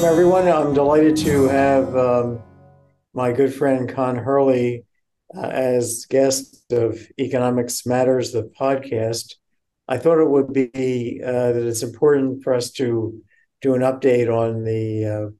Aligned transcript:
Welcome, 0.00 0.18
everyone. 0.18 0.48
I'm 0.48 0.72
delighted 0.72 1.14
to 1.18 1.46
have 1.48 1.94
um, 1.94 2.42
my 3.12 3.32
good 3.32 3.54
friend 3.54 3.86
Con 3.86 4.16
Hurley 4.16 4.86
uh, 5.36 5.48
as 5.48 6.06
guest 6.08 6.72
of 6.72 6.98
Economics 7.18 7.84
Matters, 7.84 8.32
the 8.32 8.50
podcast. 8.58 9.34
I 9.88 9.98
thought 9.98 10.18
it 10.18 10.30
would 10.30 10.54
be 10.54 11.20
uh, 11.22 11.52
that 11.52 11.66
it's 11.66 11.82
important 11.82 12.42
for 12.42 12.54
us 12.54 12.70
to 12.78 13.22
do 13.60 13.74
an 13.74 13.82
update 13.82 14.34
on 14.34 14.64
the 14.64 15.34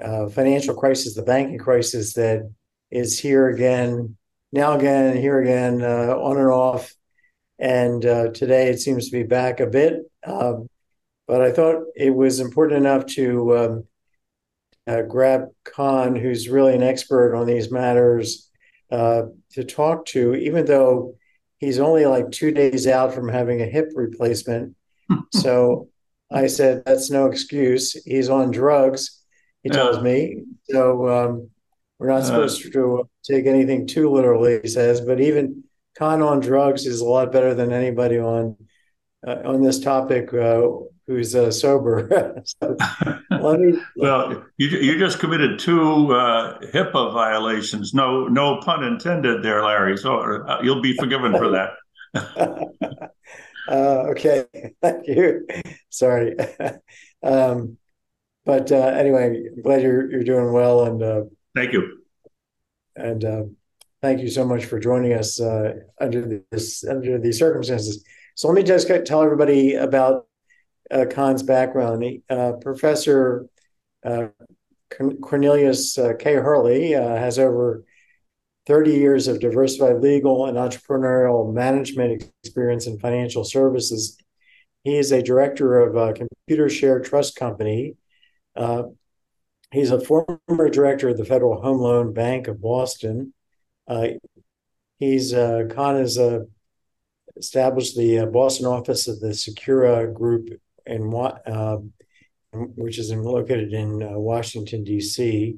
uh, 0.00 0.04
uh 0.04 0.28
financial 0.28 0.76
crisis, 0.76 1.16
the 1.16 1.22
banking 1.22 1.58
crisis 1.58 2.14
that 2.14 2.48
is 2.92 3.18
here 3.18 3.48
again, 3.48 4.16
now 4.52 4.78
again, 4.78 5.16
here 5.16 5.40
again, 5.40 5.82
uh, 5.82 6.14
on 6.14 6.36
and 6.36 6.46
off. 6.46 6.94
And 7.58 8.06
uh, 8.06 8.28
today 8.28 8.68
it 8.68 8.78
seems 8.78 9.10
to 9.10 9.16
be 9.16 9.24
back 9.24 9.58
a 9.58 9.66
bit. 9.66 9.98
Um, 10.24 10.68
but 11.26 11.40
I 11.40 11.52
thought 11.52 11.84
it 11.96 12.14
was 12.14 12.40
important 12.40 12.78
enough 12.78 13.06
to 13.06 13.56
um, 13.56 13.84
uh, 14.86 15.02
grab 15.02 15.48
Con, 15.64 16.16
who's 16.16 16.48
really 16.48 16.74
an 16.74 16.82
expert 16.82 17.34
on 17.34 17.46
these 17.46 17.70
matters, 17.70 18.50
uh, 18.90 19.22
to 19.52 19.64
talk 19.64 20.06
to, 20.06 20.34
even 20.34 20.66
though 20.66 21.16
he's 21.58 21.78
only 21.78 22.06
like 22.06 22.30
two 22.30 22.50
days 22.50 22.86
out 22.86 23.14
from 23.14 23.28
having 23.28 23.62
a 23.62 23.66
hip 23.66 23.90
replacement. 23.94 24.76
so 25.32 25.88
I 26.30 26.46
said, 26.46 26.82
that's 26.84 27.10
no 27.10 27.26
excuse. 27.26 27.92
He's 28.04 28.28
on 28.28 28.50
drugs, 28.50 29.22
he 29.62 29.70
tells 29.70 30.02
me. 30.02 30.44
So 30.64 31.08
um, 31.08 31.50
we're 31.98 32.08
not 32.08 32.22
uh. 32.22 32.24
supposed 32.24 32.72
to 32.72 33.08
take 33.24 33.46
anything 33.46 33.86
too 33.86 34.10
literally, 34.10 34.60
he 34.62 34.68
says, 34.68 35.00
but 35.00 35.20
even 35.20 35.64
Con 35.96 36.22
on 36.22 36.40
drugs 36.40 36.86
is 36.86 37.00
a 37.00 37.04
lot 37.04 37.32
better 37.32 37.54
than 37.54 37.72
anybody 37.72 38.18
on. 38.18 38.56
Uh, 39.26 39.40
on 39.46 39.62
this 39.62 39.80
topic, 39.80 40.34
uh, 40.34 40.68
who's 41.06 41.34
uh, 41.34 41.50
sober. 41.50 42.42
so 42.44 42.76
let 43.30 43.60
me. 43.60 43.78
well, 43.96 44.44
you, 44.56 44.68
you 44.68 44.98
just 44.98 45.18
committed 45.18 45.58
two 45.58 46.12
uh, 46.12 46.58
HIPAA 46.72 47.12
violations. 47.12 47.94
No, 47.94 48.26
no 48.28 48.60
pun 48.60 48.84
intended 48.84 49.42
there, 49.42 49.62
Larry. 49.62 49.96
So 49.96 50.18
uh, 50.18 50.60
you'll 50.62 50.82
be 50.82 50.96
forgiven 50.96 51.32
for 51.32 51.50
that. 51.50 53.10
Uh, 53.66 54.10
okay, 54.10 54.44
thank 54.82 55.06
you. 55.06 55.46
Sorry, 55.88 56.36
um, 57.22 57.78
but 58.44 58.70
uh, 58.70 58.76
anyway, 58.76 59.42
I'm 59.56 59.62
glad 59.62 59.80
you're 59.80 60.10
you're 60.10 60.22
doing 60.22 60.52
well, 60.52 60.84
and 60.84 61.02
uh, 61.02 61.22
thank 61.54 61.72
you. 61.72 62.02
And 62.94 63.56
thank 64.02 64.20
you 64.20 64.28
so 64.28 64.44
much 64.44 64.66
for 64.66 64.78
joining 64.78 65.14
us 65.14 65.40
under 65.40 66.42
this 66.50 66.84
under 66.84 67.18
these 67.18 67.38
circumstances. 67.38 68.04
So 68.34 68.48
let 68.48 68.54
me 68.54 68.64
just 68.64 68.86
tell 69.06 69.22
everybody 69.22 69.76
about 69.76 70.26
uh, 70.90 71.04
background. 71.44 72.02
He, 72.02 72.22
uh, 72.28 72.52
Professor 72.60 73.46
uh, 74.04 74.28
Cornelius 75.22 75.98
uh, 75.98 76.12
K. 76.18 76.34
Hurley 76.34 76.94
uh, 76.94 77.16
has 77.16 77.38
over 77.38 77.84
30 78.66 78.92
years 78.92 79.28
of 79.28 79.40
diversified 79.40 80.00
legal 80.00 80.46
and 80.46 80.56
entrepreneurial 80.56 81.52
management 81.52 82.30
experience 82.42 82.86
in 82.86 82.98
financial 82.98 83.44
services. 83.44 84.16
He 84.84 84.96
is 84.96 85.12
a 85.12 85.22
director 85.22 85.80
of 85.80 85.96
a 85.96 86.14
Computershare 86.14 87.04
Trust 87.04 87.36
Company. 87.36 87.96
Uh, 88.54 88.84
he's 89.72 89.90
a 89.90 90.00
former 90.00 90.70
director 90.70 91.08
of 91.08 91.16
the 91.16 91.24
Federal 91.24 91.60
Home 91.60 91.78
Loan 91.78 92.12
Bank 92.12 92.48
of 92.48 92.60
Boston. 92.60 93.32
he's 94.98 95.32
Con 95.32 95.96
has 95.96 96.18
established 97.36 97.96
the 97.96 98.26
Boston 98.26 98.66
office 98.66 99.08
of 99.08 99.20
the 99.20 99.28
Secura 99.28 100.12
Group 100.12 100.60
in 100.86 101.14
uh, 101.14 101.78
which 102.52 102.98
is 102.98 103.12
located 103.12 103.72
in 103.72 104.02
uh, 104.02 104.18
Washington 104.18 104.84
D.C. 104.84 105.56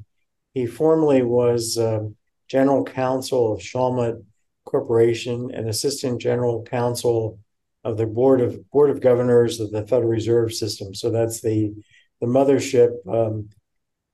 He 0.55 0.67
formerly 0.67 1.23
was 1.23 1.77
uh, 1.77 2.01
general 2.49 2.85
counsel 2.85 3.53
of 3.53 3.61
Shawmut 3.61 4.23
Corporation 4.65 5.51
and 5.55 5.69
assistant 5.69 6.21
general 6.21 6.65
counsel 6.65 7.39
of 7.85 7.97
the 7.97 8.07
board 8.07 8.41
of 8.41 8.69
board 8.71 8.91
of 8.91 9.01
governors 9.01 9.61
of 9.61 9.71
the 9.71 9.87
Federal 9.87 10.11
Reserve 10.11 10.53
System. 10.53 10.95
So 10.95 11.11
that's 11.11 11.41
the 11.41 11.73
the 12.21 12.27
mothership. 12.27 12.91
Um, 13.07 13.51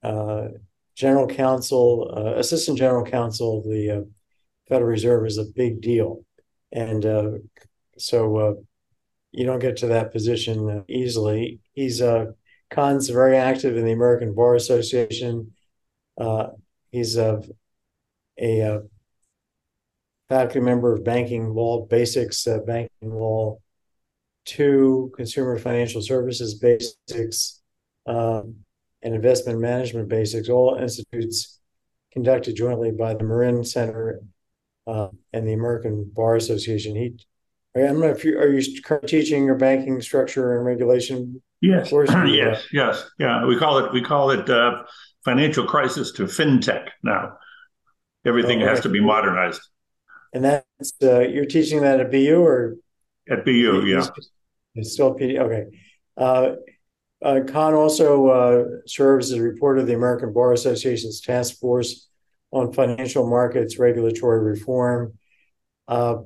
uh, 0.03 0.49
general 0.95 1.27
counsel, 1.27 2.13
uh, 2.15 2.39
assistant 2.39 2.77
general 2.77 3.05
counsel 3.05 3.59
of 3.59 3.65
the 3.65 3.91
uh, 3.91 4.01
Federal 4.69 4.91
Reserve 4.91 5.27
is 5.27 5.39
a 5.39 5.45
big 5.45 5.81
deal, 5.81 6.25
and 6.73 7.41
so 7.99 8.65
you 9.33 9.47
don't 9.47 9.59
get 9.59 9.79
to 9.79 9.89
that 9.89 10.13
position 10.13 10.85
easily. 10.89 11.61
He's 11.73 12.01
uh, 12.03 12.27
Con's 12.71 13.09
very 13.09 13.37
active 13.37 13.77
in 13.77 13.85
the 13.85 13.93
American 13.93 14.35
Bar 14.35 14.55
Association. 14.55 15.53
Uh, 16.21 16.49
he's 16.91 17.17
a, 17.17 17.43
a, 18.39 18.61
a, 18.61 18.81
faculty 20.29 20.61
member 20.61 20.95
of 20.95 21.05
Banking 21.05 21.53
Law 21.55 21.87
Basics, 21.87 22.47
uh, 22.47 22.59
Banking 22.67 22.91
Law 23.03 23.59
Two, 24.45 25.13
Consumer 25.17 25.59
Financial 25.59 26.03
Services 26.03 26.55
Basics, 26.55 27.61
um, 28.07 28.57
and 29.03 29.15
Investment 29.15 29.61
Management 29.61 30.09
Basics, 30.09 30.49
all 30.49 30.77
institutes 30.81 31.61
conducted 32.13 32.57
jointly 32.57 32.91
by 32.91 33.15
the 33.15 33.25
Morin 33.25 33.65
Center 33.65 34.21
uh, 34.87 35.09
and 35.33 35.47
the 35.47 35.53
American 35.53 36.11
Bar 36.13 36.37
Association. 36.37 36.97
He 36.97 37.17
I'm 37.75 38.01
not. 38.01 38.01
know 38.01 38.07
If 38.09 38.25
you, 38.25 38.39
are 38.39 38.49
you 38.49 38.63
teaching 39.07 39.45
your 39.45 39.55
banking 39.55 40.01
structure 40.03 40.57
and 40.57 40.67
regulation? 40.67 41.43
Yes. 41.61 41.91
yes. 41.93 42.65
Yes. 42.73 43.11
Yeah. 43.19 43.47
We 43.47 43.57
call 43.59 43.79
it. 43.79 43.93
We 43.93 44.03
call 44.03 44.31
it 44.31 44.49
uh, 44.51 44.83
financial 45.25 45.67
crisis 45.67 46.13
to 46.13 46.25
fintech 46.25 46.89
now. 47.03 47.39
Everything 48.27 48.61
oh, 48.61 48.65
okay. 48.65 48.71
has 48.71 48.81
to 48.81 48.89
be 48.89 49.01
modernized. 49.01 49.61
And 50.35 50.45
that's 50.45 50.93
uh, 51.03 51.21
you're 51.21 51.47
teaching 51.47 51.81
that 51.83 52.01
at 52.01 52.11
BU 52.11 52.41
or 52.41 52.77
at 53.31 53.45
BU? 53.45 53.85
Yeah. 53.87 54.07
It's 54.75 54.93
still 54.93 55.15
PD. 55.15 55.39
Okay. 55.39 55.65
Uh, 56.17 56.55
uh, 57.25 57.41
Con 57.47 57.75
also 57.75 58.27
uh, 58.29 58.65
serves 58.87 59.31
as 59.31 59.39
a 59.39 59.43
reporter 59.43 59.81
of 59.81 59.87
the 59.87 59.95
American 59.95 60.33
Bar 60.33 60.53
Association's 60.53 61.21
task 61.21 61.59
force 61.59 62.09
on 62.51 62.73
financial 62.73 63.29
markets 63.29 63.79
regulatory 63.79 64.41
reform. 64.41 65.19
Uh, 65.87 66.17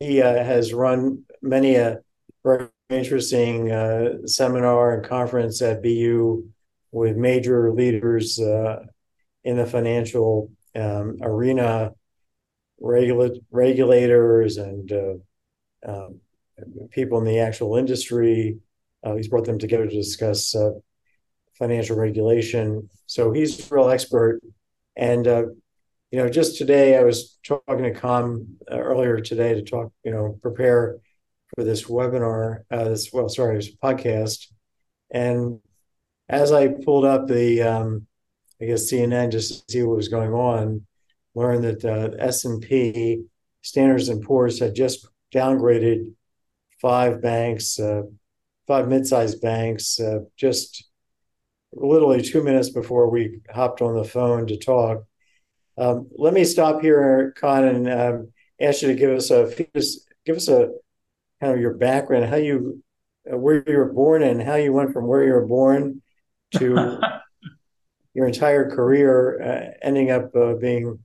he 0.00 0.22
uh, 0.22 0.44
has 0.44 0.72
run 0.72 1.24
many 1.42 1.76
a 1.76 1.98
very 2.44 2.68
interesting 2.88 3.70
uh, 3.70 4.26
seminar 4.26 4.94
and 4.94 5.04
conference 5.04 5.62
at 5.62 5.82
BU 5.82 6.44
with 6.92 7.16
major 7.16 7.72
leaders 7.72 8.38
uh, 8.40 8.80
in 9.44 9.56
the 9.56 9.66
financial 9.66 10.50
um, 10.74 11.18
arena, 11.22 11.92
regula- 12.80 13.38
regulators 13.50 14.56
and 14.56 14.92
uh, 14.92 15.14
um, 15.86 16.20
people 16.90 17.18
in 17.18 17.24
the 17.24 17.38
actual 17.38 17.76
industry. 17.76 18.58
Uh, 19.04 19.14
he's 19.14 19.28
brought 19.28 19.44
them 19.44 19.58
together 19.58 19.86
to 19.86 19.94
discuss 19.94 20.54
uh, 20.54 20.72
financial 21.58 21.96
regulation. 21.96 22.88
So 23.06 23.32
he's 23.32 23.70
a 23.70 23.74
real 23.74 23.90
expert. 23.90 24.40
And 24.96 25.26
you 26.10 26.18
know, 26.18 26.28
just 26.28 26.58
today 26.58 26.96
I 26.96 27.04
was 27.04 27.38
talking 27.44 27.84
to 27.84 27.92
Con 27.92 28.56
uh, 28.70 28.78
earlier 28.78 29.20
today 29.20 29.54
to 29.54 29.62
talk, 29.62 29.92
you 30.04 30.10
know, 30.10 30.38
prepare 30.42 30.98
for 31.54 31.64
this 31.64 31.84
webinar, 31.84 32.62
uh, 32.70 32.84
this 32.84 33.12
well, 33.12 33.28
sorry, 33.28 33.56
this 33.56 33.74
podcast, 33.74 34.46
and 35.10 35.60
as 36.28 36.52
I 36.52 36.68
pulled 36.68 37.04
up 37.04 37.26
the, 37.26 37.62
um, 37.62 38.06
I 38.60 38.66
guess 38.66 38.90
CNN 38.90 39.32
just 39.32 39.68
to 39.68 39.72
see 39.72 39.82
what 39.82 39.96
was 39.96 40.08
going 40.08 40.32
on, 40.32 40.86
learned 41.34 41.64
that 41.64 41.84
uh, 41.84 42.16
S 42.18 42.44
and 42.44 42.60
P, 42.60 43.24
Standards 43.62 44.08
and 44.08 44.22
Poor's 44.22 44.58
had 44.58 44.74
just 44.74 45.06
downgraded 45.32 46.12
five 46.80 47.20
banks, 47.20 47.78
uh, 47.78 48.02
five 48.66 48.88
mid-sized 48.88 49.40
banks, 49.40 49.98
uh, 50.00 50.20
just 50.36 50.88
literally 51.72 52.22
two 52.22 52.42
minutes 52.42 52.70
before 52.70 53.10
we 53.10 53.40
hopped 53.52 53.80
on 53.80 53.94
the 53.94 54.04
phone 54.04 54.46
to 54.48 54.56
talk 54.56 55.04
um, 55.80 56.08
let 56.16 56.34
me 56.34 56.44
stop 56.44 56.82
here, 56.82 57.34
Con, 57.40 57.64
and 57.64 57.90
um, 57.90 58.32
ask 58.60 58.82
you 58.82 58.88
to 58.88 58.94
give 58.94 59.10
us 59.10 59.30
a 59.30 59.50
give 60.26 60.36
us 60.36 60.48
a 60.48 60.68
kind 61.40 61.54
of 61.54 61.60
your 61.60 61.74
background, 61.74 62.26
how 62.26 62.36
you 62.36 62.82
uh, 63.30 63.36
where 63.36 63.64
you 63.66 63.78
were 63.78 63.92
born, 63.92 64.22
and 64.22 64.42
how 64.42 64.56
you 64.56 64.72
went 64.74 64.92
from 64.92 65.06
where 65.06 65.24
you 65.24 65.32
were 65.32 65.46
born 65.46 66.02
to 66.56 67.00
your 68.14 68.26
entire 68.26 68.70
career, 68.70 69.40
uh, 69.42 69.86
ending 69.86 70.10
up 70.10 70.34
uh, 70.36 70.54
being, 70.54 70.98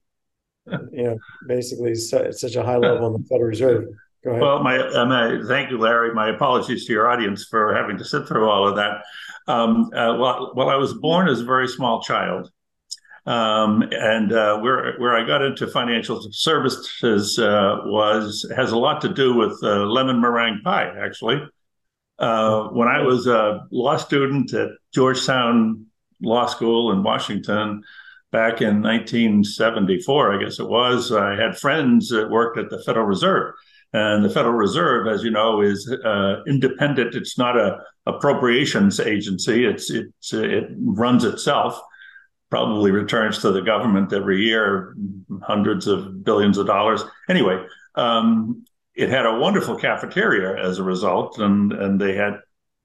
you 0.92 1.04
know, 1.04 1.18
basically 1.48 1.95
su- 1.95 2.33
such 2.33 2.56
a 2.56 2.63
high 2.63 2.78
level 2.78 3.07
in 3.07 3.21
the 3.21 3.28
Federal 3.30 3.48
Reserve. 3.48 3.86
Go 4.25 4.31
ahead. 4.31 4.42
Well, 4.42 4.63
my, 4.63 4.78
my, 5.06 5.39
thank 5.48 5.69
you, 5.69 5.78
Larry. 5.78 6.13
My 6.13 6.30
apologies 6.30 6.86
to 6.88 6.94
your 6.94 7.10
audience 7.10 7.45
for 7.45 7.74
having 7.75 7.98
to 8.00 8.04
sit 8.04 8.28
through 8.28 8.50
all 8.50 8.68
of 8.68 8.75
that. 8.75 9.04
Um, 9.48 9.92
uh, 9.94 10.18
well, 10.18 10.51
well, 10.56 10.69
I 10.69 10.75
was 10.75 10.95
born 10.95 11.30
as 11.30 11.42
a 11.42 11.45
very 11.45 11.68
small 11.68 12.01
child. 12.01 12.50
Um, 13.25 13.83
and 13.92 14.31
uh, 14.31 14.60
where 14.60 14.95
where 14.98 15.16
I 15.16 15.25
got 15.25 15.42
into 15.42 15.66
financial 15.68 16.22
services 16.31 17.39
uh, 17.39 17.77
was 17.86 18.45
has 18.56 18.72
a 18.72 18.77
lot 18.77 19.01
to 19.01 19.10
do 19.10 19.33
with 19.33 19.57
uh, 19.63 19.86
lemon 19.86 20.22
meringue 20.22 20.62
pie. 20.63 20.94
Actually, 21.04 21.42
uh, 22.19 22.66
when 22.66 22.88
I 22.88 23.01
was 23.01 23.25
a 23.25 23.66
law 23.72 23.98
student 23.98 24.54
at 24.54 24.69
Georgetown 24.94 25.88
law 26.22 26.45
school 26.45 26.92
in 26.92 27.01
Washington 27.01 27.81
back 28.31 28.62
in 28.62 28.81
1974, 28.81 30.36
I 30.36 30.44
guess 30.44 30.60
it 30.60 30.68
was. 30.68 31.12
I 31.12 31.36
had 31.36 31.57
friends 31.57 32.10
that 32.10 32.30
worked 32.30 32.60
at 32.60 32.69
the 32.69 32.81
Federal 32.83 33.06
Reserve. 33.06 33.54
And 33.94 34.25
the 34.25 34.30
Federal 34.30 34.56
Reserve, 34.56 35.07
as 35.07 35.24
you 35.24 35.31
know, 35.31 35.62
is 35.62 35.89
uh, 36.04 36.44
independent. 36.48 37.16
It's 37.16 37.38
not 37.38 37.57
a 37.57 37.80
appropriations 38.06 39.00
agency. 39.00 39.66
It's 39.66 39.89
it's 39.89 40.33
it 40.33 40.66
runs 40.78 41.24
itself. 41.24 41.80
Probably 42.50 42.92
returns 42.92 43.39
to 43.39 43.51
the 43.51 43.62
government 43.62 44.13
every 44.13 44.42
year 44.42 44.95
hundreds 45.42 45.88
of 45.88 46.24
billions 46.24 46.57
of 46.57 46.68
dollars. 46.68 47.03
Anyway, 47.30 47.65
um, 47.95 48.65
it 48.94 49.09
had 49.09 49.25
a 49.25 49.38
wonderful 49.38 49.75
cafeteria 49.75 50.63
as 50.63 50.80
a 50.80 50.83
result, 50.83 51.39
and 51.39 51.74
and 51.74 52.00
they 52.00 52.15
had 52.15 52.39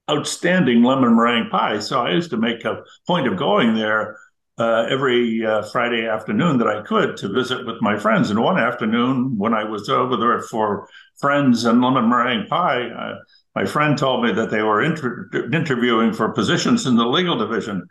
outstanding 0.09 0.83
lemon 0.83 1.15
meringue 1.15 1.49
pie. 1.49 1.79
So 1.79 2.01
I 2.01 2.11
used 2.11 2.31
to 2.31 2.37
make 2.37 2.65
a 2.65 2.83
point 3.07 3.27
of 3.27 3.37
going 3.37 3.75
there 3.75 4.17
uh, 4.57 4.85
every 4.89 5.45
uh, 5.45 5.63
Friday 5.71 6.07
afternoon 6.07 6.57
that 6.57 6.67
I 6.67 6.81
could 6.81 7.17
to 7.17 7.29
visit 7.29 7.65
with 7.65 7.81
my 7.81 7.97
friends. 7.97 8.29
And 8.29 8.39
one 8.39 8.59
afternoon, 8.59 9.37
when 9.37 9.53
I 9.53 9.63
was 9.63 9.89
over 9.89 10.17
there 10.17 10.41
for 10.41 10.87
friends 11.19 11.65
and 11.65 11.81
lemon 11.81 12.09
meringue 12.09 12.47
pie, 12.47 12.89
uh, 12.89 13.15
my 13.55 13.65
friend 13.65 13.97
told 13.97 14.23
me 14.23 14.31
that 14.31 14.49
they 14.49 14.61
were 14.61 14.81
inter- 14.81 15.29
interviewing 15.51 16.13
for 16.13 16.29
positions 16.29 16.85
in 16.85 16.95
the 16.95 17.05
legal 17.05 17.37
division. 17.37 17.87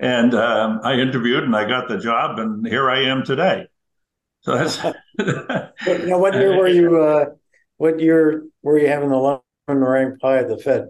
And 0.00 0.34
um, 0.34 0.80
I 0.82 0.94
interviewed 0.94 1.44
and 1.44 1.54
I 1.54 1.68
got 1.68 1.88
the 1.88 1.98
job, 1.98 2.38
and 2.40 2.66
here 2.66 2.90
I 2.90 3.04
am 3.04 3.24
today. 3.24 3.68
So 4.40 4.56
that's. 4.56 4.82
now, 5.18 6.18
what 6.18 6.34
year 6.34 6.58
were 6.58 6.68
you? 6.68 7.00
Uh, 7.00 7.26
what 7.76 8.00
year 8.00 8.44
were 8.62 8.78
you 8.78 8.88
having 8.88 9.10
the 9.10 9.16
lemon 9.16 9.40
meringue 9.68 10.18
pie 10.18 10.38
at 10.38 10.48
the 10.48 10.58
Fed? 10.58 10.88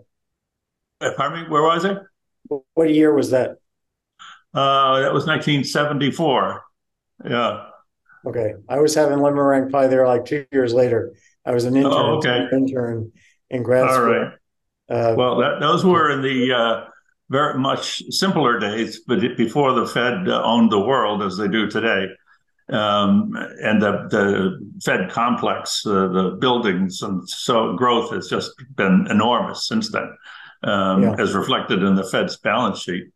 Uh, 1.01 1.11
pardon 1.17 1.43
me, 1.43 1.49
where 1.51 1.63
was 1.63 1.85
it? 1.85 1.99
What 2.75 2.93
year 2.93 3.15
was 3.15 3.31
that? 3.31 3.59
Uh, 4.55 5.01
that 5.01 5.13
was 5.13 5.27
1974. 5.27 6.63
Yeah. 7.29 7.67
Okay, 8.27 8.55
I 8.71 8.79
was 8.79 8.95
having 8.95 9.19
lemon 9.19 9.37
meringue 9.37 9.71
pie 9.71 9.87
there 9.87 10.07
like 10.07 10.25
two 10.25 10.47
years 10.51 10.73
later. 10.73 11.13
I 11.45 11.53
was 11.53 11.65
an 11.65 11.77
intern. 11.77 11.93
Oh, 11.93 12.17
okay. 12.17 12.49
Intern 12.51 13.13
in 13.51 13.63
grad 13.63 13.85
All 13.85 13.95
school. 13.95 14.07
right. 14.07 14.33
Uh, 14.91 15.15
well, 15.17 15.37
that, 15.37 15.61
those 15.61 15.85
were 15.85 16.11
in 16.11 16.23
the 16.23 16.53
uh, 16.53 16.85
very 17.31 17.59
much 17.59 18.03
simpler 18.11 18.59
days, 18.59 19.01
but 19.07 19.21
before 19.37 19.73
the 19.73 19.87
Fed 19.87 20.29
uh, 20.29 20.43
owned 20.43 20.71
the 20.71 20.81
world 20.81 21.23
as 21.23 21.37
they 21.37 21.49
do 21.49 21.69
today. 21.69 22.09
Um, 22.71 23.37
and 23.63 23.83
the, 23.83 24.09
the 24.11 24.71
Fed 24.83 25.11
complex, 25.11 25.85
uh, 25.87 26.09
the 26.09 26.37
buildings, 26.41 27.03
and 27.03 27.29
so 27.29 27.75
growth 27.75 28.11
has 28.11 28.29
just 28.29 28.53
been 28.75 29.07
enormous 29.11 29.69
since 29.69 29.91
then, 29.93 30.09
um, 30.63 31.03
yeah. 31.03 31.15
as 31.19 31.35
reflected 31.35 31.83
in 31.83 31.95
the 31.95 32.05
Fed's 32.05 32.39
balance 32.39 32.81
sheet. 32.81 33.09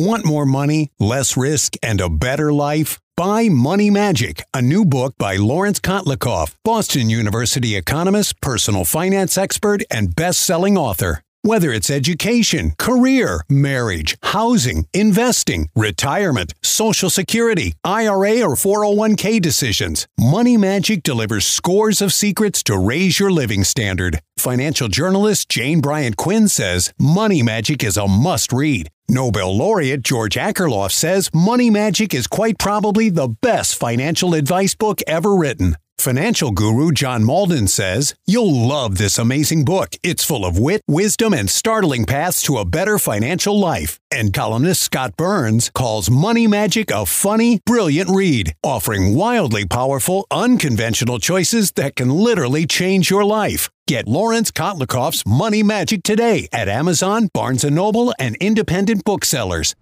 Want 0.00 0.24
more 0.24 0.46
money, 0.46 0.92
less 1.00 1.36
risk, 1.36 1.74
and 1.82 2.00
a 2.00 2.08
better 2.08 2.52
life? 2.52 3.00
Buy 3.16 3.48
Money 3.48 3.90
Magic, 3.90 4.44
a 4.54 4.62
new 4.62 4.84
book 4.84 5.14
by 5.18 5.34
Laurence 5.34 5.80
Kotlikoff, 5.80 6.54
Boston 6.64 7.10
University 7.10 7.74
economist, 7.74 8.40
personal 8.40 8.84
finance 8.84 9.36
expert, 9.36 9.82
and 9.90 10.14
best 10.14 10.40
selling 10.42 10.78
author. 10.78 11.24
Whether 11.42 11.72
it's 11.72 11.90
education, 11.90 12.74
career, 12.78 13.42
marriage, 13.48 14.16
housing, 14.22 14.86
investing, 14.94 15.68
retirement, 15.74 16.54
social 16.62 17.10
security, 17.10 17.74
IRA, 17.82 18.40
or 18.40 18.54
401k 18.54 19.42
decisions, 19.42 20.06
Money 20.16 20.56
Magic 20.56 21.02
delivers 21.02 21.44
scores 21.44 22.00
of 22.00 22.12
secrets 22.12 22.62
to 22.64 22.78
raise 22.78 23.18
your 23.18 23.32
living 23.32 23.64
standard. 23.64 24.20
Financial 24.36 24.86
journalist 24.86 25.48
Jane 25.48 25.80
Bryant 25.80 26.16
Quinn 26.16 26.46
says 26.46 26.92
Money 27.00 27.42
Magic 27.42 27.82
is 27.82 27.96
a 27.96 28.06
must 28.06 28.52
read. 28.52 28.90
Nobel 29.10 29.56
laureate 29.56 30.02
George 30.02 30.34
Akerlof 30.34 30.92
says 30.92 31.30
Money 31.32 31.70
Magic 31.70 32.12
is 32.12 32.26
quite 32.26 32.58
probably 32.58 33.08
the 33.08 33.28
best 33.28 33.78
financial 33.78 34.34
advice 34.34 34.74
book 34.74 35.00
ever 35.06 35.34
written. 35.34 35.76
Financial 35.98 36.52
guru 36.52 36.92
John 36.92 37.22
Mauldin 37.24 37.68
says, 37.68 38.14
You'll 38.26 38.68
love 38.68 38.98
this 38.98 39.18
amazing 39.18 39.64
book. 39.64 39.94
It's 40.02 40.22
full 40.22 40.44
of 40.44 40.58
wit, 40.58 40.82
wisdom, 40.86 41.32
and 41.32 41.48
startling 41.48 42.04
paths 42.04 42.42
to 42.42 42.58
a 42.58 42.64
better 42.64 42.98
financial 42.98 43.58
life. 43.58 43.98
And 44.10 44.32
columnist 44.32 44.82
Scott 44.82 45.16
Burns 45.16 45.70
calls 45.74 46.10
Money 46.10 46.46
Magic 46.46 46.90
a 46.90 47.04
funny, 47.06 47.60
brilliant 47.66 48.10
read, 48.10 48.54
offering 48.62 49.16
wildly 49.16 49.66
powerful, 49.66 50.26
unconventional 50.30 51.18
choices 51.18 51.72
that 51.72 51.96
can 51.96 52.10
literally 52.10 52.66
change 52.66 53.10
your 53.10 53.24
life. 53.24 53.68
Get 53.88 54.06
Laurence 54.06 54.50
Kotlikoff's 54.50 55.24
Money 55.24 55.62
Magic 55.62 56.02
today 56.02 56.46
at 56.52 56.68
Amazon, 56.68 57.30
Barnes 57.32 57.64
& 57.64 57.70
Noble, 57.70 58.12
and 58.18 58.36
independent 58.36 59.02
booksellers. 59.02 59.74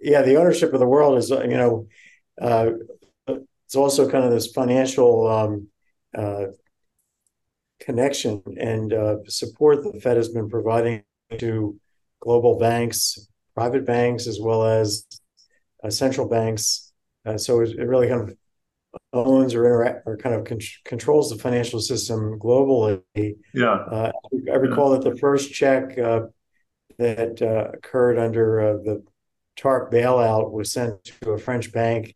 Yeah, 0.00 0.22
the 0.22 0.36
ownership 0.36 0.72
of 0.72 0.80
the 0.80 0.86
world 0.86 1.18
is, 1.18 1.28
you 1.28 1.46
know, 1.48 1.88
uh, 2.40 2.70
it's 3.26 3.76
also 3.76 4.10
kind 4.10 4.24
of 4.24 4.30
this 4.30 4.46
financial 4.46 5.28
um, 5.28 5.68
uh, 6.16 6.46
connection 7.80 8.42
and 8.58 8.94
uh, 8.94 9.16
support 9.28 9.82
the 9.82 10.00
Fed 10.00 10.16
has 10.16 10.30
been 10.30 10.48
providing 10.48 11.02
to 11.36 11.78
global 12.18 12.58
banks, 12.58 13.28
private 13.54 13.84
banks, 13.84 14.26
as 14.26 14.40
well 14.40 14.64
as 14.64 15.04
uh, 15.84 15.90
central 15.90 16.26
banks. 16.26 16.94
Uh, 17.26 17.36
so 17.36 17.60
it, 17.60 17.78
it, 17.78 17.84
really 17.84 18.08
kind 18.08 18.22
of 18.22 18.34
owns 19.12 19.54
or 19.54 19.64
interact 19.64 20.02
or 20.06 20.16
kind 20.16 20.34
of 20.34 20.44
con- 20.44 20.58
controls 20.84 21.30
the 21.30 21.38
financial 21.38 21.80
system 21.80 22.38
globally. 22.38 23.02
Yeah, 23.54 23.72
uh, 23.72 24.12
I 24.50 24.56
recall 24.56 24.92
yeah. 24.92 25.00
that 25.00 25.10
the 25.10 25.16
first 25.16 25.52
check 25.52 25.98
uh, 25.98 26.22
that 26.98 27.40
occurred 27.74 28.18
under 28.18 28.80
the 28.84 29.04
TARP 29.56 29.92
bailout 29.92 30.52
was 30.52 30.72
sent 30.72 31.04
to 31.04 31.30
a 31.30 31.38
French 31.38 31.72
bank 31.72 32.14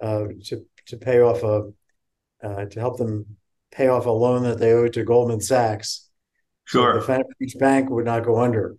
to 0.00 0.64
to 0.86 0.96
pay 0.96 1.20
off 1.20 1.42
a 1.42 1.70
uh, 2.42 2.64
to 2.66 2.80
help 2.80 2.98
them 2.98 3.36
pay 3.70 3.88
off 3.88 4.06
a 4.06 4.10
loan 4.10 4.42
that 4.44 4.58
they 4.58 4.72
owed 4.72 4.92
to 4.94 5.04
Goldman 5.04 5.40
Sachs. 5.40 6.08
Sure, 6.64 6.94
so 6.94 6.98
the 7.00 7.04
French 7.04 7.58
bank 7.58 7.90
would 7.90 8.04
not 8.04 8.24
go 8.24 8.38
under. 8.38 8.76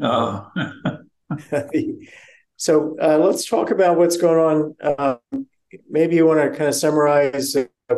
Oh. 0.00 0.50
so 2.56 2.96
uh, 3.00 3.18
let's 3.18 3.48
talk 3.48 3.70
about 3.70 3.96
what's 3.96 4.16
going 4.16 4.74
on. 4.80 5.46
Maybe 5.88 6.16
you 6.16 6.26
want 6.26 6.40
to 6.40 6.56
kind 6.56 6.68
of 6.68 6.74
summarize 6.74 7.56
uh, 7.56 7.94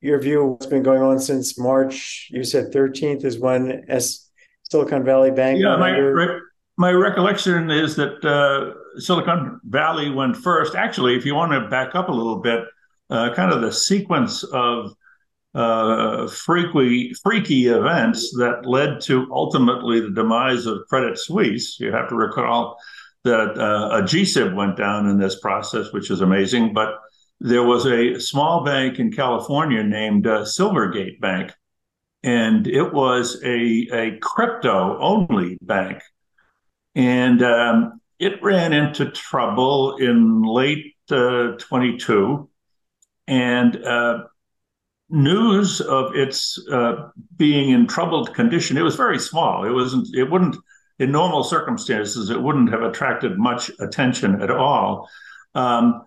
your 0.00 0.20
view 0.20 0.42
of 0.42 0.50
what's 0.50 0.66
been 0.66 0.82
going 0.82 1.02
on 1.02 1.18
since 1.18 1.58
March. 1.58 2.28
You 2.30 2.44
said 2.44 2.72
13th 2.72 3.24
is 3.24 3.38
when 3.38 3.84
S- 3.88 4.30
Silicon 4.70 5.04
Valley 5.04 5.30
Bank. 5.30 5.60
Yeah, 5.60 5.76
my, 5.76 5.90
re- 5.90 6.40
my 6.76 6.90
recollection 6.90 7.70
is 7.70 7.96
that 7.96 8.24
uh, 8.24 9.00
Silicon 9.00 9.60
Valley 9.64 10.10
went 10.10 10.36
first. 10.36 10.74
Actually, 10.74 11.16
if 11.16 11.24
you 11.24 11.34
want 11.34 11.52
to 11.52 11.68
back 11.68 11.94
up 11.94 12.08
a 12.08 12.12
little 12.12 12.40
bit, 12.40 12.64
uh, 13.10 13.32
kind 13.34 13.52
of 13.52 13.60
the 13.60 13.72
sequence 13.72 14.42
of 14.44 14.94
uh, 15.54 16.26
freaky, 16.28 17.14
freaky 17.22 17.68
events 17.68 18.32
that 18.32 18.66
led 18.66 19.00
to 19.02 19.26
ultimately 19.30 20.00
the 20.00 20.10
demise 20.10 20.66
of 20.66 20.86
Credit 20.88 21.18
Suisse. 21.18 21.78
You 21.78 21.92
have 21.92 22.08
to 22.08 22.16
recall 22.16 22.76
that 23.24 23.58
uh, 23.58 23.98
a 23.98 24.02
GSIB 24.02 24.54
went 24.54 24.76
down 24.76 25.08
in 25.08 25.18
this 25.18 25.40
process, 25.40 25.92
which 25.92 26.10
is 26.10 26.20
amazing. 26.20 26.72
But 26.72 27.00
there 27.40 27.62
was 27.62 27.86
a 27.86 28.18
small 28.20 28.64
bank 28.64 28.98
in 28.98 29.12
California 29.12 29.82
named 29.82 30.26
uh, 30.26 30.42
Silvergate 30.42 31.20
Bank, 31.20 31.52
and 32.22 32.66
it 32.66 32.92
was 32.92 33.42
a, 33.44 33.88
a 33.92 34.18
crypto 34.20 34.98
only 35.00 35.58
bank. 35.60 36.00
And 36.94 37.42
um, 37.42 38.00
it 38.18 38.42
ran 38.42 38.72
into 38.72 39.10
trouble 39.10 39.96
in 39.96 40.42
late 40.42 40.94
uh, 41.10 41.52
22 41.58 42.48
and 43.26 43.84
uh, 43.84 44.24
news 45.10 45.80
of 45.80 46.14
its 46.14 46.58
uh, 46.70 47.08
being 47.36 47.70
in 47.70 47.86
troubled 47.86 48.34
condition 48.34 48.76
it 48.76 48.82
was 48.82 48.96
very 48.96 49.18
small 49.18 49.64
it 49.64 49.70
wasn't 49.70 50.06
it 50.14 50.30
wouldn't 50.30 50.56
in 50.98 51.10
normal 51.10 51.44
circumstances 51.44 52.30
it 52.30 52.40
wouldn't 52.40 52.70
have 52.70 52.82
attracted 52.82 53.38
much 53.38 53.70
attention 53.80 54.40
at 54.42 54.50
all 54.50 55.08
um, 55.54 56.02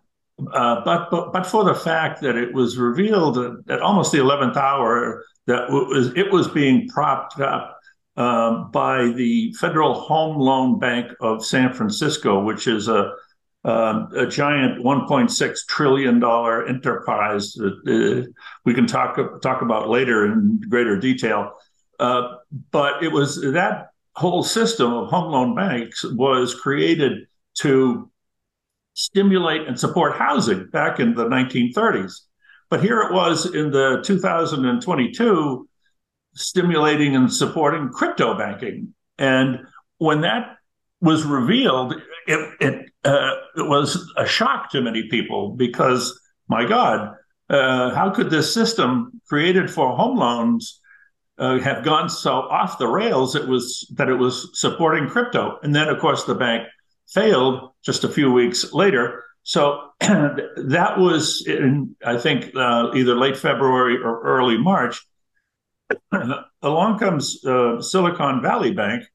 uh, 0.54 0.84
but, 0.86 1.10
but 1.10 1.34
but 1.34 1.48
for 1.48 1.64
the 1.64 1.74
fact 1.74 2.22
that 2.22 2.36
it 2.36 2.54
was 2.54 2.78
revealed 2.78 3.38
at 3.70 3.82
almost 3.82 4.12
the 4.12 4.20
11th 4.20 4.56
hour 4.56 5.24
that 5.48 5.64
it 5.64 5.72
was, 5.72 6.14
it 6.16 6.32
was 6.32 6.48
being 6.48 6.88
propped 6.90 7.40
up 7.40 7.80
uh, 8.18 8.64
by 8.66 9.10
the 9.10 9.52
Federal 9.54 9.94
Home 9.94 10.38
Loan 10.38 10.80
Bank 10.80 11.12
of 11.22 11.46
San 11.46 11.74
Francisco, 11.74 12.44
which 12.44 12.68
is 12.68 12.88
a 12.88 13.14
uh, 13.66 14.08
a 14.16 14.26
giant 14.26 14.82
1.6 14.82 15.58
trillion 15.68 16.20
dollar 16.20 16.66
enterprise 16.68 17.54
that 17.54 17.76
uh, 17.86 18.32
we 18.64 18.74
can 18.74 18.88
talk 18.88 19.18
talk 19.42 19.62
about 19.62 19.90
later 19.90 20.26
in 20.26 20.62
greater 20.70 20.98
detail. 20.98 21.52
Uh, 22.00 22.36
but 22.72 23.04
it 23.04 23.12
was 23.12 23.42
that 23.42 23.88
whole 24.18 24.42
system 24.42 24.92
of 24.94 25.10
home 25.10 25.32
loan 25.32 25.54
banks 25.54 26.04
was 26.04 26.56
created 26.56 27.28
to 27.54 28.10
stimulate 28.96 29.68
and 29.68 29.80
support 29.80 30.18
housing 30.18 30.68
back 30.72 31.00
in 31.00 31.14
the 31.14 31.26
1930s. 31.26 32.22
But 32.72 32.82
here 32.82 33.00
it 33.02 33.14
was 33.14 33.46
in 33.54 33.70
the 33.70 34.02
2022 34.04 35.70
stimulating 36.34 37.16
and 37.16 37.32
supporting 37.32 37.90
crypto 37.90 38.36
banking. 38.36 38.96
And 39.20 39.60
when 40.00 40.22
that 40.22 40.58
was 41.00 41.24
revealed, 41.24 41.94
it 42.26 42.54
it, 42.60 42.92
uh, 43.04 43.34
it 43.56 43.68
was 43.68 44.12
a 44.18 44.26
shock 44.26 44.72
to 44.72 44.82
many 44.82 45.10
people 45.10 45.52
because 45.52 46.20
my 46.48 46.66
God, 46.66 47.14
uh, 47.52 47.94
how 47.94 48.10
could 48.10 48.32
this 48.32 48.52
system 48.52 49.22
created 49.30 49.70
for 49.70 49.96
home 49.96 50.18
loans 50.18 50.82
uh, 51.38 51.60
have 51.60 51.84
gone 51.84 52.10
so 52.10 52.34
off 52.34 52.78
the 52.78 52.88
rails? 52.88 53.36
It 53.36 53.48
was 53.48 53.88
that 53.96 54.10
it 54.10 54.16
was 54.16 54.50
supporting 54.60 55.08
crypto, 55.08 55.60
and 55.64 55.76
then 55.76 55.88
of 55.88 56.00
course 56.00 56.24
the 56.24 56.36
bank 56.36 56.68
failed 57.08 57.72
just 57.84 58.04
a 58.04 58.10
few 58.10 58.32
weeks 58.32 58.74
later. 58.74 59.24
So 59.44 59.92
that 60.00 60.96
was 60.98 61.46
in, 61.48 61.96
I 62.06 62.18
think, 62.18 62.54
uh, 62.56 62.92
either 62.94 63.16
late 63.16 63.38
February 63.38 63.98
or 63.98 64.22
early 64.24 64.58
March. 64.58 65.06
Along 66.62 67.00
comes 67.00 67.46
uh, 67.46 67.82
Silicon 67.82 68.42
Valley 68.42 68.74
Bank, 68.74 69.06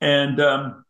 and 0.00 0.40
um, 0.40 0.84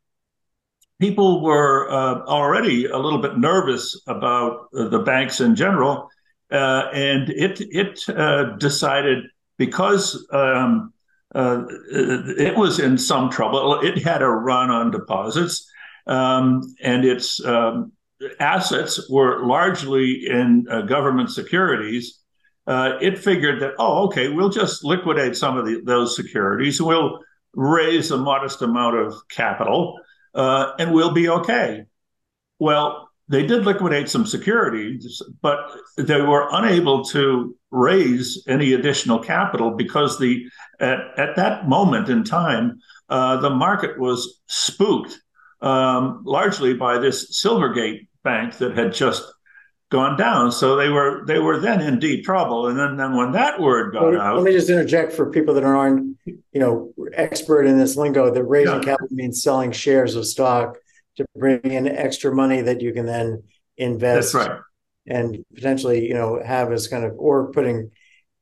people 0.99 1.43
were 1.43 1.91
uh, 1.91 2.25
already 2.25 2.87
a 2.87 2.97
little 2.97 3.19
bit 3.19 3.37
nervous 3.37 4.01
about 4.07 4.69
the 4.73 5.03
banks 5.05 5.41
in 5.41 5.55
general, 5.55 6.09
uh, 6.51 6.89
and 6.95 7.29
it 7.29 7.61
it 7.61 8.09
uh, 8.09 8.57
decided 8.57 9.25
because 9.59 10.27
um, 10.33 10.93
uh, 11.35 11.65
it 11.91 12.57
was 12.57 12.79
in 12.79 12.99
some 12.99 13.31
trouble. 13.31 13.81
It 13.81 14.03
had 14.03 14.23
a 14.23 14.29
run 14.29 14.71
on 14.71 14.91
deposits, 14.91 15.71
um, 16.07 16.63
and 16.83 17.05
its 17.05 17.45
um, 17.45 17.93
assets 18.39 19.09
were 19.11 19.45
largely 19.45 20.27
in 20.27 20.67
uh, 20.71 20.83
government 20.83 21.31
securities. 21.31 22.19
Uh, 22.67 22.97
it 23.01 23.19
figured 23.19 23.61
that, 23.61 23.75
oh, 23.79 24.07
okay, 24.07 24.29
we'll 24.29 24.49
just 24.49 24.85
liquidate 24.85 25.37
some 25.37 25.59
of 25.59 25.67
the, 25.67 25.81
those 25.85 26.15
securities. 26.15 26.81
We'll 26.81 27.19
raise 27.55 28.11
a 28.11 28.19
modest 28.19 28.63
amount 28.63 28.97
of 28.97 29.15
capital 29.29 29.99
uh, 30.35 30.73
and 30.79 30.93
we'll 30.93 31.13
be 31.13 31.29
okay. 31.29 31.85
Well, 32.59 33.11
they 33.33 33.47
did 33.47 33.65
liquidate 33.65 34.11
some 34.11 34.27
securities, 34.27 35.23
but 35.41 35.59
they 35.97 36.21
were 36.21 36.49
unable 36.53 37.03
to 37.07 37.57
raise 37.71 38.45
any 38.47 38.75
additional 38.75 39.19
capital 39.19 39.71
because 39.71 40.19
the 40.19 40.45
at, 40.81 40.99
at 41.17 41.35
that 41.37 41.67
moment 41.67 42.11
in 42.11 42.25
time, 42.25 42.79
uh, 43.09 43.39
the 43.39 43.49
market 43.49 43.99
was 43.99 44.43
spooked 44.49 45.19
um, 45.63 46.21
largely 46.27 46.75
by 46.75 46.99
this 46.99 47.43
Silvergate 47.43 48.07
bank 48.23 48.59
that 48.59 48.77
had 48.77 48.93
just 48.93 49.25
gone 49.91 50.19
down. 50.19 50.53
So 50.53 50.77
they 50.77 50.91
were 50.91 51.25
they 51.27 51.39
were 51.39 51.59
then 51.59 51.81
in 51.81 51.99
deep 51.99 52.27
trouble. 52.27 52.67
And 52.67 52.79
then, 52.79 52.99
then 52.99 53.17
when 53.17 53.33
that 53.33 53.59
word 53.59 53.95
got 53.95 54.13
Let 54.13 54.21
out, 54.21 54.37
let 54.37 54.45
me 54.45 54.53
just 54.53 54.69
interject 54.69 55.11
for 55.15 55.31
people 55.31 55.55
that 55.55 55.65
aren't, 55.65 56.19
you 56.27 56.61
know, 56.61 56.93
expert 57.15 57.65
in 57.65 57.79
this 57.79 57.97
lingo. 57.97 58.31
That 58.31 58.45
raising 58.45 58.75
Yeah. 58.75 58.91
capital 58.91 59.09
means 59.11 59.43
selling 59.43 59.73
shares 59.73 60.17
of 60.17 60.27
stock 60.27 60.77
to 61.17 61.25
bring 61.37 61.61
in 61.65 61.87
extra 61.89 62.35
money 62.35 62.63
that 62.63 62.81
you 62.81 62.93
can 62.93 63.07
then 63.07 63.43
invest 63.77 64.33
that's 64.33 64.49
right. 64.49 64.61
and 65.07 65.45
potentially, 65.55 66.07
you 66.07 66.15
know, 66.15 66.41
have 66.45 66.73
as 66.73 66.89
kind 66.89 67.05
of 67.05 67.13
or 67.17 67.51
putting 67.53 67.91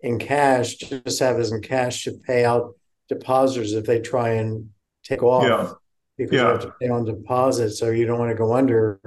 in 0.00 0.18
cash, 0.18 0.76
just 0.76 1.20
have 1.20 1.38
as 1.38 1.52
in 1.52 1.60
cash 1.60 2.04
to 2.04 2.12
pay 2.26 2.44
out 2.44 2.74
depositors 3.08 3.72
if 3.72 3.84
they 3.86 4.00
try 4.00 4.30
and 4.30 4.70
take 5.04 5.22
off 5.22 5.44
Yeah. 5.44 5.72
because 6.16 6.32
you 6.32 6.38
have 6.38 6.60
to 6.62 6.74
pay 6.80 6.88
on 6.88 7.04
deposit, 7.04 7.70
so 7.72 7.90
you 7.90 8.06
don't 8.06 8.18
want 8.18 8.30
to 8.30 8.36
go 8.36 8.54
under, 8.54 9.00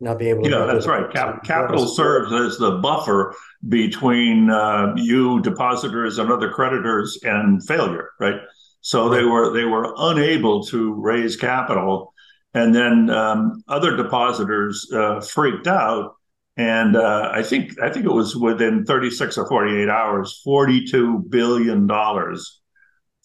not 0.00 0.18
be 0.18 0.30
able 0.30 0.42
to. 0.44 0.50
Yeah, 0.50 0.64
that's 0.64 0.86
right. 0.86 1.12
Cap- 1.12 1.44
capital 1.44 1.86
serves 1.86 2.32
as 2.32 2.58
the 2.58 2.72
buffer 2.78 3.34
between 3.68 4.50
uh, 4.50 4.94
you 4.96 5.40
depositors 5.42 6.18
and 6.18 6.30
other 6.32 6.50
creditors 6.50 7.18
and 7.22 7.64
failure, 7.66 8.10
right? 8.18 8.40
So 8.80 9.08
they 9.08 9.22
were 9.22 9.52
they 9.52 9.64
were 9.64 9.94
unable 9.96 10.64
to 10.66 10.94
raise 10.94 11.36
capital, 11.36 12.11
and 12.54 12.74
then 12.74 13.10
um, 13.10 13.62
other 13.68 13.96
depositors 13.96 14.90
uh, 14.92 15.20
freaked 15.20 15.66
out. 15.66 16.14
And 16.56 16.96
uh, 16.96 17.30
I 17.32 17.42
think 17.42 17.80
I 17.80 17.88
think 17.90 18.04
it 18.04 18.12
was 18.12 18.36
within 18.36 18.84
36 18.84 19.38
or 19.38 19.48
48 19.48 19.88
hours, 19.88 20.40
42 20.44 21.24
billion 21.30 21.86
dollars, 21.86 22.60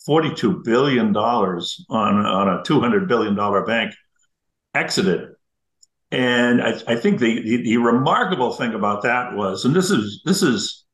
42 0.05 0.61
billion 0.63 1.11
dollars 1.11 1.85
on 1.89 2.25
on 2.25 2.47
a 2.47 2.63
200 2.63 3.07
billion 3.07 3.35
dollar 3.35 3.65
bank 3.65 3.93
exited 4.73 5.29
and 6.11 6.61
I, 6.61 6.69
I 6.87 6.95
think 6.95 7.19
the, 7.19 7.41
the, 7.41 7.63
the 7.63 7.77
remarkable 7.77 8.53
thing 8.53 8.73
about 8.73 9.03
that 9.03 9.35
was, 9.35 9.65
and 9.65 9.75
this 9.75 9.91
is 9.91 10.21
this 10.23 10.41
is, 10.41 10.85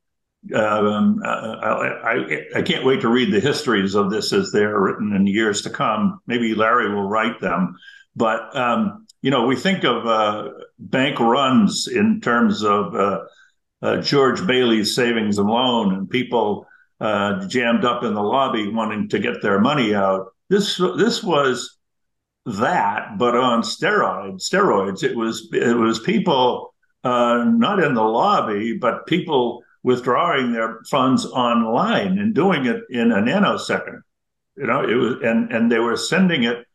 um, 0.55 1.21
uh, 1.23 1.27
I, 1.27 2.15
I 2.15 2.41
I 2.55 2.61
can't 2.63 2.83
wait 2.83 3.01
to 3.01 3.09
read 3.09 3.31
the 3.31 3.39
histories 3.39 3.95
of 3.95 4.09
this 4.09 4.33
as 4.33 4.51
they're 4.51 4.79
written 4.79 5.15
in 5.15 5.27
years 5.27 5.61
to 5.61 5.69
come. 5.69 6.19
Maybe 6.25 6.55
Larry 6.55 6.93
will 6.93 7.07
write 7.07 7.39
them, 7.39 7.75
but 8.15 8.55
um, 8.55 9.05
you 9.21 9.31
know 9.31 9.45
we 9.45 9.55
think 9.55 9.83
of 9.83 10.05
uh, 10.05 10.49
bank 10.79 11.19
runs 11.19 11.87
in 11.87 12.21
terms 12.21 12.63
of 12.63 12.95
uh, 12.95 13.19
uh, 13.81 13.97
George 13.97 14.45
Bailey's 14.45 14.95
savings 14.95 15.37
and 15.37 15.49
loan 15.49 15.93
and 15.93 16.09
people 16.09 16.65
uh, 16.99 17.45
jammed 17.47 17.83
up 17.83 18.03
in 18.03 18.13
the 18.13 18.21
lobby 18.21 18.69
wanting 18.69 19.09
to 19.09 19.19
get 19.19 19.41
their 19.41 19.59
money 19.59 19.93
out. 19.93 20.27
This 20.49 20.77
this 20.97 21.23
was 21.23 21.77
that, 22.45 23.17
but 23.17 23.35
on 23.35 23.61
steroids. 23.61 24.49
Steroids. 24.49 25.03
It 25.03 25.15
was 25.15 25.49
it 25.51 25.75
was 25.75 25.99
people 25.99 26.73
uh, 27.03 27.43
not 27.45 27.83
in 27.83 27.93
the 27.93 28.03
lobby, 28.03 28.77
but 28.77 29.05
people 29.05 29.63
withdrawing 29.83 30.53
their 30.53 30.79
funds 30.89 31.25
online 31.25 32.17
and 32.17 32.33
doing 32.33 32.65
it 32.65 32.83
in 32.89 33.11
a 33.11 33.17
nanosecond. 33.17 34.01
You 34.55 34.67
know, 34.67 34.87
it 34.87 34.95
was 34.95 35.15
and 35.23 35.51
and 35.51 35.71
they 35.71 35.79
were 35.79 35.97
sending 35.97 36.43
it 36.43 36.65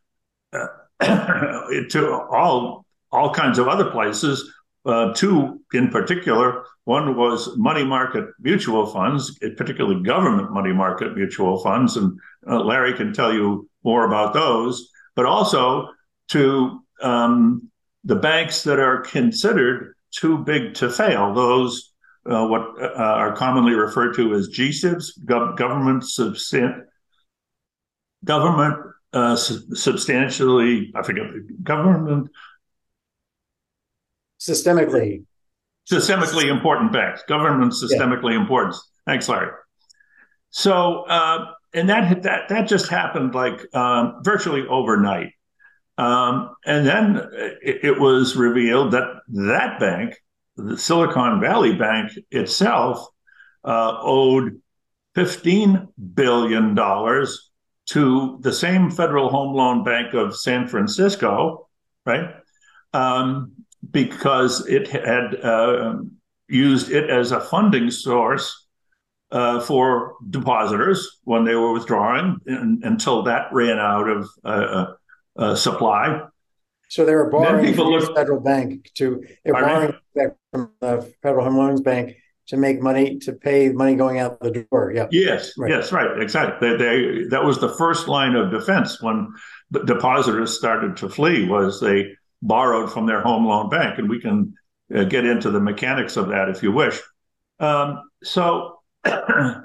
uh, 0.52 0.66
to 1.00 2.26
all 2.30 2.84
all 3.10 3.32
kinds 3.32 3.58
of 3.58 3.68
other 3.68 3.90
places. 3.90 4.52
Uh, 4.84 5.12
two 5.12 5.60
in 5.74 5.88
particular. 5.90 6.64
One 6.84 7.16
was 7.16 7.54
money 7.58 7.84
market 7.84 8.24
mutual 8.40 8.86
funds, 8.86 9.38
particularly 9.56 10.02
government 10.02 10.50
money 10.52 10.72
market 10.72 11.14
mutual 11.14 11.58
funds, 11.58 11.96
and 11.98 12.18
uh, 12.46 12.60
Larry 12.60 12.94
can 12.94 13.12
tell 13.12 13.34
you 13.34 13.68
more 13.84 14.06
about 14.06 14.32
those 14.32 14.90
but 15.18 15.26
also 15.26 15.88
to 16.28 16.80
um, 17.02 17.68
the 18.04 18.14
banks 18.14 18.62
that 18.62 18.78
are 18.78 19.00
considered 19.00 19.94
too 20.12 20.38
big 20.38 20.74
to 20.74 20.88
fail, 20.88 21.34
those 21.34 21.92
uh, 22.30 22.46
what 22.46 22.80
uh, 22.80 22.94
are 22.94 23.34
commonly 23.34 23.72
referred 23.72 24.14
to 24.14 24.32
as 24.34 24.48
GSIBs, 24.48 25.24
gov- 25.24 25.56
government 25.56 26.04
substan- 26.04 26.84
government 28.24 28.76
uh, 29.12 29.36
substantially, 29.36 30.92
I 30.94 31.02
forget, 31.02 31.24
the 31.32 31.54
government 31.62 32.30
Systemically, 34.40 35.24
systemically 35.90 36.48
important 36.48 36.92
banks, 36.92 37.22
government 37.26 37.72
systemically 37.72 38.36
important. 38.36 38.76
Thanks, 39.04 39.28
Larry. 39.28 39.50
So, 40.50 41.02
uh, 41.02 41.46
and 41.74 41.88
that 41.88 42.22
that 42.22 42.48
that 42.48 42.68
just 42.68 42.88
happened 42.88 43.34
like 43.34 43.74
um, 43.74 44.20
virtually 44.22 44.64
overnight. 44.68 45.32
Um, 45.96 46.54
and 46.64 46.86
then 46.86 47.16
it, 47.60 47.80
it, 47.82 48.00
was 48.00 48.36
revealed 48.36 48.92
that 48.92 49.08
that 49.26 49.80
bank, 49.80 50.14
the 50.56 50.78
Silicon 50.78 51.40
Valley 51.40 51.74
Bank 51.74 52.12
itself, 52.30 53.04
uh, 53.64 53.98
owed 54.00 54.60
fifteen 55.16 55.88
billion 56.14 56.76
dollars 56.76 57.47
to 57.88 58.38
the 58.40 58.52
same 58.52 58.90
Federal 58.90 59.30
Home 59.30 59.54
Loan 59.54 59.82
Bank 59.82 60.14
of 60.14 60.36
San 60.36 60.66
Francisco, 60.66 61.68
right? 62.04 62.34
Um, 62.92 63.52
because 63.90 64.66
it 64.66 64.88
had 64.88 65.36
uh, 65.42 65.96
used 66.48 66.90
it 66.90 67.08
as 67.08 67.32
a 67.32 67.40
funding 67.40 67.90
source 67.90 68.66
uh, 69.30 69.60
for 69.60 70.16
depositors 70.28 71.20
when 71.24 71.44
they 71.44 71.54
were 71.54 71.72
withdrawing 71.72 72.38
and, 72.46 72.82
until 72.84 73.22
that 73.22 73.52
ran 73.52 73.78
out 73.78 74.08
of 74.08 74.28
uh, 74.44 74.86
uh 75.36 75.54
supply. 75.54 76.22
So 76.88 77.04
they 77.04 77.14
were 77.14 77.30
borrowing 77.30 77.74
from 77.74 77.92
the 77.92 78.12
federal 78.14 78.40
bank 78.40 78.90
to 78.94 79.22
they're 79.44 79.52
borrowing 79.52 79.92
from 80.52 80.72
the 80.80 81.12
Federal 81.22 81.44
Home 81.44 81.58
Loans 81.58 81.82
Bank 81.82 82.16
to 82.48 82.56
make 82.56 82.80
money 82.80 83.18
to 83.18 83.32
pay 83.32 83.68
money 83.70 83.94
going 83.94 84.18
out 84.18 84.40
the 84.40 84.66
door. 84.70 84.92
Yeah. 84.94 85.06
Yes. 85.10 85.52
Right. 85.56 85.70
Yes. 85.70 85.92
Right. 85.92 86.20
Exactly. 86.20 86.70
They, 86.70 86.76
they, 86.76 87.24
that 87.28 87.44
was 87.44 87.58
the 87.58 87.74
first 87.74 88.08
line 88.08 88.34
of 88.34 88.50
defense 88.50 89.00
when 89.02 89.32
depositors 89.84 90.56
started 90.56 90.96
to 90.98 91.08
flee. 91.08 91.46
Was 91.46 91.80
they 91.80 92.12
borrowed 92.42 92.92
from 92.92 93.06
their 93.06 93.20
home 93.20 93.46
loan 93.46 93.68
bank, 93.68 93.98
and 93.98 94.08
we 94.08 94.20
can 94.20 94.54
uh, 94.94 95.04
get 95.04 95.24
into 95.24 95.50
the 95.50 95.60
mechanics 95.60 96.16
of 96.16 96.28
that 96.28 96.48
if 96.48 96.62
you 96.62 96.72
wish. 96.72 96.98
Um, 97.60 98.08
so 98.22 98.78
uh, 99.04 99.60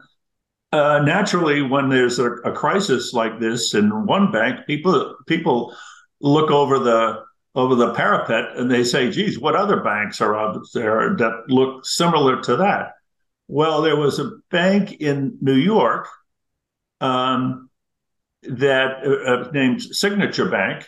naturally, 0.72 1.62
when 1.62 1.90
there's 1.90 2.20
a, 2.20 2.32
a, 2.32 2.52
crisis 2.52 3.14
like 3.14 3.40
this 3.40 3.76
in 3.76 4.06
one 4.06 4.32
bank, 4.32 4.66
people 4.68 5.16
people 5.28 5.76
look 6.20 6.52
over 6.52 6.80
the 6.80 7.22
over 7.56 7.76
the 7.76 7.94
parapet 7.94 8.58
and 8.58 8.70
they 8.70 8.84
say, 8.84 9.12
"Geez, 9.12 9.40
what 9.40 9.56
other 9.56 9.82
banks 9.82 10.22
are 10.22 10.36
out 10.36 10.60
there 10.74 11.16
that 11.18 11.44
look 11.48 11.86
similar 11.86 12.42
to 12.42 12.58
that?" 12.58 12.94
Well, 13.48 13.82
there 13.82 13.98
was 13.98 14.20
a 14.20 14.32
bank 14.50 14.94
in 14.94 15.38
New 15.42 15.56
York 15.56 16.08
um, 17.02 17.70
that 18.44 19.04
uh, 19.06 19.52
named 19.52 19.82
Signature 19.82 20.50
Bank, 20.50 20.86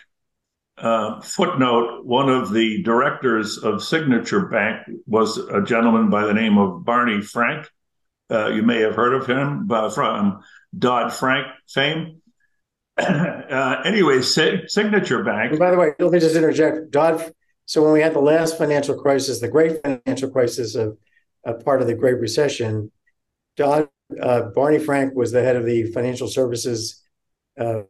uh, 0.78 1.22
footnote, 1.22 2.06
one 2.06 2.30
of 2.30 2.52
the 2.52 2.82
directors 2.84 3.58
of 3.58 3.84
Signature 3.84 4.48
Bank 4.48 4.88
was 5.06 5.38
a 5.38 5.62
gentleman 5.62 6.10
by 6.10 6.26
the 6.26 6.34
name 6.34 6.58
of 6.58 6.84
Barney 6.84 7.22
Frank. 7.22 7.70
Uh, 8.30 8.48
you 8.48 8.64
may 8.64 8.82
have 8.82 8.96
heard 8.96 9.14
of 9.14 9.28
him 9.28 9.70
uh, 9.72 9.90
from 9.90 10.42
Dodd 10.78 11.14
Frank 11.14 11.48
fame. 11.70 12.22
Uh, 12.98 13.82
anyway, 13.84 14.22
Signature 14.22 15.24
Bank. 15.24 15.52
And 15.52 15.60
by 15.60 15.72
the 15.72 15.78
way, 15.78 15.92
let 16.00 16.12
me 16.12 16.20
just 16.20 16.36
interject. 16.36 16.92
Dodd. 16.92 17.34
So 17.66 17.84
when 17.84 17.94
we 17.94 18.02
had 18.02 18.14
the 18.14 18.20
last 18.20 18.58
financial 18.58 18.96
crisis, 18.96 19.40
the 19.40 19.48
great 19.48 19.82
financial 19.82 20.30
crisis 20.30 20.76
of, 20.76 20.98
of 21.44 21.66
part 21.66 21.82
of 21.82 21.88
the 21.88 21.96
Great 21.96 22.20
Recession, 22.20 22.92
Dodd 23.58 23.90
uh, 24.22 24.44
Barney 24.54 24.80
Frank 24.80 25.16
was 25.16 25.32
the 25.32 25.42
head 25.42 25.56
of 25.56 25.66
the 25.66 25.92
Financial 25.92 26.28
Services 26.28 27.04
uh, 27.60 27.82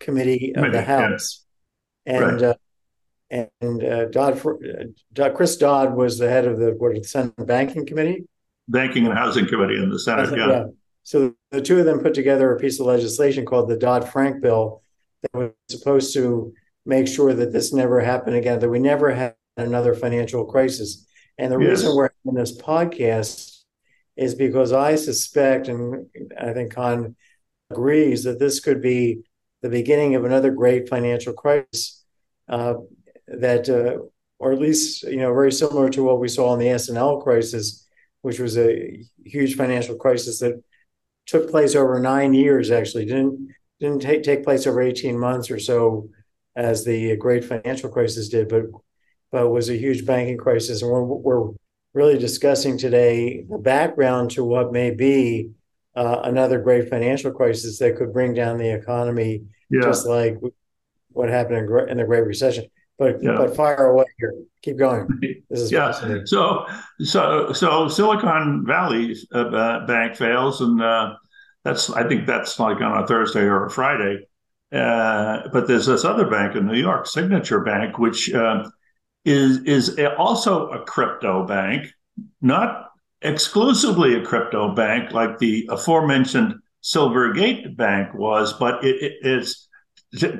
Committee 0.00 0.54
of 0.56 0.72
the 0.72 0.82
House, 0.82 1.44
yeah. 2.06 2.12
and 2.14 2.40
right. 2.40 2.56
uh, 3.30 3.44
and 3.60 3.84
uh, 3.84 4.04
Dodd, 4.06 4.44
uh, 5.18 5.30
Chris 5.30 5.56
Dodd 5.56 5.94
was 5.94 6.18
the 6.18 6.28
head 6.28 6.46
of 6.46 6.58
the 6.58 6.74
what 6.78 6.94
the 6.94 7.04
Senate 7.04 7.46
Banking 7.46 7.86
Committee, 7.86 8.24
Banking 8.68 9.06
and 9.06 9.16
Housing 9.16 9.46
Committee 9.46 9.76
in 9.76 9.90
the 9.90 9.98
Senate. 9.98 10.36
yeah. 10.36 10.64
So 11.04 11.34
the 11.50 11.60
two 11.60 11.78
of 11.78 11.84
them 11.84 12.00
put 12.00 12.14
together 12.14 12.52
a 12.52 12.58
piece 12.58 12.80
of 12.80 12.86
legislation 12.86 13.44
called 13.44 13.68
the 13.68 13.76
Dodd 13.76 14.08
Frank 14.08 14.42
bill 14.42 14.82
that 15.22 15.38
was 15.38 15.50
supposed 15.68 16.14
to 16.14 16.52
make 16.86 17.06
sure 17.06 17.34
that 17.34 17.52
this 17.52 17.72
never 17.72 18.00
happened 18.00 18.36
again, 18.36 18.58
that 18.58 18.68
we 18.68 18.78
never 18.78 19.14
had 19.14 19.34
another 19.56 19.94
financial 19.94 20.44
crisis. 20.46 21.06
And 21.38 21.52
the 21.52 21.58
yes. 21.58 21.68
reason 21.68 21.94
we're 21.94 22.10
having 22.24 22.38
this 22.40 22.58
podcast 22.60 23.62
is 24.16 24.34
because 24.34 24.72
I 24.72 24.94
suspect, 24.96 25.68
and 25.68 26.06
I 26.40 26.52
think 26.52 26.74
Con 26.74 27.16
agrees, 27.70 28.24
that 28.24 28.38
this 28.38 28.60
could 28.60 28.80
be 28.80 29.20
the 29.62 29.68
beginning 29.68 30.14
of 30.14 30.24
another 30.24 30.52
great 30.52 30.88
financial 30.88 31.34
crisis 31.34 32.04
uh, 32.48 32.74
that, 33.28 33.68
uh, 33.68 34.04
or 34.38 34.52
at 34.52 34.58
least, 34.58 35.02
you 35.04 35.16
know, 35.16 35.32
very 35.34 35.52
similar 35.52 35.88
to 35.90 36.02
what 36.02 36.20
we 36.20 36.28
saw 36.28 36.52
in 36.54 36.60
the 36.60 36.68
S&L 36.68 37.20
crisis, 37.20 37.86
which 38.22 38.38
was 38.38 38.56
a 38.56 39.04
huge 39.24 39.56
financial 39.56 39.96
crisis 39.96 40.38
that 40.38 40.62
took 41.26 41.50
place 41.50 41.74
over 41.74 41.98
nine 42.00 42.34
years, 42.34 42.70
actually, 42.70 43.06
didn't 43.06 43.54
didn't 43.80 44.00
take, 44.00 44.22
take 44.22 44.44
place 44.44 44.66
over 44.66 44.80
18 44.80 45.18
months 45.18 45.50
or 45.50 45.58
so 45.58 46.08
as 46.56 46.84
the 46.84 47.16
great 47.16 47.44
financial 47.44 47.90
crisis 47.90 48.28
did, 48.28 48.48
but 48.48 48.64
but 49.32 49.48
was 49.48 49.68
a 49.68 49.76
huge 49.76 50.06
banking 50.06 50.38
crisis. 50.38 50.80
And 50.80 50.90
we're, 50.90 51.02
we're 51.02 51.50
really 51.92 52.18
discussing 52.18 52.78
today 52.78 53.44
the 53.48 53.58
background 53.58 54.30
to 54.32 54.44
what 54.44 54.72
may 54.72 54.92
be 54.92 55.50
uh, 55.96 56.20
another 56.24 56.60
great 56.60 56.88
financial 56.88 57.32
crisis 57.32 57.78
that 57.78 57.96
could 57.96 58.12
bring 58.12 58.32
down 58.34 58.58
the 58.58 58.72
economy, 58.72 59.42
yeah. 59.70 59.82
just 59.82 60.06
like 60.06 60.36
what 61.10 61.28
happened 61.28 61.68
in, 61.68 61.88
in, 61.88 61.96
the 61.98 62.04
Great 62.04 62.26
Recession. 62.26 62.66
But 62.98 63.22
yeah. 63.22 63.36
but 63.36 63.56
fire 63.56 63.90
away 63.90 64.04
here. 64.18 64.34
Keep 64.62 64.78
going. 64.78 65.08
This 65.50 65.60
is 65.60 65.72
yeah. 65.72 65.92
So 66.24 66.66
so 67.00 67.52
so 67.52 67.88
Silicon 67.88 68.64
Valley 68.66 69.16
uh, 69.32 69.86
Bank 69.86 70.16
fails, 70.16 70.60
and 70.60 70.80
uh, 70.80 71.14
that's 71.64 71.90
I 71.90 72.06
think 72.08 72.26
that's 72.26 72.58
like 72.58 72.80
on 72.80 73.02
a 73.02 73.06
Thursday 73.06 73.42
or 73.42 73.66
a 73.66 73.70
Friday. 73.70 74.26
Uh, 74.72 75.48
but 75.52 75.68
there's 75.68 75.86
this 75.86 76.04
other 76.04 76.28
bank 76.28 76.56
in 76.56 76.66
New 76.66 76.78
York, 76.78 77.06
Signature 77.06 77.60
Bank, 77.60 77.98
which 77.98 78.32
uh, 78.32 78.68
is 79.24 79.58
is 79.64 79.98
also 80.18 80.68
a 80.68 80.84
crypto 80.84 81.46
bank, 81.46 81.92
not 82.40 82.90
exclusively 83.22 84.14
a 84.14 84.24
crypto 84.24 84.74
bank 84.74 85.12
like 85.12 85.38
the 85.38 85.68
aforementioned 85.70 86.54
Silvergate 86.82 87.76
Bank 87.76 88.12
was, 88.14 88.52
but 88.52 88.84
it, 88.84 88.96
it, 89.02 89.12
it's 89.22 89.68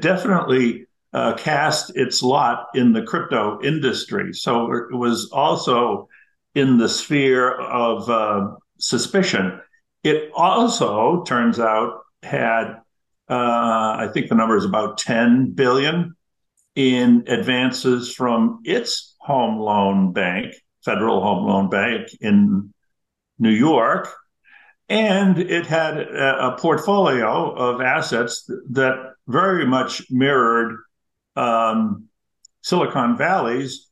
definitely 0.00 0.86
uh, 1.14 1.34
cast 1.34 1.96
its 1.96 2.22
lot 2.22 2.66
in 2.74 2.92
the 2.92 3.02
crypto 3.02 3.62
industry. 3.62 4.34
So 4.34 4.72
it 4.72 4.94
was 4.94 5.30
also 5.32 6.08
in 6.56 6.76
the 6.76 6.88
sphere 6.88 7.52
of 7.52 8.10
uh, 8.10 8.56
suspicion. 8.78 9.60
It 10.02 10.30
also 10.34 11.22
turns 11.22 11.60
out 11.60 12.00
had, 12.24 12.80
uh, 13.30 13.96
I 13.98 14.10
think 14.12 14.28
the 14.28 14.34
number 14.34 14.56
is 14.56 14.64
about 14.64 14.98
10 14.98 15.52
billion 15.52 16.16
in 16.74 17.24
advances 17.28 18.12
from 18.12 18.60
its 18.64 19.14
home 19.20 19.60
loan 19.60 20.12
bank, 20.12 20.52
Federal 20.84 21.20
Home 21.22 21.46
Loan 21.46 21.70
Bank 21.70 22.08
in 22.20 22.74
New 23.38 23.50
York. 23.50 24.12
And 24.88 25.38
it 25.38 25.66
had 25.66 25.96
a, 25.96 26.48
a 26.48 26.58
portfolio 26.58 27.52
of 27.52 27.80
assets 27.80 28.50
that 28.70 29.12
very 29.28 29.64
much 29.64 30.02
mirrored 30.10 30.76
um, 31.36 32.08
Silicon 32.62 33.16
Valley's. 33.16 33.88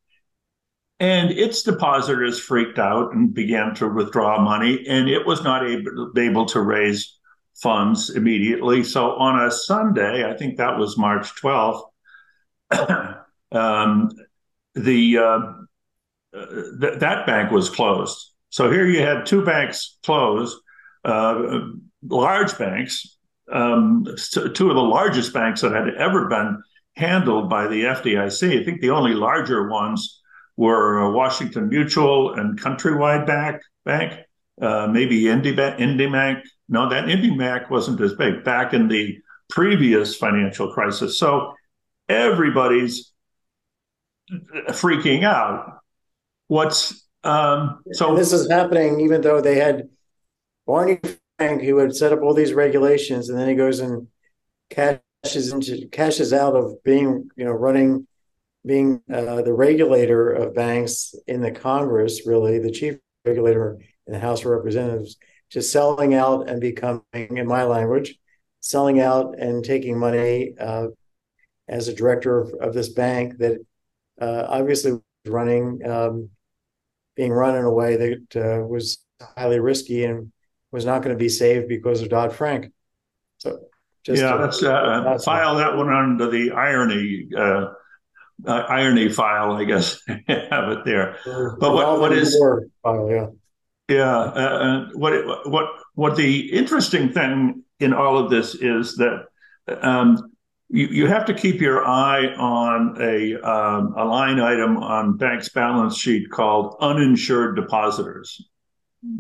And 1.01 1.33
its 1.33 1.63
depositors 1.63 2.39
freaked 2.39 2.79
out 2.79 3.13
and 3.13 3.35
began 3.35 3.75
to 3.75 3.89
withdraw 3.89 4.41
money, 4.41 4.87
and 4.87 5.09
it 5.09 5.27
was 5.27 5.43
not 5.43 5.67
able, 5.67 6.13
able 6.17 6.47
to 6.47 6.61
raise 6.61 7.19
funds 7.61 8.11
immediately. 8.11 8.85
So 8.85 9.17
on 9.17 9.45
a 9.45 9.51
Sunday, 9.51 10.25
I 10.29 10.37
think 10.37 10.59
that 10.59 10.79
was 10.79 10.97
March 10.97 11.35
12th, 11.43 11.83
um, 13.53 14.11
the 14.75 15.19
uh, 15.19 15.41
th- 16.81 16.99
that 17.01 17.27
bank 17.27 17.51
was 17.51 17.69
closed. 17.69 18.31
So 18.51 18.71
here 18.71 18.87
you 18.87 19.01
had 19.01 19.27
two 19.27 19.45
banks 19.45 19.99
closed, 20.05 20.57
uh, 21.05 21.61
large 22.03 22.57
banks, 22.59 23.19
um, 23.51 24.07
two 24.55 24.71
of 24.71 24.75
the 24.77 24.83
largest 24.83 25.33
banks 25.33 25.61
that 25.63 25.73
had 25.73 25.95
ever 25.99 26.29
been 26.29 26.63
handled 26.97 27.49
by 27.49 27.67
the 27.67 27.85
FDIC. 27.85 28.61
I 28.61 28.65
think 28.65 28.81
the 28.81 28.91
only 28.91 29.15
larger 29.15 29.69
ones 29.69 30.21
were 30.57 31.03
uh, 31.03 31.11
Washington 31.11 31.69
Mutual 31.69 32.35
and 32.35 32.61
Countrywide 32.61 33.27
Bank. 33.27 33.63
Bank, 33.85 34.21
uh, 34.61 34.87
maybe 34.87 35.29
Indy, 35.29 35.55
IndyMac. 35.55 36.43
No, 36.69 36.89
that 36.89 37.05
IndyMac 37.05 37.71
wasn't 37.71 38.01
as 38.01 38.15
big 38.15 38.45
back 38.45 38.73
in 38.73 38.89
the 38.89 39.17
previous 39.49 40.17
financial 40.17 40.73
crisis. 40.73 41.19
So 41.19 41.53
everybody's 42.09 43.13
freaking 44.71 45.25
out. 45.25 45.81
What's 46.49 47.07
um, 47.25 47.83
so? 47.93 48.11
And 48.11 48.19
this 48.19 48.33
is 48.33 48.51
happening 48.51 49.01
even 49.01 49.21
though 49.21 49.41
they 49.41 49.57
had 49.57 49.89
Barney 50.67 51.01
Frank 51.39 51.63
who 51.63 51.79
had 51.79 51.95
set 51.95 52.13
up 52.13 52.23
all 52.23 52.35
these 52.35 52.53
regulations, 52.53 53.29
and 53.29 53.39
then 53.39 53.49
he 53.49 53.55
goes 53.55 53.81
and 53.81 54.09
cashes 55.23 55.53
into 55.53 56.35
out 56.35 56.57
of 56.57 56.83
being 56.83 57.29
you 57.37 57.45
know 57.45 57.53
running 57.53 58.07
being 58.65 59.03
uh, 59.13 59.43
the 59.43 59.53
regulator 59.53 60.31
of 60.31 60.55
banks 60.55 61.15
in 61.27 61.41
the 61.41 61.51
Congress, 61.51 62.27
really 62.27 62.59
the 62.59 62.71
chief 62.71 62.97
regulator 63.25 63.79
in 64.07 64.13
the 64.13 64.19
House 64.19 64.41
of 64.41 64.47
Representatives, 64.47 65.17
just 65.51 65.73
selling 65.73 66.15
out 66.15 66.49
and 66.49 66.61
becoming, 66.61 67.03
in 67.13 67.47
my 67.47 67.65
language, 67.65 68.19
selling 68.61 69.01
out 69.01 69.39
and 69.39 69.65
taking 69.65 69.99
money 69.99 70.55
uh, 70.59 70.87
as 71.69 71.89
a 71.89 71.95
director 71.95 72.41
of, 72.41 72.55
of 72.61 72.75
this 72.75 72.89
bank 72.89 73.39
that 73.39 73.59
uh, 74.21 74.47
obviously 74.49 74.93
was 74.93 75.03
running, 75.27 75.81
um, 75.89 76.29
being 77.17 77.33
run 77.33 77.57
in 77.57 77.65
a 77.65 77.73
way 77.73 77.97
that 77.97 78.37
uh, 78.37 78.65
was 78.65 78.99
highly 79.37 79.59
risky 79.59 80.05
and 80.05 80.33
was 80.71 80.85
not 80.85 81.03
going 81.03 81.15
to 81.15 81.23
be 81.23 81.29
saved 81.29 81.69
because 81.69 82.01
of 82.01 82.09
Dodd 82.09 82.33
Frank. 82.33 82.73
So, 83.39 83.59
just 84.05 84.23
yeah, 84.23 84.35
let's 84.35 84.63
uh, 84.63 85.19
file 85.25 85.57
that 85.57 85.77
one 85.77 85.93
under 85.93 86.31
the 86.31 86.53
irony 86.53 87.29
uh, 87.37 87.73
uh, 88.47 88.65
irony 88.69 89.09
file, 89.09 89.53
I 89.53 89.65
guess. 89.65 90.01
have 90.09 90.69
it 90.71 90.85
there. 90.85 91.17
But 91.25 91.75
what, 91.75 92.01
what 92.01 92.13
is 92.13 92.37
file, 92.83 93.11
yeah. 93.11 93.27
Yeah, 93.89 94.19
uh, 94.19 94.89
what 94.95 95.49
what 95.49 95.67
what 95.95 96.17
the 96.17 96.53
interesting 96.53 97.13
thing 97.13 97.65
in 97.81 97.93
all 97.93 98.19
of 98.19 98.31
this 98.31 98.55
is 98.55 98.97
that 98.97 99.27
um, 99.83 100.33
you, 100.73 100.87
you 100.87 101.07
have 101.07 101.27
to 101.27 101.35
keep 101.35 101.61
your 101.61 101.87
eye 101.87 102.27
on 102.35 102.97
a, 103.01 103.35
um, 103.37 103.95
a 103.97 104.05
line 104.05 104.41
item 104.41 104.79
on 104.79 105.17
bank's 105.19 105.51
balance 105.51 105.97
sheet 105.97 106.31
called 106.31 106.77
uninsured 106.81 107.57
depositors 107.57 108.49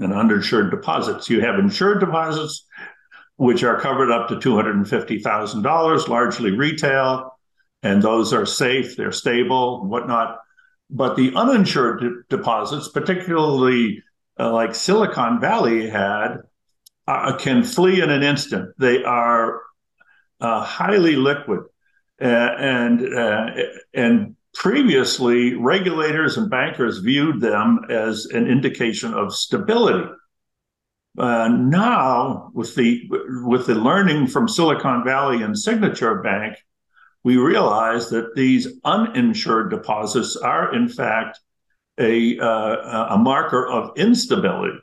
and 0.00 0.12
uninsured 0.12 0.70
deposits. 0.70 1.28
You 1.28 1.40
have 1.42 1.58
insured 1.58 2.00
deposits, 2.00 2.66
which 3.42 3.64
are 3.64 3.80
covered 3.80 4.12
up 4.12 4.28
to 4.28 4.36
$250,000, 4.36 6.08
largely 6.08 6.52
retail, 6.52 7.36
and 7.82 8.00
those 8.00 8.32
are 8.32 8.46
safe, 8.46 8.96
they're 8.96 9.10
stable, 9.10 9.84
whatnot. 9.84 10.38
But 10.88 11.16
the 11.16 11.34
uninsured 11.34 12.00
de- 12.02 12.36
deposits, 12.36 12.90
particularly 12.90 14.00
uh, 14.38 14.52
like 14.52 14.76
Silicon 14.76 15.40
Valley 15.40 15.90
had, 15.90 16.36
uh, 17.08 17.36
can 17.36 17.64
flee 17.64 18.00
in 18.00 18.10
an 18.10 18.22
instant. 18.22 18.76
They 18.78 19.02
are 19.02 19.60
uh, 20.40 20.62
highly 20.62 21.16
liquid, 21.16 21.62
uh, 22.20 22.26
and 22.26 23.12
uh, 23.12 23.46
and 23.92 24.36
previously 24.54 25.54
regulators 25.54 26.36
and 26.36 26.48
bankers 26.48 26.98
viewed 26.98 27.40
them 27.40 27.80
as 27.90 28.26
an 28.26 28.46
indication 28.46 29.12
of 29.14 29.34
stability. 29.34 30.08
Uh, 31.18 31.48
now, 31.48 32.50
with 32.54 32.74
the 32.74 33.02
with 33.44 33.66
the 33.66 33.74
learning 33.74 34.26
from 34.26 34.48
Silicon 34.48 35.04
Valley 35.04 35.42
and 35.42 35.58
Signature 35.58 36.22
Bank, 36.22 36.56
we 37.22 37.36
realize 37.36 38.08
that 38.10 38.34
these 38.34 38.68
uninsured 38.84 39.70
deposits 39.70 40.36
are, 40.36 40.74
in 40.74 40.88
fact, 40.88 41.38
a, 41.98 42.38
uh, 42.38 43.14
a 43.14 43.18
marker 43.18 43.68
of 43.68 43.96
instability. 43.96 44.78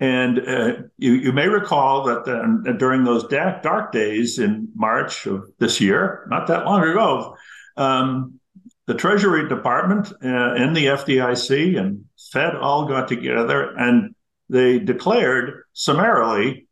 And 0.00 0.38
uh, 0.40 0.72
you, 0.98 1.12
you 1.12 1.32
may 1.32 1.48
recall 1.48 2.04
that 2.04 2.24
then, 2.24 2.76
during 2.78 3.04
those 3.04 3.24
dark, 3.28 3.62
dark 3.62 3.92
days 3.92 4.38
in 4.38 4.68
March 4.74 5.26
of 5.26 5.48
this 5.58 5.80
year, 5.80 6.26
not 6.28 6.46
that 6.48 6.66
long 6.66 6.82
ago, 6.82 7.36
um, 7.76 8.40
the 8.86 8.94
Treasury 8.94 9.48
Department 9.48 10.12
uh, 10.22 10.54
and 10.54 10.76
the 10.76 10.86
FDIC 10.86 11.78
and 11.78 12.04
Fed 12.32 12.56
all 12.56 12.86
got 12.86 13.08
together 13.08 13.74
and 13.76 14.14
they 14.48 14.78
declared 14.78 15.62
summarily 15.72 16.68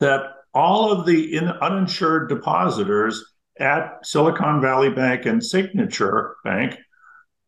that 0.00 0.22
all 0.52 0.92
of 0.92 1.06
the 1.06 1.36
in, 1.36 1.48
uninsured 1.48 2.28
depositors 2.28 3.24
at 3.58 4.04
Silicon 4.04 4.60
Valley 4.60 4.90
Bank 4.90 5.26
and 5.26 5.44
Signature 5.44 6.36
Bank 6.44 6.76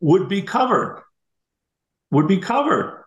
would 0.00 0.28
be 0.28 0.42
covered, 0.42 1.02
would 2.10 2.28
be 2.28 2.38
covered, 2.38 3.04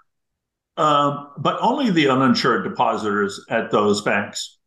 um, 0.77 1.29
but 1.37 1.57
only 1.61 1.91
the 1.91 2.09
uninsured 2.09 2.63
depositors 2.63 3.45
at 3.49 3.71
those 3.71 4.01
banks. 4.01 4.57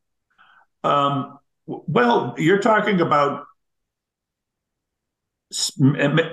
Um, 0.85 1.39
well, 1.67 2.35
you're 2.39 2.59
talking 2.59 3.01
about 3.01 3.45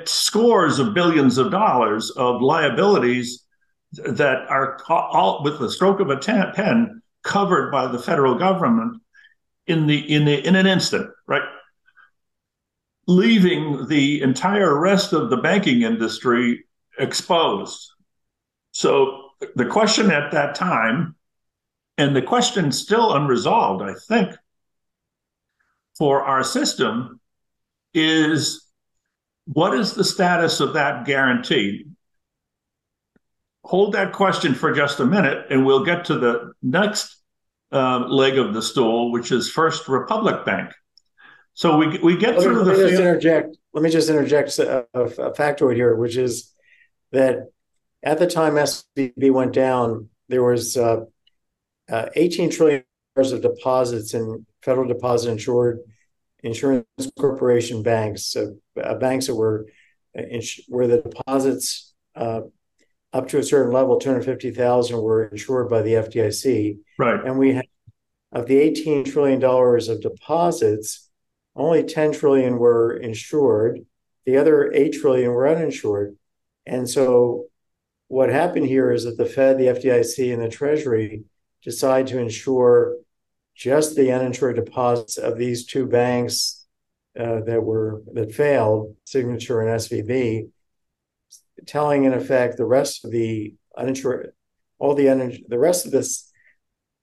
scores 0.06 0.80
of 0.80 0.94
billions 0.94 1.38
of 1.38 1.52
dollars 1.52 2.10
of 2.12 2.42
liabilities 2.42 3.44
that 3.94 4.48
are 4.50 4.80
all 4.88 5.44
with 5.44 5.60
the 5.60 5.70
stroke 5.70 6.00
of 6.00 6.10
a 6.10 6.18
pen 6.18 7.02
covered 7.24 7.72
by 7.72 7.88
the 7.88 8.00
federal 8.00 8.36
government 8.36 9.02
in 9.68 9.88
the 9.88 9.98
in 9.98 10.26
the 10.26 10.46
in 10.46 10.56
an 10.56 10.68
instant, 10.68 11.10
right? 11.28 11.42
Leaving 13.08 13.88
the 13.88 14.22
entire 14.22 14.78
rest 14.80 15.14
of 15.14 15.30
the 15.30 15.38
banking 15.38 15.82
industry 15.82 16.66
exposed. 16.98 17.92
So 18.72 19.30
the 19.56 19.66
question 19.66 20.12
at 20.12 20.32
that 20.32 20.56
time, 20.56 21.16
and 21.98 22.16
the 22.16 22.22
question 22.22 22.72
still 22.72 23.14
unresolved, 23.14 23.84
I 23.84 23.94
think, 24.08 24.36
for 25.98 26.22
our 26.22 26.44
system 26.44 27.20
is 27.94 28.66
what 29.46 29.74
is 29.74 29.94
the 29.94 30.04
status 30.04 30.60
of 30.60 30.74
that 30.74 31.06
guarantee? 31.06 31.86
Hold 33.64 33.94
that 33.94 34.14
question 34.14 34.56
for 34.56 34.72
just 34.72 35.00
a 35.00 35.06
minute, 35.06 35.48
and 35.50 35.66
we'll 35.66 35.84
get 35.84 36.06
to 36.06 36.18
the 36.18 36.54
next 36.62 37.18
uh, 37.72 38.00
leg 38.08 38.38
of 38.38 38.54
the 38.54 38.62
stool, 38.62 39.12
which 39.12 39.32
is 39.32 39.50
First 39.50 39.88
Republic 39.88 40.46
Bank. 40.46 40.72
So 41.54 41.78
we 41.78 42.00
we 42.00 42.18
get 42.18 42.36
let 42.36 42.44
through 42.44 42.64
me, 42.64 42.64
the. 42.64 42.72
Let 42.72 42.78
me 42.78 42.90
just 42.90 43.02
interject. 43.02 43.58
Let 43.74 43.84
me 43.84 43.90
just 43.90 44.10
interject 44.10 44.60
a, 44.60 44.86
a, 44.94 45.32
factoid 45.34 45.76
here, 45.76 45.96
which 45.96 46.16
is 46.16 46.54
that 47.12 47.50
at 48.02 48.18
the 48.18 48.28
time 48.28 48.54
SVB 48.54 49.32
went 49.32 49.54
down, 49.54 50.10
there 50.30 50.44
was 50.44 50.78
uh, 50.78 51.02
uh, 51.92 52.06
18 52.16 52.50
trillion 52.50 52.84
dollars 53.16 53.34
of 53.34 53.42
deposits 53.42 54.14
in 54.14 54.46
federal 54.62 54.88
deposit 54.88 55.32
insured 55.32 55.80
insurance 56.44 56.86
corporation 57.20 57.84
banks, 57.84 58.36
uh, 58.36 58.96
banks 58.96 59.28
that 59.28 59.36
were 59.36 59.68
uh, 60.18 60.24
where 60.70 60.88
the 60.88 61.02
deposits 61.02 61.94
uh, 62.16 62.42
up 63.12 63.28
to 63.30 63.40
a 63.40 63.44
certain 63.44 63.74
level, 63.74 64.00
250,000 64.00 65.02
were 65.02 65.26
insured 65.26 65.70
by 65.70 65.82
the 65.82 65.94
FDIC. 65.94 66.78
Right. 66.98 67.26
And 67.26 67.38
we 67.38 67.54
had 67.54 67.66
of 68.32 68.46
the 68.46 68.60
18 68.60 69.06
trillion 69.06 69.40
dollars 69.40 69.90
of 69.90 70.02
deposits, 70.02 71.10
only 71.56 71.84
10 71.84 72.14
trillion 72.14 72.58
were 72.58 72.96
insured. 72.96 73.80
The 74.26 74.38
other 74.38 74.72
8 74.72 74.94
trillion 74.94 75.32
were 75.32 75.48
uninsured. 75.48 76.16
And 76.66 76.88
so 76.88 77.46
what 78.08 78.30
happened 78.30 78.68
here 78.68 78.92
is 78.92 79.06
that 79.06 79.18
the 79.18 79.26
Fed, 79.26 79.58
the 79.58 79.68
FDIC, 79.68 80.32
and 80.32 80.42
the 80.42 80.50
Treasury 80.50 81.24
decide 81.64 82.08
to 82.08 82.20
insure 82.20 82.98
just 83.56 83.96
the 83.96 84.12
uninsured 84.12 84.56
deposits 84.56 85.18
of 85.18 85.38
these 85.38 85.66
two 85.66 85.88
banks 85.88 86.66
uh, 87.20 87.42
that 87.42 87.62
were 87.62 88.02
that 88.14 88.34
failed, 88.34 88.96
Signature 89.06 89.62
and 89.62 89.80
SVB, 89.80 90.50
telling 91.66 92.04
in 92.04 92.14
effect 92.14 92.58
the 92.58 92.66
rest 92.66 93.06
of 93.06 93.12
the 93.12 93.56
uninsured, 93.78 94.34
all 94.78 94.96
the 94.96 95.10
uninsured, 95.10 95.46
the 95.48 95.60
rest 95.60 95.86
of 95.86 95.92
this 95.92 96.32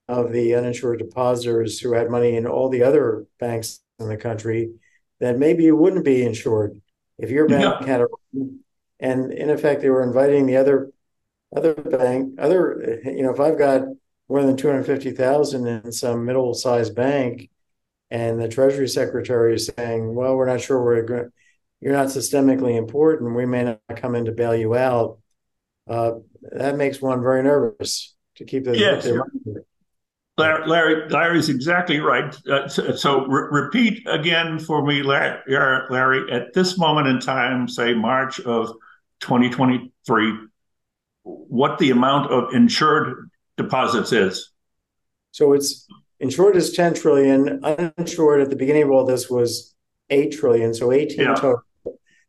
of 0.09 0.33
the 0.33 0.55
uninsured 0.55 0.99
depositors 0.99 1.81
who 1.81 1.93
had 1.93 2.11
money 2.11 2.37
in 2.37 2.47
all 2.47 2.69
the 2.69 2.83
other 2.83 3.27
banks 3.41 3.81
in 3.99 4.09
the 4.09 4.17
country 4.17 4.71
that 5.21 5.39
maybe 5.39 5.65
you 5.65 5.77
wouldn't 5.77 6.05
be 6.05 6.23
insured 6.23 6.81
if 7.19 7.31
your 7.31 7.49
bank 7.49 7.81
yeah. 7.81 7.87
had 7.87 8.01
a 8.03 8.07
and 9.01 9.33
in 9.33 9.51
effect 9.51 9.81
they 9.81 9.91
were 9.91 10.03
inviting 10.03 10.47
the 10.47 10.57
other 10.57 10.91
other 11.57 11.75
bank 11.75 12.35
other 12.39 13.01
you 13.05 13.23
know 13.23 13.33
if 13.33 13.41
i've 13.41 13.59
got 13.59 13.83
more 14.29 14.43
than 14.43 14.57
250,000 14.57 15.67
in 15.67 15.93
some 15.93 16.25
middle-sized 16.25 16.95
bank 16.95 17.49
and 18.11 18.41
the 18.41 18.49
treasury 18.49 18.89
secretary 18.89 19.55
is 19.55 19.71
saying 19.77 20.15
well 20.15 20.37
we're 20.37 20.47
not 20.47 20.61
sure 20.61 20.83
we're 20.83 21.03
going 21.03 21.31
you're 21.81 21.93
not 21.93 22.09
systemically 22.09 22.77
important 22.77 23.35
we 23.35 23.47
may 23.47 23.65
not 23.65 23.81
come 23.97 24.15
in 24.15 24.25
to 24.25 24.33
bail 24.33 24.55
you 24.55 24.75
out 24.75 25.19
uh, 25.89 26.13
that 26.53 26.77
makes 26.77 27.01
one 27.01 27.23
very 27.23 27.43
nervous 27.43 28.15
to 28.37 28.45
keep 28.45 28.65
the, 28.65 28.77
yes, 28.77 29.05
their 29.05 29.19
money. 29.19 29.65
Larry, 30.39 30.69
Larry, 30.69 31.09
Larry's 31.09 31.49
exactly 31.49 31.99
right. 31.99 32.37
Uh, 32.47 32.69
so, 32.69 32.95
so 32.95 33.27
re- 33.27 33.63
repeat 33.63 34.07
again 34.07 34.59
for 34.59 34.85
me, 34.85 35.03
Larry, 35.03 35.41
Larry, 35.49 36.31
at 36.31 36.53
this 36.53 36.77
moment 36.79 37.09
in 37.09 37.21
time, 37.21 37.67
say 37.69 37.95
March 37.95 38.39
of 38.41 38.69
2023, 39.21 40.35
what 41.23 41.79
the 41.79 41.91
amount 41.91 42.31
of 42.31 42.53
insured 42.53 43.31
deposits 43.57 44.13
is. 44.13 44.53
So 45.31 45.55
it's 45.55 45.87
insured 46.21 46.57
is 46.57 46.73
10 46.73 46.95
trillion, 46.95 47.65
uninsured 47.65 48.43
at 48.43 48.51
the 48.51 48.57
beginning 48.57 48.83
of 48.83 48.91
all 48.91 49.07
this 49.07 49.31
was 49.31 49.75
8 50.11 50.33
trillion, 50.33 50.75
so 50.75 50.93
18 50.93 51.19
yeah. 51.19 51.35
total. 51.35 51.63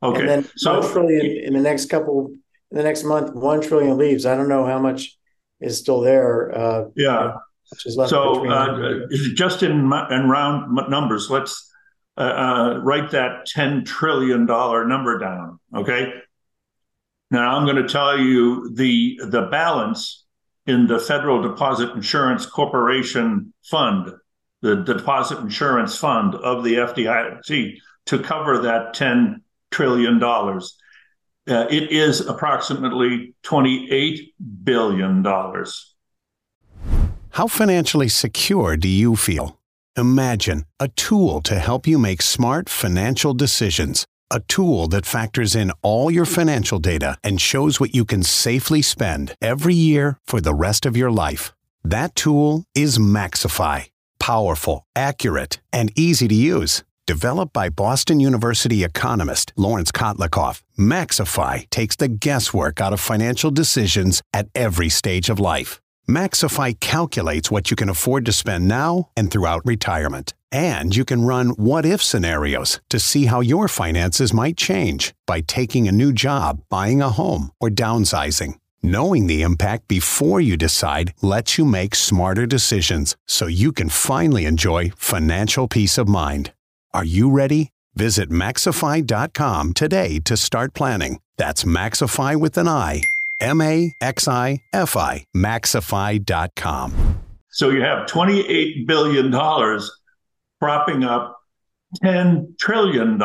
Okay. 0.03 0.19
And 0.19 0.29
then 0.29 0.49
so 0.55 0.79
1 0.79 0.91
trillion 0.91 1.25
in 1.43 1.53
the 1.53 1.61
next 1.61 1.87
couple 1.87 2.31
in 2.71 2.77
the 2.77 2.83
next 2.83 3.03
month, 3.03 3.33
1 3.33 3.61
trillion 3.61 3.97
leaves. 3.97 4.25
I 4.25 4.35
don't 4.35 4.49
know 4.49 4.65
how 4.65 4.79
much 4.79 5.17
is 5.59 5.79
still 5.79 6.01
there. 6.01 6.55
Uh, 6.55 6.85
yeah. 6.95 7.37
so 7.75 8.49
uh, 8.49 9.07
just 9.33 9.63
in 9.63 9.71
in 10.11 10.29
round 10.29 10.89
numbers, 10.89 11.29
let's 11.29 11.71
uh, 12.17 12.21
uh, 12.21 12.79
write 12.83 13.11
that 13.11 13.45
ten 13.45 13.83
trillion 13.83 14.45
dollar 14.45 14.85
number 14.85 15.17
down. 15.19 15.59
Okay. 15.75 16.13
Now 17.29 17.57
I'm 17.57 17.65
going 17.65 17.81
to 17.81 17.87
tell 17.87 18.17
you 18.17 18.73
the 18.73 19.19
the 19.25 19.43
balance 19.43 20.25
in 20.65 20.87
the 20.87 20.99
Federal 20.99 21.41
Deposit 21.41 21.91
Insurance 21.91 22.45
Corporation 22.45 23.53
Fund, 23.63 24.11
the 24.61 24.75
Deposit 24.75 25.39
Insurance 25.39 25.97
Fund 25.97 26.35
of 26.35 26.63
the 26.63 26.75
FDIC, 26.75 27.77
to 28.07 28.19
cover 28.19 28.59
that 28.59 28.93
$10 28.93 29.41
trillion. 29.77 30.23
Uh, 30.23 30.61
it 31.69 31.91
is 31.91 32.21
approximately 32.21 33.35
$28 33.43 34.33
billion. 34.63 35.23
How 37.29 37.47
financially 37.47 38.09
secure 38.09 38.75
do 38.75 38.87
you 38.87 39.15
feel? 39.15 39.59
Imagine 39.95 40.65
a 40.79 40.87
tool 40.87 41.41
to 41.41 41.59
help 41.59 41.85
you 41.87 41.97
make 41.99 42.21
smart 42.21 42.69
financial 42.69 43.33
decisions 43.33 44.05
a 44.29 44.41
tool 44.41 44.89
that 44.89 45.05
factors 45.05 45.55
in 45.55 45.71
all 45.81 46.11
your 46.11 46.25
financial 46.25 46.79
data 46.79 47.17
and 47.23 47.39
shows 47.39 47.79
what 47.79 47.95
you 47.95 48.03
can 48.03 48.23
safely 48.23 48.81
spend 48.81 49.35
every 49.41 49.73
year 49.73 50.19
for 50.27 50.41
the 50.41 50.53
rest 50.53 50.85
of 50.85 50.97
your 50.97 51.11
life. 51.11 51.53
That 51.81 52.13
tool 52.13 52.65
is 52.75 52.97
MaxiFi. 52.97 53.89
Powerful, 54.19 54.83
accurate, 54.95 55.61
and 55.71 55.91
easy 55.95 56.27
to 56.27 56.35
use. 56.35 56.83
Developed 57.07 57.53
by 57.53 57.69
Boston 57.69 58.19
University 58.19 58.83
economist 58.83 59.53
Laurence 59.55 59.91
Kotlikoff, 59.91 60.61
MaxiFi 60.77 61.69
takes 61.69 61.95
the 61.95 62.09
guesswork 62.09 62.79
out 62.79 62.93
of 62.93 62.99
financial 62.99 63.49
decisions 63.49 64.21
at 64.33 64.49
every 64.53 64.89
stage 64.89 65.29
of 65.29 65.39
life. 65.39 65.79
MaxiFi 66.09 66.79
calculates 66.79 67.49
what 67.49 67.71
you 67.71 67.75
can 67.75 67.89
afford 67.89 68.25
to 68.25 68.31
spend 68.31 68.67
now 68.67 69.09
and 69.15 69.31
throughout 69.31 69.65
retirement 69.65 70.33
and 70.51 70.95
you 70.95 71.03
can 71.03 71.25
run 71.25 71.49
what 71.49 71.85
if 71.85 72.01
scenarios 72.01 72.79
to 72.89 72.99
see 72.99 73.25
how 73.25 73.41
your 73.41 73.67
finances 73.67 74.33
might 74.33 74.57
change 74.57 75.13
by 75.25 75.41
taking 75.41 75.87
a 75.87 75.91
new 75.91 76.13
job, 76.13 76.61
buying 76.69 77.01
a 77.01 77.09
home, 77.09 77.51
or 77.59 77.69
downsizing. 77.69 78.55
Knowing 78.81 79.27
the 79.27 79.41
impact 79.41 79.87
before 79.87 80.39
you 80.39 80.55
decide 80.55 81.13
lets 81.21 81.57
you 81.57 81.65
make 81.65 81.95
smarter 81.95 82.45
decisions 82.45 83.17
so 83.27 83.47
you 83.47 83.71
can 83.71 83.89
finally 83.89 84.45
enjoy 84.45 84.89
financial 84.95 85.67
peace 85.67 85.97
of 85.97 86.07
mind. 86.07 86.53
Are 86.93 87.03
you 87.03 87.29
ready? 87.29 87.71
Visit 87.95 88.29
MaxiFi.com 88.29 89.73
today 89.73 90.19
to 90.19 90.37
start 90.37 90.73
planning. 90.73 91.19
That's 91.37 91.63
MaxiFi 91.63 92.39
with 92.39 92.57
an 92.57 92.67
I. 92.67 93.01
M 93.39 93.61
A 93.61 93.93
X 94.01 94.27
I 94.27 94.63
F 94.73 94.95
I. 94.95 95.25
MaxiFi.com. 95.35 97.19
So 97.49 97.69
you 97.69 97.81
have 97.81 98.07
$28 98.07 98.87
billion 98.87 99.31
propping 100.59 101.03
up 101.03 101.37
$10 102.03 102.57
trillion. 102.57 103.21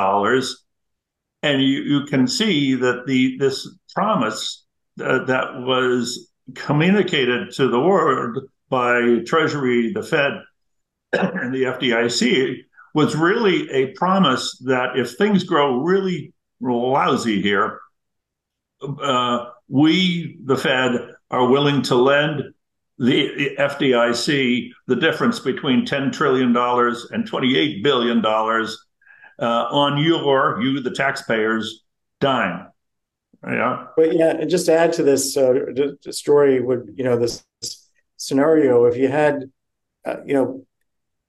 And 1.44 1.62
you, 1.62 1.82
you 1.82 2.04
can 2.06 2.26
see 2.26 2.74
that 2.74 3.04
the 3.06 3.36
this 3.38 3.68
promise 3.94 4.64
uh, 5.00 5.24
that 5.24 5.60
was 5.60 6.30
communicated 6.54 7.52
to 7.52 7.68
the 7.68 7.80
world 7.80 8.38
by 8.68 9.20
Treasury, 9.26 9.92
the 9.92 10.02
Fed, 10.02 10.32
and 11.12 11.54
the 11.54 11.64
FDIC 11.64 12.56
was 12.94 13.16
really 13.16 13.70
a 13.70 13.92
promise 13.92 14.58
that 14.64 14.98
if 14.98 15.16
things 15.16 15.44
grow 15.44 15.80
really 15.80 16.32
lousy 16.60 17.40
here, 17.40 17.80
uh, 19.02 19.46
we, 19.68 20.38
the 20.44 20.56
Fed, 20.56 20.92
are 21.30 21.48
willing 21.48 21.82
to 21.82 21.94
lend 21.94 22.42
the 22.98 23.56
FDIC 23.58 24.70
the 24.86 24.96
difference 24.96 25.40
between 25.40 25.86
$10 25.86 26.12
trillion 26.12 26.48
and 26.48 27.30
$28 27.30 27.82
billion 27.82 28.24
uh, 28.24 28.66
on 29.40 29.98
your, 29.98 30.60
you, 30.62 30.80
the 30.80 30.90
taxpayers, 30.90 31.84
dime. 32.20 32.68
Yeah. 33.44 33.86
But 33.96 34.14
yeah, 34.14 34.36
and 34.36 34.48
just 34.48 34.66
to 34.66 34.72
add 34.72 34.92
to 34.94 35.02
this 35.02 35.36
uh, 35.36 35.54
story, 36.10 36.60
would 36.60 36.94
you 36.94 37.02
know 37.02 37.18
this 37.18 37.44
scenario? 38.16 38.84
If 38.84 38.96
you 38.96 39.08
had, 39.08 39.50
uh, 40.06 40.18
you 40.24 40.34
know, 40.34 40.64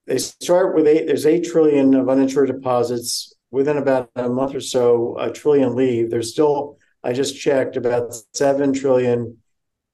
they 0.06 0.18
start 0.18 0.76
with 0.76 0.88
eight. 0.88 1.08
There's 1.08 1.26
eight 1.26 1.46
trillion 1.46 1.94
of 1.96 2.10
uninsured 2.10 2.48
deposits. 2.48 3.34
Within 3.52 3.78
about 3.78 4.10
a 4.16 4.30
month 4.30 4.56
or 4.56 4.62
so, 4.62 5.16
a 5.20 5.32
trillion 5.32 5.76
leave. 5.76 6.10
There's 6.10 6.32
still, 6.32 6.80
I 7.04 7.13
just 7.13 7.39
checked, 7.39 7.78
about 7.78 8.16
seven 8.34 8.74
trillion 8.74 9.38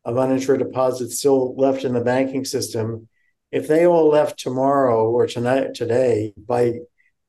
of 0.05 0.17
uninsured 0.17 0.59
deposits 0.59 1.19
still 1.19 1.55
left 1.57 1.83
in 1.83 1.93
the 1.93 2.01
banking 2.01 2.45
system. 2.45 3.09
If 3.51 3.67
they 3.67 3.85
all 3.85 4.07
left 4.07 4.39
tomorrow 4.39 5.09
or 5.09 5.27
tonight, 5.27 5.73
today, 5.73 6.33
by 6.37 6.79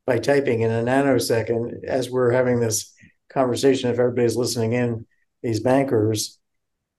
by 0.06 0.18
typing 0.18 0.62
in 0.62 0.70
a 0.70 0.82
nanosecond, 0.82 1.84
as 1.84 2.10
we're 2.10 2.32
having 2.32 2.60
this 2.60 2.92
conversation, 3.28 3.90
if 3.90 3.98
everybody's 3.98 4.36
listening 4.36 4.72
in, 4.72 5.06
these 5.42 5.60
bankers, 5.60 6.38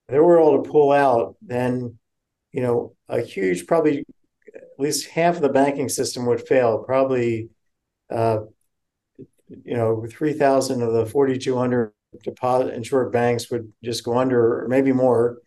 they 0.08 0.20
were 0.20 0.40
all 0.40 0.62
to 0.62 0.70
pull 0.70 0.92
out, 0.92 1.36
then 1.42 1.98
you 2.52 2.62
know 2.62 2.96
a 3.08 3.22
huge, 3.22 3.66
probably 3.66 4.06
least 4.82 5.10
half 5.10 5.36
of 5.36 5.42
the 5.42 5.50
banking 5.50 5.90
system 5.90 6.26
would 6.26 6.48
fail. 6.48 6.80
Probably, 6.80 7.50
uh, 8.10 8.40
you 9.48 9.76
know, 9.76 10.06
three 10.10 10.34
thousand 10.34 10.82
of 10.82 10.94
the 10.94 11.06
forty 11.06 11.38
two 11.38 11.58
hundred 11.58 11.94
deposit 12.24 12.74
insured 12.74 13.12
banks 13.12 13.50
would 13.52 13.72
just 13.84 14.04
go 14.04 14.18
under, 14.18 14.64
or 14.64 14.68
maybe 14.68 14.92
more. 14.92 15.38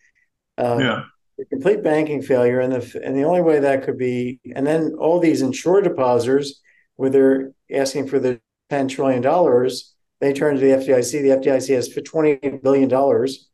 Um, 0.58 0.80
yeah. 0.80 1.02
Complete 1.50 1.82
banking 1.82 2.22
failure, 2.22 2.60
and 2.60 2.72
the 2.72 3.00
and 3.04 3.16
the 3.16 3.24
only 3.24 3.42
way 3.42 3.58
that 3.58 3.82
could 3.82 3.98
be, 3.98 4.38
and 4.54 4.64
then 4.64 4.94
all 5.00 5.18
these 5.18 5.42
insured 5.42 5.82
depositors, 5.82 6.60
where 6.94 7.10
they're 7.10 7.52
asking 7.72 8.06
for 8.06 8.20
the 8.20 8.40
ten 8.70 8.86
trillion 8.86 9.20
dollars, 9.20 9.94
they 10.20 10.32
turn 10.32 10.54
to 10.54 10.60
the 10.60 10.68
FDIC. 10.68 11.10
The 11.10 11.50
FDIC 11.50 11.74
has 11.74 11.88
twenty 12.04 12.36
billion 12.36 12.88
dollars 12.88 13.50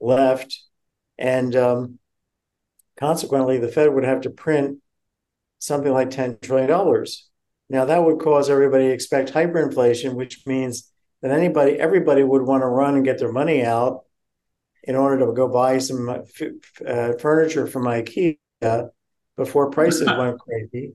left, 0.00 0.58
and 1.18 1.54
um, 1.54 1.98
consequently, 2.98 3.58
the 3.58 3.68
Fed 3.68 3.92
would 3.92 4.04
have 4.04 4.22
to 4.22 4.30
print 4.30 4.78
something 5.58 5.92
like 5.92 6.10
ten 6.10 6.38
trillion 6.40 6.68
dollars. 6.68 7.28
Now 7.68 7.84
that 7.84 8.02
would 8.02 8.18
cause 8.20 8.48
everybody 8.48 8.84
to 8.84 8.92
expect 8.92 9.32
hyperinflation, 9.32 10.14
which 10.14 10.46
means 10.46 10.90
that 11.22 11.30
anybody, 11.30 11.72
everybody 11.72 12.22
would 12.22 12.42
want 12.42 12.62
to 12.62 12.66
run 12.66 12.94
and 12.94 13.04
get 13.04 13.18
their 13.18 13.32
money 13.32 13.64
out 13.64 14.04
in 14.84 14.96
order 14.96 15.26
to 15.26 15.32
go 15.32 15.48
buy 15.48 15.78
some 15.78 16.08
uh, 16.08 16.18
uh 16.86 17.12
furniture 17.18 17.66
from 17.66 17.84
IKEA 17.84 18.38
before 19.36 19.70
prices 19.70 20.08
went 20.08 20.38
crazy. 20.70 20.94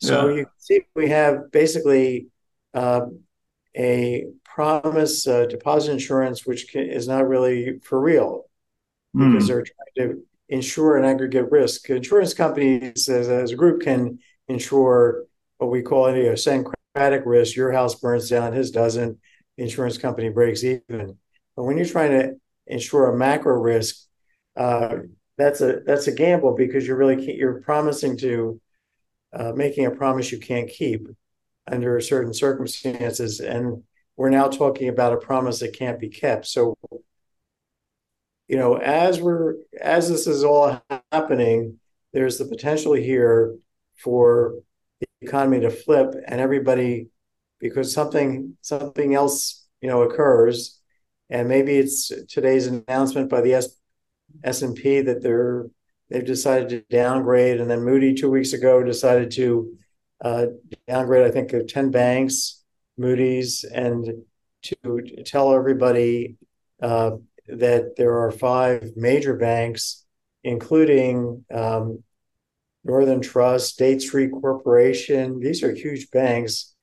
So 0.00 0.28
yeah. 0.28 0.36
you 0.36 0.46
see, 0.58 0.80
we 0.94 1.08
have 1.08 1.50
basically 1.50 2.28
uh, 2.74 3.06
a 3.76 4.26
promise 4.44 5.26
uh, 5.26 5.46
deposit 5.46 5.92
insurance, 5.92 6.46
which 6.46 6.68
can, 6.70 6.82
is 6.82 7.08
not 7.08 7.28
really 7.28 7.78
for 7.82 8.00
real 8.00 8.44
because 9.14 9.44
mm. 9.44 9.46
they're 9.46 9.64
trying 9.64 10.10
to 10.10 10.22
insure 10.48 10.96
an 10.96 11.04
aggregate 11.04 11.50
risk. 11.50 11.90
Insurance 11.90 12.34
companies, 12.34 13.08
as, 13.08 13.28
as 13.28 13.50
a 13.52 13.56
group, 13.56 13.82
can 13.82 14.18
insure 14.48 15.24
what 15.58 15.70
we 15.70 15.82
call 15.82 16.06
a 16.06 16.12
syncratic 16.34 17.22
risk. 17.26 17.56
Your 17.56 17.72
house 17.72 17.94
burns 17.94 18.28
down, 18.28 18.52
his 18.52 18.70
doesn't. 18.70 19.18
Insurance 19.56 19.98
company 19.98 20.28
breaks 20.28 20.62
even. 20.62 21.18
But 21.56 21.64
when 21.64 21.76
you're 21.76 21.86
trying 21.86 22.12
to 22.12 22.36
insure 22.66 23.10
a 23.10 23.16
macro 23.16 23.60
risk, 23.60 24.06
uh, 24.56 24.98
that's 25.36 25.60
a 25.60 25.80
that's 25.86 26.06
a 26.06 26.12
gamble 26.12 26.54
because 26.54 26.86
you're 26.86 26.96
really 26.96 27.36
you're 27.36 27.60
promising 27.60 28.16
to 28.18 28.60
uh, 29.32 29.52
making 29.52 29.86
a 29.86 29.90
promise 29.90 30.32
you 30.32 30.38
can't 30.38 30.68
keep 30.68 31.06
under 31.70 32.00
certain 32.00 32.32
circumstances, 32.32 33.40
and 33.40 33.82
we're 34.16 34.30
now 34.30 34.48
talking 34.48 34.88
about 34.88 35.12
a 35.12 35.16
promise 35.16 35.60
that 35.60 35.76
can't 35.76 36.00
be 36.00 36.08
kept. 36.08 36.46
So, 36.46 36.76
you 38.48 38.56
know, 38.56 38.76
as 38.76 39.20
we're 39.20 39.54
as 39.80 40.08
this 40.08 40.26
is 40.26 40.42
all 40.42 40.82
happening, 41.12 41.78
there's 42.12 42.38
the 42.38 42.46
potential 42.46 42.94
here 42.94 43.54
for 43.96 44.54
the 45.00 45.06
economy 45.20 45.60
to 45.60 45.70
flip 45.70 46.14
and 46.26 46.40
everybody 46.40 47.08
because 47.60 47.92
something 47.92 48.56
something 48.60 49.14
else 49.14 49.66
you 49.80 49.88
know 49.88 50.02
occurs 50.02 50.80
and 51.30 51.48
maybe 51.48 51.76
it's 51.76 52.10
today's 52.28 52.66
announcement 52.66 53.28
by 53.28 53.40
the 53.40 53.54
S 53.54 53.68
S&P 54.44 55.00
that 55.02 55.22
they're 55.22 55.66
they've 56.10 56.24
decided 56.24 56.68
to 56.68 56.80
downgrade, 56.94 57.60
and 57.60 57.70
then 57.70 57.84
Moody 57.84 58.14
two 58.14 58.30
weeks 58.30 58.52
ago 58.52 58.82
decided 58.82 59.30
to 59.32 59.76
uh, 60.24 60.46
downgrade. 60.86 61.26
I 61.26 61.30
think 61.30 61.52
ten 61.68 61.90
banks, 61.90 62.62
Moody's, 62.96 63.64
and 63.64 64.08
to 64.62 65.00
tell 65.24 65.54
everybody 65.54 66.36
uh, 66.82 67.12
that 67.48 67.96
there 67.96 68.18
are 68.20 68.30
five 68.30 68.92
major 68.96 69.36
banks, 69.36 70.04
including 70.44 71.44
um, 71.52 72.02
Northern 72.84 73.20
Trust, 73.20 73.72
State 73.72 74.02
Street 74.02 74.30
Corporation. 74.30 75.40
These 75.40 75.62
are 75.62 75.74
huge 75.74 76.10
banks. 76.10 76.74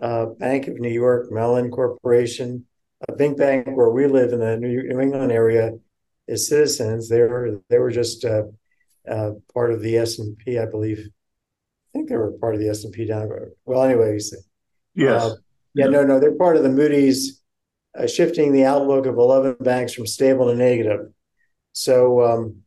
Uh, 0.00 0.26
Bank 0.26 0.66
of 0.66 0.80
New 0.80 0.90
York, 0.90 1.30
Mellon 1.30 1.70
Corporation, 1.70 2.66
a 3.08 3.12
big 3.12 3.36
bank 3.36 3.68
where 3.68 3.90
we 3.90 4.06
live 4.06 4.32
in 4.32 4.40
the 4.40 4.56
New 4.56 5.00
England 5.00 5.30
area 5.30 5.72
is 6.26 6.48
Citizens. 6.48 7.08
They 7.08 7.20
were 7.20 7.60
they 7.68 7.78
were 7.78 7.90
just 7.90 8.24
uh, 8.24 8.44
uh, 9.08 9.32
part 9.52 9.72
of 9.72 9.82
the 9.82 9.98
S 9.98 10.18
and 10.18 10.36
P, 10.38 10.58
I 10.58 10.66
believe. 10.66 10.98
I 10.98 11.88
think 11.92 12.08
they 12.08 12.16
were 12.16 12.32
part 12.32 12.54
of 12.54 12.60
the 12.60 12.70
S 12.70 12.84
and 12.84 12.92
P 12.92 13.04
down. 13.04 13.30
Well, 13.64 13.82
anyways, 13.82 14.34
yes, 14.94 15.22
uh, 15.22 15.34
yeah, 15.74 15.86
no, 15.86 16.04
no, 16.04 16.18
they're 16.18 16.36
part 16.36 16.56
of 16.56 16.62
the 16.62 16.70
Moody's 16.70 17.41
uh, 17.98 18.06
shifting 18.06 18.52
the 18.52 18.64
outlook 18.64 19.06
of 19.06 19.16
eleven 19.16 19.56
banks 19.60 19.92
from 19.92 20.06
stable 20.06 20.46
to 20.46 20.54
negative. 20.54 21.12
So 21.72 22.22
um, 22.22 22.62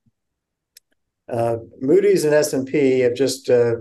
uh, 1.32 1.58
Moody's 1.80 2.26
and 2.26 2.34
S 2.34 2.54
and 2.54 2.68
P 2.68 3.00
have 3.00 3.16
just 3.16 3.50
uh, 3.50 3.76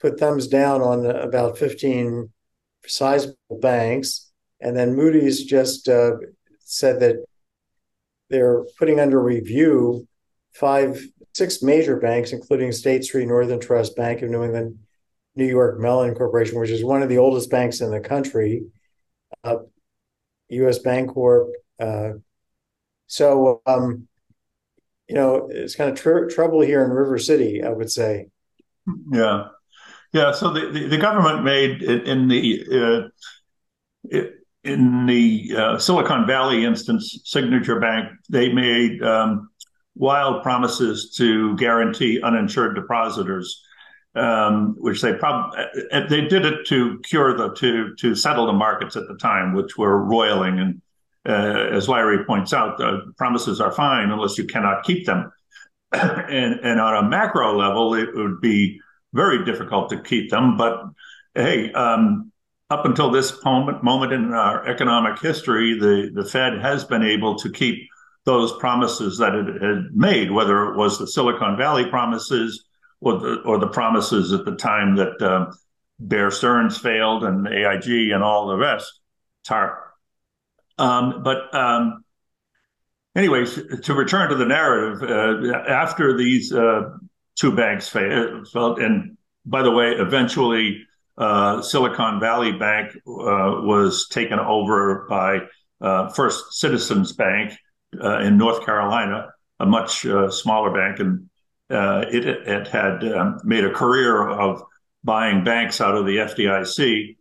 put 0.00 0.18
thumbs 0.18 0.48
down 0.48 0.82
on 0.82 1.06
about 1.06 1.58
fifteen 1.58 2.30
sizable 2.86 3.36
banks 3.60 4.28
and 4.60 4.76
then 4.76 4.96
Moody's 4.96 5.44
just 5.44 5.88
uh, 5.88 6.12
said 6.60 7.00
that 7.00 7.16
they're 8.30 8.64
putting 8.78 9.00
under 9.00 9.22
review 9.22 10.06
five, 10.52 11.02
six 11.34 11.62
major 11.62 11.98
banks, 11.98 12.32
including 12.32 12.72
State 12.72 13.04
Street, 13.04 13.26
Northern 13.26 13.60
Trust, 13.60 13.96
Bank 13.96 14.22
of 14.22 14.30
New 14.30 14.42
England, 14.42 14.78
New 15.36 15.46
York 15.46 15.78
Mellon 15.78 16.14
Corporation, 16.14 16.58
which 16.58 16.70
is 16.70 16.84
one 16.84 17.02
of 17.02 17.08
the 17.08 17.18
oldest 17.18 17.50
banks 17.50 17.80
in 17.80 17.90
the 17.90 18.00
country, 18.00 18.64
uh, 18.64 18.77
U.S. 19.44 20.78
Bancorp. 20.78 21.50
Uh, 21.78 22.12
so, 23.06 23.62
um, 23.66 24.08
you 25.08 25.14
know, 25.14 25.48
it's 25.50 25.74
kind 25.74 25.90
of 25.90 25.98
tr- 25.98 26.26
trouble 26.26 26.60
here 26.60 26.84
in 26.84 26.90
River 26.90 27.18
City, 27.18 27.62
I 27.62 27.70
would 27.70 27.90
say. 27.90 28.28
Yeah, 29.10 29.48
yeah. 30.12 30.32
So 30.32 30.52
the 30.52 30.70
the, 30.70 30.86
the 30.88 30.98
government 30.98 31.44
made 31.44 31.82
in 31.82 32.28
the 32.28 33.10
uh, 34.12 34.18
in 34.64 35.06
the 35.06 35.54
uh, 35.56 35.78
Silicon 35.78 36.26
Valley 36.26 36.64
instance, 36.64 37.20
Signature 37.24 37.80
Bank, 37.80 38.10
they 38.28 38.52
made 38.52 39.02
um, 39.02 39.50
wild 39.94 40.42
promises 40.42 41.14
to 41.16 41.56
guarantee 41.56 42.20
uninsured 42.22 42.74
depositors, 42.74 43.62
um, 44.18 44.74
which 44.78 45.00
they 45.00 45.14
probably 45.14 45.58
uh, 45.92 46.06
they 46.08 46.22
did 46.22 46.44
it 46.44 46.66
to 46.66 46.98
cure 47.00 47.36
the 47.36 47.54
to 47.54 47.94
to 47.96 48.14
settle 48.14 48.46
the 48.46 48.52
markets 48.52 48.96
at 48.96 49.06
the 49.08 49.16
time, 49.16 49.54
which 49.54 49.76
were 49.78 50.04
roiling. 50.04 50.58
And 50.58 50.82
uh, 51.28 51.76
as 51.76 51.88
Larry 51.88 52.24
points 52.24 52.52
out, 52.52 52.80
promises 53.16 53.60
are 53.60 53.72
fine 53.72 54.10
unless 54.10 54.38
you 54.38 54.44
cannot 54.44 54.84
keep 54.84 55.06
them. 55.06 55.30
and 55.92 56.60
and 56.62 56.80
on 56.80 57.04
a 57.04 57.08
macro 57.08 57.56
level, 57.56 57.94
it 57.94 58.14
would 58.14 58.40
be 58.40 58.80
very 59.12 59.44
difficult 59.44 59.90
to 59.90 60.02
keep 60.02 60.30
them. 60.30 60.56
But 60.56 60.82
hey. 61.34 61.72
Um, 61.72 62.32
up 62.70 62.84
until 62.84 63.10
this 63.10 63.42
moment, 63.44 63.82
moment 63.82 64.12
in 64.12 64.34
our 64.34 64.66
economic 64.66 65.18
history, 65.20 65.78
the, 65.78 66.10
the 66.12 66.22
Fed 66.22 66.60
has 66.60 66.84
been 66.84 67.02
able 67.02 67.34
to 67.36 67.50
keep 67.50 67.88
those 68.26 68.52
promises 68.58 69.16
that 69.16 69.34
it 69.34 69.62
had 69.62 69.86
made, 69.94 70.30
whether 70.30 70.66
it 70.66 70.76
was 70.76 70.98
the 70.98 71.06
Silicon 71.06 71.56
Valley 71.56 71.86
promises 71.86 72.67
or 73.00 73.18
the, 73.18 73.34
or 73.44 73.58
the 73.58 73.68
promises 73.68 74.32
at 74.32 74.44
the 74.44 74.56
time 74.56 74.96
that 74.96 75.22
uh, 75.22 75.52
Bear 75.98 76.30
Stearns 76.30 76.78
failed 76.78 77.24
and 77.24 77.46
AIG 77.46 78.10
and 78.12 78.22
all 78.22 78.48
the 78.48 78.56
rest, 78.56 79.00
TARP. 79.44 79.78
Um, 80.78 81.22
but 81.22 81.54
um, 81.54 82.04
anyways, 83.16 83.60
to 83.82 83.94
return 83.94 84.30
to 84.30 84.36
the 84.36 84.46
narrative, 84.46 85.02
uh, 85.02 85.58
after 85.68 86.16
these 86.16 86.52
uh, 86.52 86.90
two 87.36 87.54
banks 87.54 87.88
failed, 87.88 88.78
and 88.78 89.16
by 89.44 89.62
the 89.62 89.70
way, 89.70 89.92
eventually 89.92 90.82
uh, 91.18 91.60
Silicon 91.62 92.20
Valley 92.20 92.52
Bank 92.52 92.94
uh, 92.94 93.00
was 93.06 94.06
taken 94.08 94.38
over 94.38 95.06
by 95.08 95.40
uh, 95.80 96.08
First 96.10 96.52
Citizens 96.52 97.12
Bank 97.12 97.58
uh, 98.00 98.20
in 98.20 98.38
North 98.38 98.64
Carolina, 98.64 99.30
a 99.58 99.66
much 99.66 100.06
smaller 100.30 100.70
bank, 100.70 101.00
and 101.00 101.27
it, 101.70 102.26
it 102.26 102.68
had 102.68 103.04
um, 103.12 103.40
made 103.44 103.64
a 103.64 103.72
career 103.72 104.28
of 104.28 104.62
buying 105.04 105.44
banks 105.44 105.80
out 105.80 105.96
of 105.96 106.06
the 106.06 106.16
FDIC. 106.16 107.16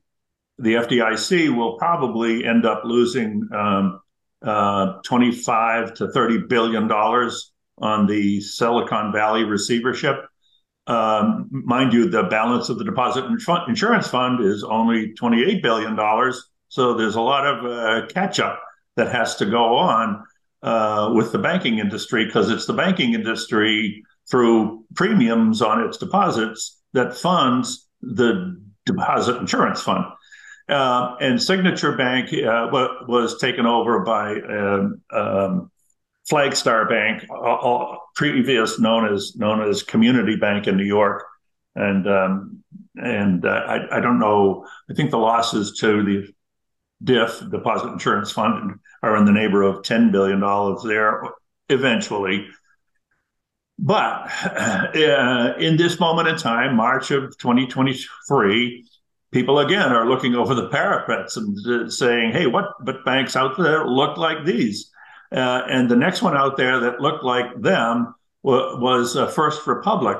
The 0.59 0.73
FDIC 0.73 1.55
will 1.55 1.77
probably 1.77 2.45
end 2.45 2.65
up 2.65 2.83
losing 2.83 3.47
um, 3.53 3.99
uh, 4.41 4.93
25 5.03 5.93
to 5.95 6.11
30 6.11 6.47
billion 6.47 6.87
dollars 6.87 7.51
on 7.79 8.07
the 8.07 8.41
Silicon 8.41 9.11
Valley 9.11 9.43
receivership. 9.43 10.17
Um, 10.87 11.47
mind 11.51 11.93
you, 11.93 12.09
the 12.09 12.23
balance 12.23 12.69
of 12.69 12.77
the 12.77 12.85
deposit 12.85 13.25
insurance 13.67 14.07
fund 14.07 14.43
is 14.43 14.63
only 14.63 15.13
28 15.13 15.61
billion 15.61 15.95
dollars. 15.95 16.49
So 16.69 16.93
there's 16.93 17.15
a 17.15 17.21
lot 17.21 17.45
of 17.45 17.65
uh, 17.65 18.07
catch 18.07 18.39
up 18.39 18.61
that 18.95 19.11
has 19.11 19.35
to 19.37 19.45
go 19.45 19.75
on 19.75 20.23
uh, 20.63 21.11
with 21.13 21.31
the 21.31 21.39
banking 21.39 21.79
industry 21.79 22.25
because 22.25 22.49
it's 22.49 22.65
the 22.65 22.73
banking 22.73 23.13
industry 23.13 24.03
through 24.29 24.83
premiums 24.95 25.61
on 25.61 25.81
its 25.83 25.97
deposits 25.97 26.81
that 26.93 27.15
funds 27.15 27.87
the 28.01 28.61
deposit 28.85 29.37
insurance 29.37 29.81
fund. 29.81 30.05
Uh, 30.69 31.15
and 31.21 31.41
Signature 31.41 31.95
Bank 31.95 32.33
uh, 32.33 32.67
was 33.07 33.39
taken 33.39 33.65
over 33.65 34.01
by 34.01 34.33
um, 34.33 35.01
um, 35.11 35.71
Flagstar 36.29 36.89
Bank, 36.89 37.25
previous 38.15 38.79
known 38.79 39.13
as 39.13 39.35
known 39.37 39.61
as 39.61 39.81
Community 39.81 40.35
Bank 40.35 40.67
in 40.67 40.75
New 40.75 40.83
York, 40.83 41.23
and 41.75 42.05
um, 42.07 42.63
and 42.95 43.45
uh, 43.45 43.49
I, 43.49 43.97
I, 43.97 43.99
don't 44.01 44.19
know. 44.19 44.67
I 44.89 44.93
think 44.93 45.11
the 45.11 45.17
losses 45.17 45.77
to 45.79 46.03
the 46.03 46.27
DIF 47.01 47.49
Deposit 47.49 47.87
Insurance 47.87 48.31
Fund 48.31 48.79
are 49.01 49.15
in 49.15 49.23
the 49.23 49.31
neighborhood 49.31 49.77
of 49.77 49.83
ten 49.83 50.11
billion 50.11 50.41
dollars 50.41 50.83
there 50.83 51.23
eventually. 51.69 52.47
But 53.79 54.31
uh, 54.43 55.53
in 55.59 55.77
this 55.77 55.99
moment 55.99 56.27
in 56.27 56.37
time, 56.37 56.75
March 56.75 57.11
of 57.11 57.37
2023, 57.37 58.85
people 59.31 59.59
again 59.59 59.91
are 59.91 60.07
looking 60.07 60.35
over 60.35 60.55
the 60.55 60.69
parapets 60.69 61.37
and 61.37 61.57
uh, 61.67 61.89
saying, 61.89 62.31
"Hey, 62.31 62.47
what 62.47 62.73
but 62.83 63.05
banks 63.05 63.35
out 63.35 63.57
there 63.57 63.87
look 63.87 64.17
like 64.17 64.45
these?" 64.45 64.89
Uh, 65.31 65.61
and 65.69 65.89
the 65.89 65.95
next 65.95 66.21
one 66.21 66.35
out 66.35 66.57
there 66.57 66.79
that 66.79 67.01
looked 67.01 67.23
like 67.23 67.61
them 67.61 68.15
was 68.43 69.15
uh, 69.17 69.27
First 69.27 69.67
Republic 69.67 70.19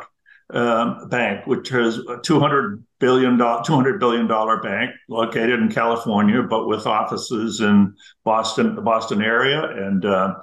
um, 0.50 1.08
Bank, 1.10 1.48
which 1.48 1.72
is 1.72 1.98
a 1.98 2.20
200 2.22 2.84
billion 3.00 3.38
dollar 3.38 3.64
200 3.64 4.00
billion 4.00 4.28
dollar 4.28 4.62
bank 4.62 4.92
located 5.10 5.60
in 5.60 5.72
California, 5.72 6.42
but 6.44 6.68
with 6.68 6.86
offices 6.86 7.62
in 7.62 7.96
Boston, 8.24 8.76
the 8.76 8.82
Boston 8.82 9.22
area, 9.22 9.64
and 9.64 10.06
uh, 10.06 10.36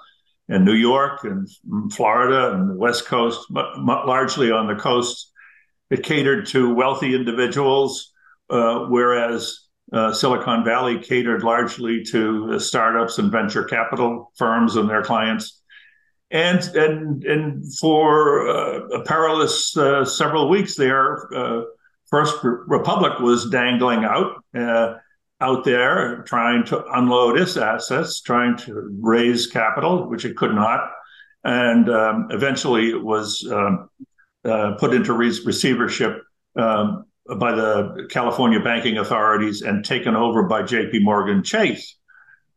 and 0.48 0.64
New 0.64 0.74
York 0.74 1.24
and 1.24 1.48
Florida 1.92 2.52
and 2.52 2.70
the 2.70 2.74
West 2.74 3.06
Coast, 3.06 3.46
but 3.50 3.78
largely 3.78 4.50
on 4.50 4.66
the 4.66 4.74
coast. 4.74 5.32
It 5.90 6.02
catered 6.02 6.46
to 6.48 6.74
wealthy 6.74 7.14
individuals, 7.14 8.12
uh, 8.50 8.86
whereas 8.88 9.60
uh, 9.92 10.12
Silicon 10.12 10.64
Valley 10.64 10.98
catered 10.98 11.44
largely 11.44 12.02
to 12.04 12.58
startups 12.58 13.18
and 13.18 13.30
venture 13.30 13.64
capital 13.64 14.32
firms 14.36 14.76
and 14.76 14.88
their 14.88 15.02
clients. 15.02 15.62
And 16.30 16.60
and 16.74 17.24
and 17.24 17.78
for 17.78 18.48
uh, 18.48 18.80
a 18.88 19.04
perilous 19.04 19.76
uh, 19.76 20.04
several 20.04 20.48
weeks 20.48 20.74
there, 20.74 21.32
uh, 21.34 21.62
First 22.10 22.36
Republic 22.42 23.18
was 23.20 23.50
dangling 23.50 24.04
out 24.04 24.42
uh, 24.56 24.94
out 25.44 25.64
there 25.64 26.22
trying 26.26 26.64
to 26.64 26.84
unload 26.94 27.38
its 27.38 27.56
assets, 27.56 28.22
trying 28.22 28.56
to 28.56 28.88
raise 29.00 29.46
capital, 29.46 30.08
which 30.08 30.24
it 30.24 30.36
could 30.36 30.54
not. 30.54 30.90
And 31.44 31.90
um, 31.90 32.28
eventually 32.30 32.88
it 32.88 33.02
was 33.02 33.46
um, 33.52 33.90
uh, 34.44 34.72
put 34.78 34.94
into 34.94 35.12
re- 35.12 35.40
receivership 35.44 36.22
um, 36.56 37.04
by 37.38 37.52
the 37.52 38.06
California 38.10 38.60
banking 38.60 38.96
authorities 38.96 39.60
and 39.60 39.84
taken 39.84 40.16
over 40.16 40.44
by 40.44 40.62
JP 40.62 41.02
Morgan 41.02 41.42
Chase, 41.42 41.96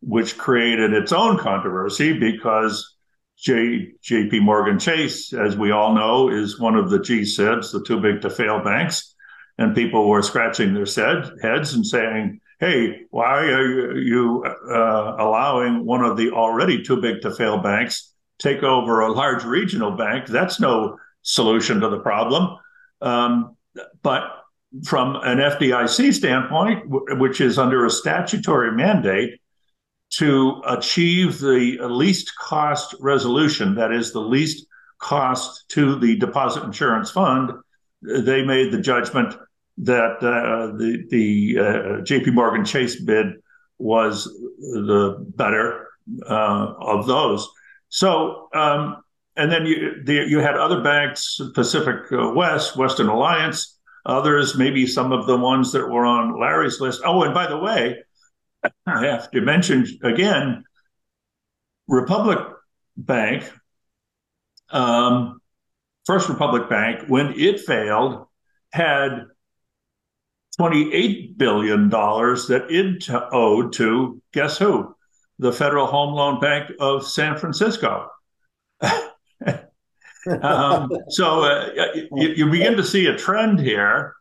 which 0.01 0.37
created 0.37 0.93
its 0.93 1.11
own 1.11 1.37
controversy 1.37 2.17
because 2.17 2.95
J, 3.37 3.91
JP 4.01 4.41
Morgan 4.43 4.79
Chase, 4.79 5.33
as 5.33 5.57
we 5.57 5.71
all 5.71 5.93
know, 5.93 6.29
is 6.29 6.59
one 6.59 6.75
of 6.75 6.89
the 6.89 6.99
GSIBs, 6.99 7.71
the 7.73 7.83
too 7.83 7.99
big 7.99 8.21
to 8.21 8.29
fail 8.29 8.63
banks. 8.63 9.13
And 9.57 9.75
people 9.75 10.07
were 10.07 10.21
scratching 10.21 10.73
their 10.73 10.85
heads 11.41 11.73
and 11.73 11.85
saying, 11.85 12.39
hey, 12.59 13.01
why 13.11 13.45
are 13.45 13.97
you 13.97 14.43
uh, 14.45 15.15
allowing 15.19 15.85
one 15.85 16.03
of 16.03 16.17
the 16.17 16.31
already 16.31 16.83
too 16.83 16.99
big 17.01 17.21
to 17.21 17.33
fail 17.35 17.59
banks 17.59 18.13
take 18.39 18.63
over 18.63 19.01
a 19.01 19.11
large 19.11 19.43
regional 19.43 19.91
bank? 19.91 20.27
That's 20.27 20.59
no 20.59 20.97
solution 21.21 21.79
to 21.81 21.89
the 21.89 21.99
problem. 21.99 22.57
Um, 23.01 23.55
but 24.01 24.23
from 24.85 25.15
an 25.17 25.37
FDIC 25.37 26.13
standpoint, 26.13 26.83
which 27.19 27.41
is 27.41 27.59
under 27.59 27.85
a 27.85 27.89
statutory 27.89 28.71
mandate 28.71 29.39
to 30.09 30.61
achieve 30.65 31.39
the 31.39 31.77
least 31.81 32.31
cost 32.39 32.95
resolution, 32.99 33.75
that 33.75 33.91
is 33.91 34.13
the 34.13 34.21
least 34.21 34.65
cost 34.99 35.69
to 35.69 35.99
the 35.99 36.15
deposit 36.17 36.63
insurance 36.63 37.11
fund, 37.11 37.51
they 38.01 38.43
made 38.43 38.71
the 38.71 38.81
judgment 38.81 39.35
that 39.77 40.17
uh, 40.23 40.75
the 40.77 41.05
the 41.09 41.57
uh, 41.59 42.01
J.P. 42.01 42.31
Morgan 42.31 42.65
Chase 42.65 42.99
bid 43.01 43.27
was 43.77 44.25
the 44.59 45.25
better 45.35 45.87
uh, 46.27 46.73
of 46.79 47.05
those. 47.05 47.47
So, 47.89 48.49
um, 48.53 49.03
and 49.35 49.51
then 49.51 49.65
you 49.65 50.03
the, 50.03 50.25
you 50.27 50.39
had 50.39 50.55
other 50.55 50.81
banks, 50.81 51.39
Pacific 51.53 52.07
West, 52.11 52.75
Western 52.75 53.07
Alliance, 53.07 53.77
others, 54.05 54.57
maybe 54.57 54.87
some 54.87 55.11
of 55.11 55.27
the 55.27 55.37
ones 55.37 55.71
that 55.73 55.87
were 55.87 56.05
on 56.05 56.39
Larry's 56.39 56.81
list. 56.81 57.01
Oh, 57.05 57.21
and 57.23 57.33
by 57.33 57.47
the 57.47 57.57
way, 57.57 58.03
I 58.87 59.05
have 59.05 59.29
to 59.31 59.41
mention 59.41 59.85
again, 60.03 60.63
Republic 61.87 62.39
Bank, 62.97 63.49
um, 64.71 65.39
First 66.05 66.29
Republic 66.29 66.67
Bank, 66.67 67.07
when 67.07 67.33
it 67.39 67.59
failed, 67.59 68.25
had 68.71 69.27
$28 70.59 71.37
billion 71.37 71.89
that 71.89 72.65
it 72.69 73.09
owed 73.31 73.73
to, 73.73 74.21
guess 74.33 74.57
who? 74.57 74.95
The 75.39 75.53
Federal 75.53 75.85
Home 75.85 76.13
Loan 76.13 76.39
Bank 76.39 76.71
of 76.79 77.05
San 77.05 77.37
Francisco. 77.37 78.09
um, 80.41 80.89
so 81.09 81.43
uh, 81.43 81.69
you, 82.13 82.29
you, 82.29 82.49
begin 82.49 82.75
to 82.75 82.83
see 82.83 83.05
a 83.05 83.15
trend 83.15 83.59
here, 83.59 84.15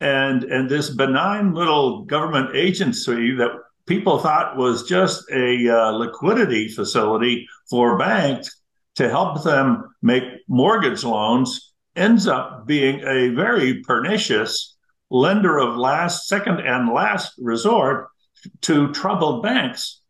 and 0.00 0.44
and 0.44 0.70
this 0.70 0.90
benign 0.90 1.52
little 1.52 2.04
government 2.04 2.54
agency 2.54 3.32
that 3.34 3.50
people 3.86 4.18
thought 4.18 4.56
was 4.56 4.88
just 4.88 5.24
a 5.32 5.68
uh, 5.68 5.90
liquidity 5.90 6.68
facility 6.68 7.46
for 7.68 7.98
banks 7.98 8.60
to 8.94 9.08
help 9.08 9.42
them 9.42 9.94
make 10.02 10.24
mortgage 10.48 11.04
loans 11.04 11.72
ends 11.96 12.26
up 12.26 12.66
being 12.66 13.00
a 13.00 13.28
very 13.30 13.82
pernicious 13.82 14.71
lender 15.12 15.58
of 15.58 15.76
last, 15.76 16.26
second, 16.26 16.60
and 16.60 16.92
last 16.92 17.34
resort 17.38 18.08
to 18.62 18.92
troubled 18.92 19.42
banks. 19.42 20.00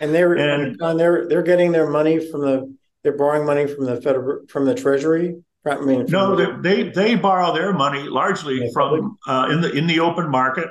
And 0.00 0.14
they're 0.14 0.34
and 0.34 0.98
they're 0.98 1.28
they're 1.28 1.42
getting 1.42 1.72
their 1.72 1.88
money 1.88 2.18
from 2.30 2.40
the 2.40 2.74
they're 3.02 3.16
borrowing 3.16 3.46
money 3.46 3.66
from 3.66 3.84
the 3.84 4.00
federal 4.00 4.46
from 4.48 4.64
the 4.64 4.74
treasury. 4.74 5.36
I 5.66 5.78
mean, 5.78 6.06
no, 6.08 6.36
the, 6.36 6.58
they, 6.62 6.88
they 6.88 7.16
borrow 7.16 7.52
their 7.52 7.74
money 7.74 8.04
largely 8.04 8.70
from 8.72 9.18
uh, 9.26 9.48
in 9.50 9.60
the 9.60 9.70
in 9.72 9.86
the 9.86 10.00
open 10.00 10.30
market. 10.30 10.68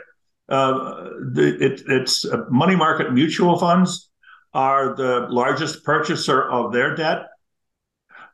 Uh, 0.50 1.10
the, 1.32 1.58
it, 1.62 1.84
it's 1.88 2.26
uh, 2.26 2.46
money 2.50 2.76
market 2.76 3.14
mutual 3.14 3.60
funds 3.60 4.10
are 4.52 4.96
the 4.96 5.28
largest 5.30 5.84
purchaser 5.84 6.50
of 6.50 6.74
their 6.74 6.96
debt, 6.96 7.28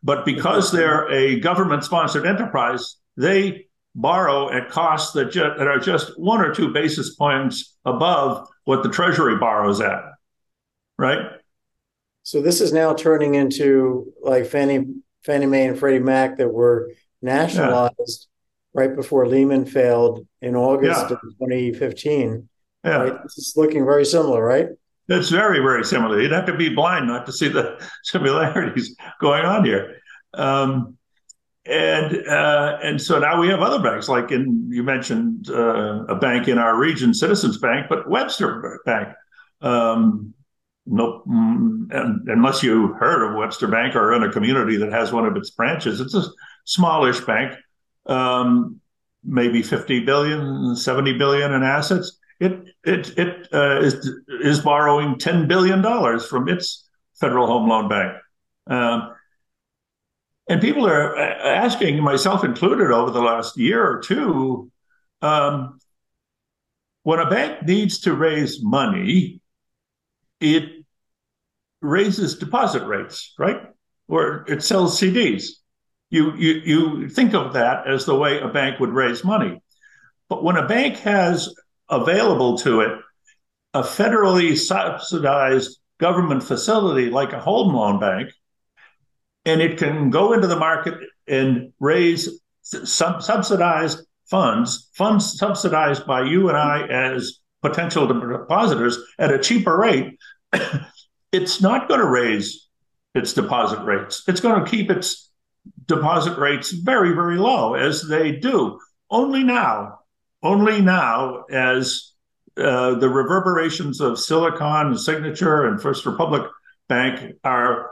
but 0.01 0.23
because 0.23 0.71
they're 0.71 1.11
a 1.11 1.41
government 1.41 1.83
sponsored 1.83 2.25
enterprise, 2.25 2.95
they 3.17 3.64
borrow 3.95 4.51
at 4.51 4.69
costs 4.69 5.13
that, 5.13 5.31
ju- 5.31 5.53
that 5.57 5.67
are 5.67 5.79
just 5.79 6.19
one 6.19 6.41
or 6.41 6.53
two 6.53 6.71
basis 6.73 7.15
points 7.15 7.77
above 7.85 8.47
what 8.65 8.83
the 8.83 8.89
Treasury 8.89 9.37
borrows 9.37 9.81
at, 9.81 10.03
right? 10.97 11.27
So 12.23 12.41
this 12.41 12.59
is 12.59 12.73
now 12.73 12.93
turning 12.93 13.35
into 13.35 14.11
like 14.21 14.47
Fannie 14.47 14.85
Fannie 15.23 15.45
Mae 15.45 15.67
and 15.67 15.77
Freddie 15.77 15.99
Mac 15.99 16.37
that 16.37 16.49
were 16.49 16.91
nationalized 17.21 18.27
right 18.73 18.95
before 18.95 19.27
Lehman 19.27 19.65
failed 19.65 20.27
in 20.41 20.55
August 20.55 21.05
yeah. 21.09 21.15
of 21.15 21.21
2015. 21.21 22.49
Yeah. 22.83 22.91
Right? 22.91 23.23
This 23.23 23.37
is 23.37 23.53
looking 23.55 23.85
very 23.85 24.05
similar, 24.05 24.43
right? 24.43 24.69
It's 25.07 25.29
very, 25.29 25.59
very 25.59 25.83
similar. 25.83 26.19
You'd 26.19 26.31
have 26.31 26.45
to 26.45 26.55
be 26.55 26.69
blind 26.69 27.07
not 27.07 27.25
to 27.27 27.31
see 27.31 27.47
the 27.47 27.79
similarities 28.03 28.95
going 29.21 29.45
on 29.45 29.63
here. 29.63 29.97
Um, 30.33 30.97
and 31.65 32.27
uh, 32.27 32.77
and 32.83 33.01
so 33.01 33.17
now 33.17 33.39
we 33.39 33.47
have 33.47 33.61
other 33.61 33.81
banks, 33.81 34.07
like 34.07 34.31
in 34.31 34.69
you 34.69 34.83
mentioned 34.83 35.49
uh, 35.49 36.05
a 36.05 36.15
bank 36.15 36.47
in 36.47 36.57
our 36.57 36.77
region, 36.77 37.13
Citizens 37.13 37.57
Bank, 37.57 37.87
but 37.89 38.09
Webster 38.09 38.79
Bank. 38.85 39.09
Um, 39.61 40.33
no, 40.85 41.23
mm, 41.27 41.87
unless 42.27 42.61
you 42.61 42.93
heard 42.93 43.27
of 43.27 43.35
Webster 43.35 43.67
Bank 43.67 43.95
or 43.95 44.13
in 44.13 44.21
a 44.21 44.31
community 44.31 44.77
that 44.77 44.91
has 44.91 45.11
one 45.11 45.25
of 45.25 45.35
its 45.35 45.49
branches, 45.49 45.99
it's 45.99 46.13
a 46.13 46.23
smallish 46.65 47.21
bank, 47.21 47.57
um, 48.05 48.79
maybe 49.23 49.63
50 49.63 50.01
billion, 50.01 50.75
70 50.75 51.17
billion 51.17 51.51
in 51.51 51.63
assets. 51.63 52.19
It 52.39 52.67
it 52.83 53.17
it 53.17 53.47
uh, 53.51 53.79
is 53.79 54.11
is 54.27 54.59
borrowing 54.59 55.17
10 55.17 55.47
billion 55.47 55.81
dollars 55.81 56.27
from 56.27 56.47
its 56.47 56.87
Federal 57.19 57.47
Home 57.47 57.67
Loan 57.67 57.89
Bank. 57.89 58.17
Um, 58.67 59.13
and 60.47 60.61
people 60.61 60.87
are 60.87 61.17
asking, 61.17 62.01
myself 62.03 62.43
included, 62.43 62.91
over 62.91 63.11
the 63.11 63.21
last 63.21 63.57
year 63.57 63.83
or 63.83 63.99
two, 63.99 64.71
um, 65.21 65.79
when 67.03 67.19
a 67.19 67.29
bank 67.29 67.63
needs 67.63 67.99
to 68.01 68.13
raise 68.13 68.63
money, 68.63 69.41
it 70.39 70.85
raises 71.81 72.37
deposit 72.37 72.85
rates, 72.85 73.33
right? 73.39 73.61
Or 74.07 74.45
it 74.47 74.63
sells 74.63 74.99
CDs. 74.99 75.49
You, 76.09 76.35
you, 76.35 76.53
you 76.53 77.09
think 77.09 77.33
of 77.33 77.53
that 77.53 77.87
as 77.87 78.05
the 78.05 78.15
way 78.15 78.39
a 78.39 78.47
bank 78.47 78.79
would 78.79 78.91
raise 78.91 79.23
money. 79.23 79.61
But 80.29 80.43
when 80.43 80.57
a 80.57 80.67
bank 80.67 80.97
has 80.97 81.53
available 81.89 82.57
to 82.59 82.81
it 82.81 82.99
a 83.73 83.81
federally 83.81 84.57
subsidized 84.57 85.79
government 85.99 86.43
facility 86.43 87.09
like 87.09 87.33
a 87.33 87.39
home 87.39 87.73
loan 87.73 87.99
bank, 87.99 88.29
and 89.45 89.61
it 89.61 89.77
can 89.77 90.09
go 90.09 90.33
into 90.33 90.47
the 90.47 90.55
market 90.55 90.95
and 91.27 91.71
raise 91.79 92.41
sub- 92.61 93.21
subsidized 93.21 93.99
funds, 94.25 94.89
funds 94.93 95.37
subsidized 95.37 96.05
by 96.05 96.23
you 96.23 96.49
and 96.49 96.57
I 96.57 96.87
as 96.87 97.39
potential 97.61 98.07
depositors 98.07 98.97
at 99.19 99.31
a 99.31 99.39
cheaper 99.39 99.77
rate, 99.77 100.17
it's 101.31 101.61
not 101.61 101.87
going 101.87 101.99
to 101.99 102.07
raise 102.07 102.67
its 103.13 103.33
deposit 103.33 103.83
rates. 103.83 104.23
It's 104.27 104.41
going 104.41 104.63
to 104.63 104.69
keep 104.69 104.89
its 104.91 105.31
deposit 105.85 106.37
rates 106.37 106.71
very, 106.71 107.13
very 107.13 107.37
low 107.37 107.75
as 107.75 108.07
they 108.07 108.33
do. 108.33 108.79
Only 109.09 109.43
now, 109.43 109.99
only 110.43 110.81
now, 110.81 111.45
as 111.49 112.13
uh, 112.57 112.95
the 112.95 113.09
reverberations 113.09 114.01
of 114.01 114.19
Silicon 114.19 114.87
and 114.87 114.99
Signature 114.99 115.65
and 115.65 115.81
First 115.81 116.05
Republic 116.05 116.43
Bank 116.87 117.35
are 117.43 117.91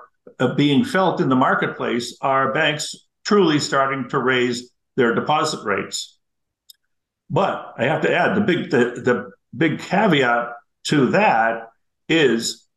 being 0.55 0.83
felt 0.83 1.21
in 1.21 1.29
the 1.29 1.35
marketplace 1.35 2.17
are 2.21 2.53
banks 2.53 2.95
truly 3.25 3.59
starting 3.59 4.09
to 4.09 4.19
raise 4.19 4.71
their 4.95 5.15
deposit 5.15 5.63
rates. 5.65 6.17
But 7.29 7.73
I 7.77 7.85
have 7.85 8.01
to 8.01 8.13
add 8.13 8.35
the 8.35 8.41
big 8.41 8.69
the, 8.69 9.01
the 9.03 9.31
big 9.55 9.79
caveat 9.79 10.53
to 10.85 11.07
that 11.11 11.69
is 12.09 12.67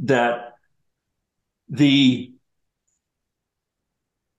that 0.00 0.54
the 1.68 2.32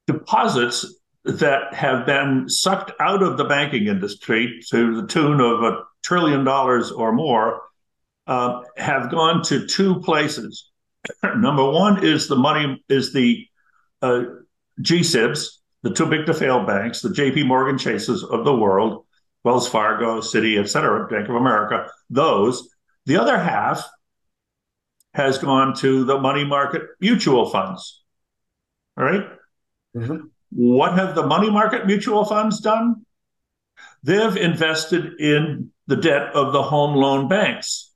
deposits 0.07 0.85
that 1.25 1.73
have 1.73 2.05
been 2.05 2.49
sucked 2.49 2.91
out 2.99 3.23
of 3.23 3.37
the 3.37 3.45
banking 3.45 3.87
industry 3.87 4.59
to 4.69 5.01
the 5.01 5.07
tune 5.07 5.39
of 5.39 5.63
a 5.63 5.83
trillion 6.03 6.43
dollars 6.43 6.91
or 6.91 7.13
more 7.13 7.61
uh, 8.27 8.61
have 8.77 9.09
gone 9.09 9.41
to 9.43 9.65
two 9.67 9.99
places. 10.01 10.71
Number 11.35 11.69
one 11.69 12.03
is 12.03 12.27
the 12.27 12.35
money 12.35 12.83
is 12.89 13.13
the 13.13 13.47
uh, 14.01 14.23
GSIBs, 14.81 15.47
the 15.81 15.93
too 15.93 16.05
big 16.05 16.25
to 16.25 16.33
fail 16.33 16.65
banks, 16.65 17.01
the 17.01 17.09
JP 17.09 17.47
Morgan 17.47 17.77
Chases 17.77 18.23
of 18.23 18.45
the 18.45 18.55
world, 18.55 19.05
Wells 19.43 19.67
Fargo, 19.67 20.21
Citi, 20.21 20.59
et 20.59 20.69
cetera, 20.69 21.07
Bank 21.07 21.29
of 21.29 21.35
America, 21.35 21.87
those. 22.09 22.69
The 23.05 23.17
other 23.17 23.37
half 23.37 23.85
has 25.13 25.37
gone 25.37 25.75
to 25.75 26.05
the 26.05 26.19
money 26.19 26.43
market 26.43 26.83
mutual 26.99 27.49
funds. 27.49 28.03
All 28.97 29.03
right? 29.03 29.25
mm-hmm. 29.95 30.27
What 30.51 30.93
have 30.93 31.15
the 31.15 31.25
money 31.25 31.49
market 31.49 31.85
mutual 31.85 32.25
funds 32.25 32.59
done? 32.59 33.05
They've 34.03 34.37
invested 34.37 35.19
in 35.19 35.71
the 35.87 35.95
debt 35.95 36.33
of 36.33 36.53
the 36.53 36.61
home 36.61 36.95
loan 36.95 37.27
banks. 37.27 37.91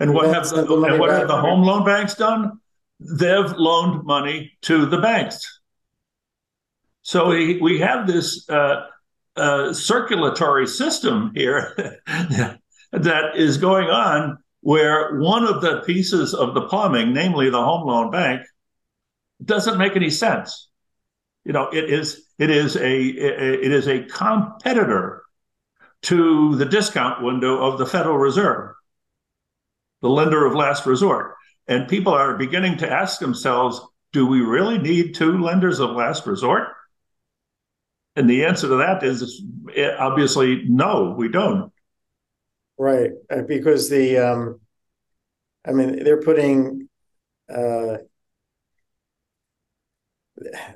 And 0.00 0.12
what 0.12 0.26
have 0.34 0.48
the, 0.48 0.60
and 0.60 0.98
what 0.98 1.10
have 1.10 1.28
the 1.28 1.36
home 1.36 1.62
loan 1.62 1.84
banks 1.84 2.14
done? 2.14 2.60
They've 3.00 3.52
loaned 3.52 4.04
money 4.04 4.52
to 4.62 4.86
the 4.86 4.98
banks. 4.98 5.60
So 7.02 7.28
we, 7.28 7.60
we 7.60 7.78
have 7.80 8.06
this 8.06 8.48
uh, 8.48 8.86
uh, 9.36 9.72
circulatory 9.72 10.66
system 10.66 11.32
here 11.34 12.00
that 12.92 13.36
is 13.36 13.58
going 13.58 13.88
on 13.88 14.38
where 14.60 15.18
one 15.18 15.44
of 15.44 15.60
the 15.60 15.82
pieces 15.82 16.32
of 16.32 16.54
the 16.54 16.62
plumbing, 16.62 17.12
namely 17.12 17.50
the 17.50 17.62
home 17.62 17.86
loan 17.86 18.10
bank, 18.10 18.42
doesn't 19.44 19.76
make 19.76 19.96
any 19.96 20.08
sense. 20.08 20.68
You 21.44 21.52
know, 21.52 21.68
it 21.68 21.90
is 21.90 22.24
it 22.38 22.50
is 22.50 22.76
a 22.76 23.00
it 23.02 23.70
is 23.70 23.86
a 23.86 24.04
competitor 24.04 25.22
to 26.02 26.54
the 26.56 26.64
discount 26.64 27.22
window 27.22 27.58
of 27.58 27.78
the 27.78 27.84
Federal 27.84 28.16
Reserve 28.16 28.74
the 30.04 30.10
lender 30.10 30.44
of 30.44 30.54
last 30.54 30.84
resort. 30.84 31.34
And 31.66 31.88
people 31.88 32.12
are 32.12 32.36
beginning 32.36 32.76
to 32.76 32.90
ask 32.90 33.20
themselves, 33.20 33.80
do 34.12 34.26
we 34.26 34.40
really 34.42 34.76
need 34.76 35.14
two 35.14 35.40
lenders 35.40 35.80
of 35.80 35.92
last 35.92 36.26
resort? 36.26 36.68
And 38.14 38.28
the 38.28 38.44
answer 38.44 38.68
to 38.68 38.76
that 38.76 39.02
is 39.02 39.42
obviously 39.98 40.64
no, 40.68 41.14
we 41.16 41.28
don't. 41.28 41.72
Right, 42.76 43.12
uh, 43.30 43.42
because 43.48 43.88
the, 43.88 44.18
um, 44.18 44.60
I 45.66 45.72
mean, 45.72 46.04
they're 46.04 46.20
putting, 46.20 46.90
uh, 47.48 47.96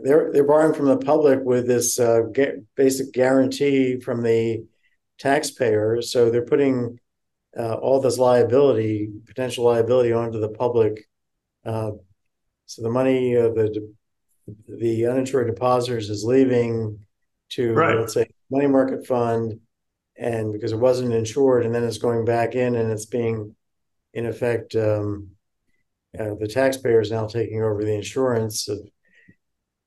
they're 0.01 0.33
they're 0.33 0.47
borrowing 0.47 0.73
from 0.73 0.87
the 0.87 0.97
public 0.97 1.41
with 1.43 1.67
this 1.67 2.01
uh, 2.01 2.23
basic 2.77 3.13
guarantee 3.13 4.01
from 4.01 4.23
the 4.23 4.65
taxpayer. 5.19 6.01
So 6.01 6.31
they're 6.31 6.47
putting 6.47 6.99
uh, 7.57 7.75
all 7.75 8.01
this 8.01 8.19
liability, 8.19 9.11
potential 9.27 9.65
liability, 9.65 10.13
onto 10.13 10.41
the 10.41 10.49
public. 10.49 11.09
Uh, 11.65 11.93
so 12.67 12.83
the 12.83 12.91
money 12.91 13.35
of 13.35 13.55
the 13.55 13.93
the 14.67 15.07
uninsured 15.07 15.47
depositors 15.47 16.09
is 16.09 16.25
leaving 16.25 16.99
to 17.51 17.73
right. 17.73 17.99
let's 17.99 18.15
say 18.15 18.27
money 18.51 18.67
market 18.67 19.07
fund, 19.07 19.61
and 20.17 20.53
because 20.53 20.73
it 20.73 20.79
wasn't 20.79 21.13
insured, 21.13 21.65
and 21.65 21.75
then 21.75 21.85
it's 21.85 21.99
going 21.99 22.25
back 22.25 22.55
in, 22.55 22.77
and 22.77 22.91
it's 22.91 23.07
being, 23.07 23.55
in 24.15 24.27
effect, 24.27 24.75
um, 24.75 25.31
uh, 26.19 26.35
the 26.39 26.49
taxpayers 26.49 27.11
now 27.11 27.27
taking 27.27 27.63
over 27.63 27.85
the 27.85 27.95
insurance 27.95 28.69
of. 28.69 28.79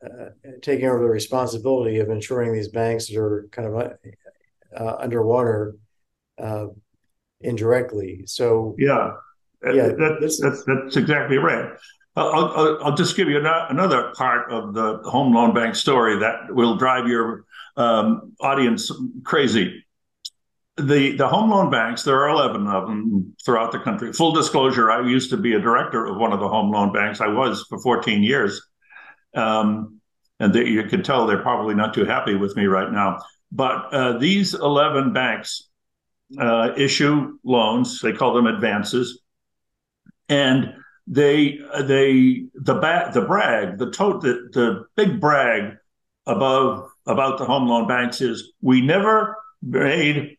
Uh, 0.04 0.32
taking 0.64 0.88
over 0.88 0.98
the 0.98 1.06
responsibility 1.06 2.00
of 2.00 2.10
insuring 2.10 2.52
these 2.52 2.70
banks 2.70 3.06
that 3.06 3.20
are 3.20 3.48
kind 3.52 3.68
of 3.68 3.76
uh, 3.76 3.90
uh, 4.76 4.98
underwater 5.00 5.76
uh, 6.40 6.66
indirectly. 7.44 8.24
So 8.26 8.76
yeah, 8.78 9.14
yeah, 9.64 9.88
that, 9.88 10.18
that's, 10.20 10.40
that's 10.40 10.64
that's 10.66 10.98
exactly 10.98 11.38
right. 11.38 11.72
I'll, 12.16 12.46
I'll, 12.46 12.84
I'll, 12.84 12.96
just 12.96 13.16
give 13.16 13.30
you 13.30 13.38
another 13.38 14.12
part 14.16 14.52
of 14.52 14.74
the 14.74 14.98
home 15.06 15.34
loan 15.34 15.54
bank 15.54 15.76
story 15.76 16.20
that 16.20 16.54
will 16.54 16.76
drive 16.76 17.08
your 17.08 17.46
um, 17.78 18.34
audience 18.42 18.92
crazy. 19.24 19.86
The 20.78 21.16
the 21.16 21.28
home 21.28 21.52
loan 21.52 21.70
banks, 21.70 22.04
there 22.04 22.20
are 22.22 22.30
eleven 22.30 22.68
of 22.68 22.88
them 22.88 23.36
throughout 23.46 23.72
the 23.72 23.80
country. 23.80 24.12
Full 24.14 24.32
disclosure: 24.34 24.92
I 24.92 25.08
used 25.08 25.30
to 25.30 25.38
be 25.38 25.54
a 25.54 25.60
director 25.60 26.06
of 26.06 26.18
one 26.18 26.34
of 26.34 26.40
the 26.40 26.48
home 26.50 26.72
loan 26.72 26.92
banks. 26.92 27.22
I 27.22 27.28
was 27.28 27.66
for 27.70 27.80
14 27.80 28.24
years, 28.24 28.62
um, 29.36 30.00
and 30.40 30.54
they, 30.54 30.66
you 30.66 30.84
can 30.84 31.04
tell 31.04 31.28
they're 31.28 31.42
probably 31.42 31.76
not 31.76 31.94
too 31.94 32.06
happy 32.06 32.36
with 32.36 32.56
me 32.58 32.66
right 32.66 32.92
now. 32.92 33.20
But 33.52 33.94
uh, 33.94 34.18
these 34.18 34.54
11 34.54 35.14
banks 35.14 35.70
uh, 36.40 36.72
issue 36.78 37.38
loans. 37.44 38.00
They 38.02 38.14
call 38.14 38.34
them 38.34 38.48
advances, 38.48 39.22
and 40.30 40.74
they 41.08 41.60
they 41.82 42.46
the 42.56 42.76
ba- 42.76 43.12
the 43.14 43.22
brag 43.22 43.78
the 43.78 43.92
tote 43.92 44.22
the, 44.22 44.50
the 44.54 44.86
big 44.96 45.20
brag 45.20 45.76
above 46.26 46.90
about 47.06 47.38
the 47.38 47.46
home 47.46 47.68
loan 47.68 47.88
banks 47.88 48.22
is 48.22 48.54
we 48.62 48.82
never 48.82 49.36
made 49.62 50.38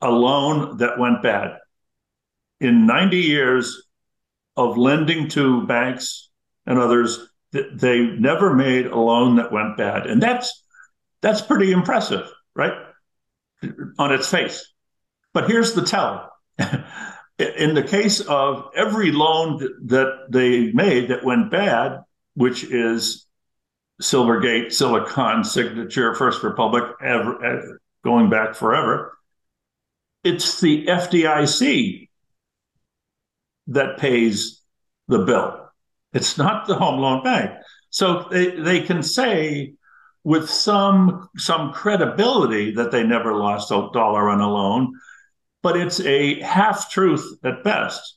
a 0.00 0.10
loan 0.10 0.76
that 0.78 0.98
went 0.98 1.22
bad. 1.22 1.58
In 2.60 2.86
90 2.86 3.16
years 3.18 3.82
of 4.56 4.76
lending 4.76 5.28
to 5.30 5.66
banks 5.66 6.30
and 6.66 6.78
others, 6.78 7.18
they 7.52 8.02
never 8.02 8.54
made 8.54 8.86
a 8.86 8.98
loan 8.98 9.36
that 9.36 9.52
went 9.52 9.76
bad. 9.76 10.06
And 10.06 10.22
that's 10.22 10.62
That's 11.22 11.42
pretty 11.42 11.72
impressive, 11.72 12.30
right? 12.54 12.72
On 13.98 14.12
its 14.12 14.28
face. 14.30 14.69
But 15.32 15.48
here's 15.48 15.74
the 15.74 15.82
tell. 15.82 16.32
In 17.38 17.74
the 17.74 17.82
case 17.82 18.20
of 18.20 18.70
every 18.74 19.12
loan 19.12 19.58
that 19.86 20.26
they 20.28 20.72
made 20.72 21.08
that 21.08 21.24
went 21.24 21.50
bad, 21.50 22.00
which 22.34 22.64
is 22.64 23.26
Silvergate, 24.02 24.72
Silicon, 24.72 25.44
Signature, 25.44 26.14
First 26.14 26.42
Republic, 26.42 26.84
ever, 27.02 27.80
going 28.04 28.28
back 28.28 28.54
forever, 28.54 29.16
it's 30.22 30.60
the 30.60 30.86
FDIC 30.86 32.08
that 33.68 33.98
pays 33.98 34.60
the 35.08 35.20
bill. 35.20 35.70
It's 36.12 36.36
not 36.36 36.66
the 36.66 36.74
home 36.74 37.00
loan 37.00 37.22
bank. 37.22 37.52
So 37.90 38.26
they, 38.30 38.50
they 38.50 38.80
can 38.82 39.02
say 39.02 39.74
with 40.24 40.50
some 40.50 41.28
some 41.36 41.72
credibility 41.72 42.72
that 42.72 42.90
they 42.90 43.02
never 43.02 43.34
lost 43.34 43.70
a 43.70 43.88
dollar 43.92 44.28
on 44.28 44.40
a 44.40 44.48
loan, 44.48 44.92
but 45.62 45.76
it's 45.76 46.00
a 46.00 46.40
half 46.40 46.90
truth 46.90 47.38
at 47.44 47.62
best 47.64 48.16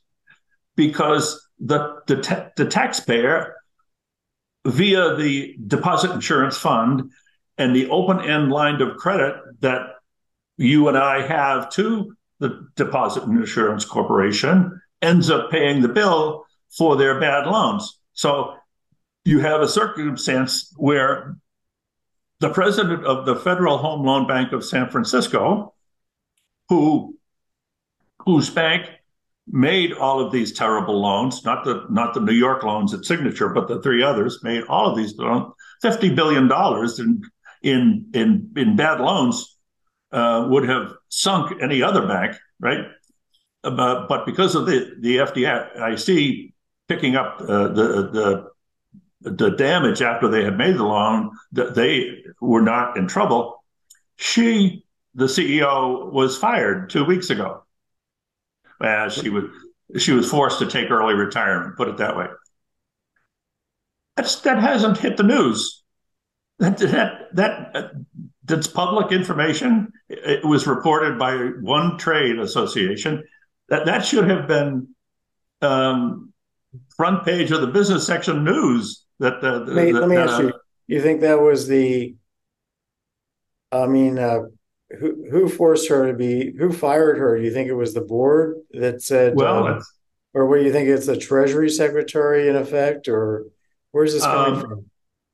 because 0.76 1.48
the, 1.60 2.02
the, 2.08 2.52
the 2.56 2.66
taxpayer 2.66 3.56
via 4.66 5.16
the 5.16 5.56
deposit 5.68 6.12
insurance 6.12 6.58
fund 6.58 7.12
and 7.58 7.76
the 7.76 7.90
open 7.90 8.22
end 8.22 8.52
line 8.52 8.82
of 8.82 8.98
credit 8.98 9.36
that 9.60 9.96
you 10.58 10.88
and 10.88 10.98
I 10.98 11.26
have 11.26 11.70
to 11.74 12.16
the 12.40 12.68
deposit 12.76 13.24
insurance 13.24 13.86
corporation 13.86 14.82
ends 15.02 15.30
up 15.30 15.52
paying 15.52 15.82
the 15.82 15.88
bill 15.88 16.46
for 16.70 16.96
their 16.96 17.20
bad 17.20 17.48
loans. 17.48 18.00
So 18.14 18.56
you 19.26 19.40
have 19.40 19.62
a 19.62 19.68
circumstance 19.68 20.74
where 20.76 21.38
the 22.40 22.50
president 22.50 23.06
of 23.06 23.26
the 23.26 23.36
Federal 23.36 23.78
Home 23.78 24.06
Loan 24.06 24.28
Bank 24.28 24.52
of 24.52 24.66
San 24.66 24.90
Francisco, 24.90 25.74
who 26.68 27.13
whose 28.26 28.50
bank 28.50 28.90
made 29.48 29.94
all 29.94 30.20
of 30.20 30.32
these 30.32 30.54
terrible 30.54 31.02
loans, 31.02 31.44
not 31.44 31.64
the 31.66 31.86
not 31.90 32.14
the 32.14 32.22
New 32.22 32.34
York 32.34 32.64
loans 32.64 32.94
at 32.94 33.06
Signature, 33.06 33.50
but 33.50 33.68
the 33.68 33.82
three 33.82 34.04
others 34.04 34.40
made 34.44 34.64
all 34.70 34.90
of 34.90 34.98
these 34.98 35.16
loans, 35.18 35.54
fifty 35.82 36.14
billion 36.14 36.48
dollars 36.48 37.00
in 37.00 37.22
in 37.62 38.10
in 38.14 38.52
in 38.56 38.76
bad 38.76 39.00
loans 39.02 39.58
uh, 40.12 40.48
would 40.50 40.68
have 40.68 40.94
sunk 41.10 41.62
any 41.62 41.82
other 41.82 42.08
bank, 42.08 42.36
right? 42.60 42.86
Uh, 43.64 44.06
but 44.08 44.26
because 44.26 44.56
of 44.56 44.66
the 44.66 44.96
the 45.00 45.18
FDIC 45.18 46.54
picking 46.88 47.16
up 47.16 47.42
uh, 47.42 47.68
the 47.70 48.10
the 48.12 49.32
the 49.32 49.50
damage 49.52 50.02
after 50.02 50.28
they 50.28 50.44
had 50.44 50.58
made 50.58 50.76
the 50.76 50.84
loan, 50.84 51.32
that 51.54 51.76
they 51.76 52.24
were 52.42 52.62
not 52.62 52.98
in 52.98 53.08
trouble. 53.08 53.64
She, 54.18 54.86
the 55.16 55.26
CEO, 55.26 56.12
was 56.12 56.38
fired 56.38 56.90
two 56.90 57.06
weeks 57.06 57.30
ago 57.30 57.63
as 58.84 59.14
she 59.14 59.30
was 59.30 59.46
she 59.98 60.12
was 60.12 60.30
forced 60.30 60.60
to 60.60 60.68
take 60.68 60.92
early 60.92 61.14
retirement. 61.14 61.78
Put 61.78 61.88
it 61.88 61.98
that 61.98 62.18
way. 62.18 62.28
That's 64.16 64.42
that 64.42 64.60
hasn't 64.60 64.98
hit 64.98 65.18
the 65.18 65.24
news. 65.24 65.84
That 66.60 66.78
that 66.78 67.36
that 67.36 67.92
that's 68.46 68.68
public 68.68 69.12
information. 69.12 69.92
It 70.10 70.46
was 70.46 70.68
reported 70.68 71.18
by 71.18 71.36
one 71.62 71.98
trade 71.98 72.40
association. 72.40 73.24
That 73.70 73.86
that 73.86 74.06
should 74.06 74.30
have 74.30 74.48
been 74.48 74.90
um, 75.62 76.34
front 76.96 77.26
page 77.26 77.52
of 77.52 77.62
the 77.62 77.68
business 77.68 78.06
section 78.06 78.44
news. 78.44 79.06
That, 79.20 79.44
uh, 79.44 79.60
let 79.60 79.86
me, 79.86 79.92
that, 79.92 80.00
let 80.00 80.10
me 80.10 80.18
ask 80.18 80.40
uh, 80.40 80.44
you: 80.44 80.54
You 80.88 81.02
think 81.02 81.22
that 81.22 81.40
was 81.40 81.68
the? 81.68 82.16
I 83.72 83.88
mean, 83.88 84.20
uh, 84.20 84.42
who 85.00 85.26
who 85.30 85.50
forced 85.50 85.90
her 85.90 86.08
to 86.08 86.14
be 86.14 86.54
who 86.58 86.72
fired 86.72 87.18
her? 87.18 87.38
Do 87.38 87.44
you 87.44 87.54
think 87.54 87.70
it 87.70 87.76
was 87.76 87.94
the 87.94 88.02
board 88.02 88.58
that 88.72 89.02
said 89.02 89.36
well, 89.36 89.68
um, 89.68 89.84
or 90.34 90.48
what 90.48 90.60
do 90.60 90.64
you 90.64 90.72
think 90.72 90.90
it's 90.90 91.06
the 91.06 91.18
Treasury 91.18 91.70
Secretary 91.70 92.48
in 92.48 92.56
effect, 92.56 93.08
or 93.08 93.46
where's 93.92 94.14
this 94.14 94.24
coming 94.24 94.56
um, 94.56 94.62
from? 94.62 94.86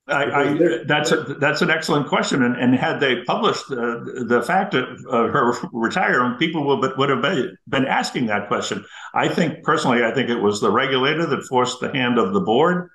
I, 0.07 0.23
I, 0.23 0.83
that's 0.87 1.11
a, 1.11 1.35
that's 1.39 1.61
an 1.61 1.69
excellent 1.69 2.07
question, 2.07 2.41
and, 2.41 2.55
and 2.55 2.73
had 2.73 2.99
they 2.99 3.23
published 3.25 3.71
uh, 3.71 3.99
the 4.25 4.43
fact 4.45 4.73
of 4.73 4.85
uh, 5.07 5.27
her 5.27 5.53
retirement, 5.71 6.39
people 6.39 6.65
would 6.65 6.97
would 6.97 7.09
have 7.09 7.21
been, 7.21 7.55
been 7.67 7.85
asking 7.85 8.25
that 8.27 8.47
question. 8.47 8.83
I 9.13 9.27
think 9.27 9.63
personally, 9.63 10.03
I 10.03 10.11
think 10.11 10.29
it 10.29 10.41
was 10.41 10.61
the 10.61 10.71
regulator 10.71 11.27
that 11.27 11.43
forced 11.43 11.79
the 11.79 11.91
hand 11.91 12.17
of 12.17 12.33
the 12.33 12.41
board, 12.41 12.89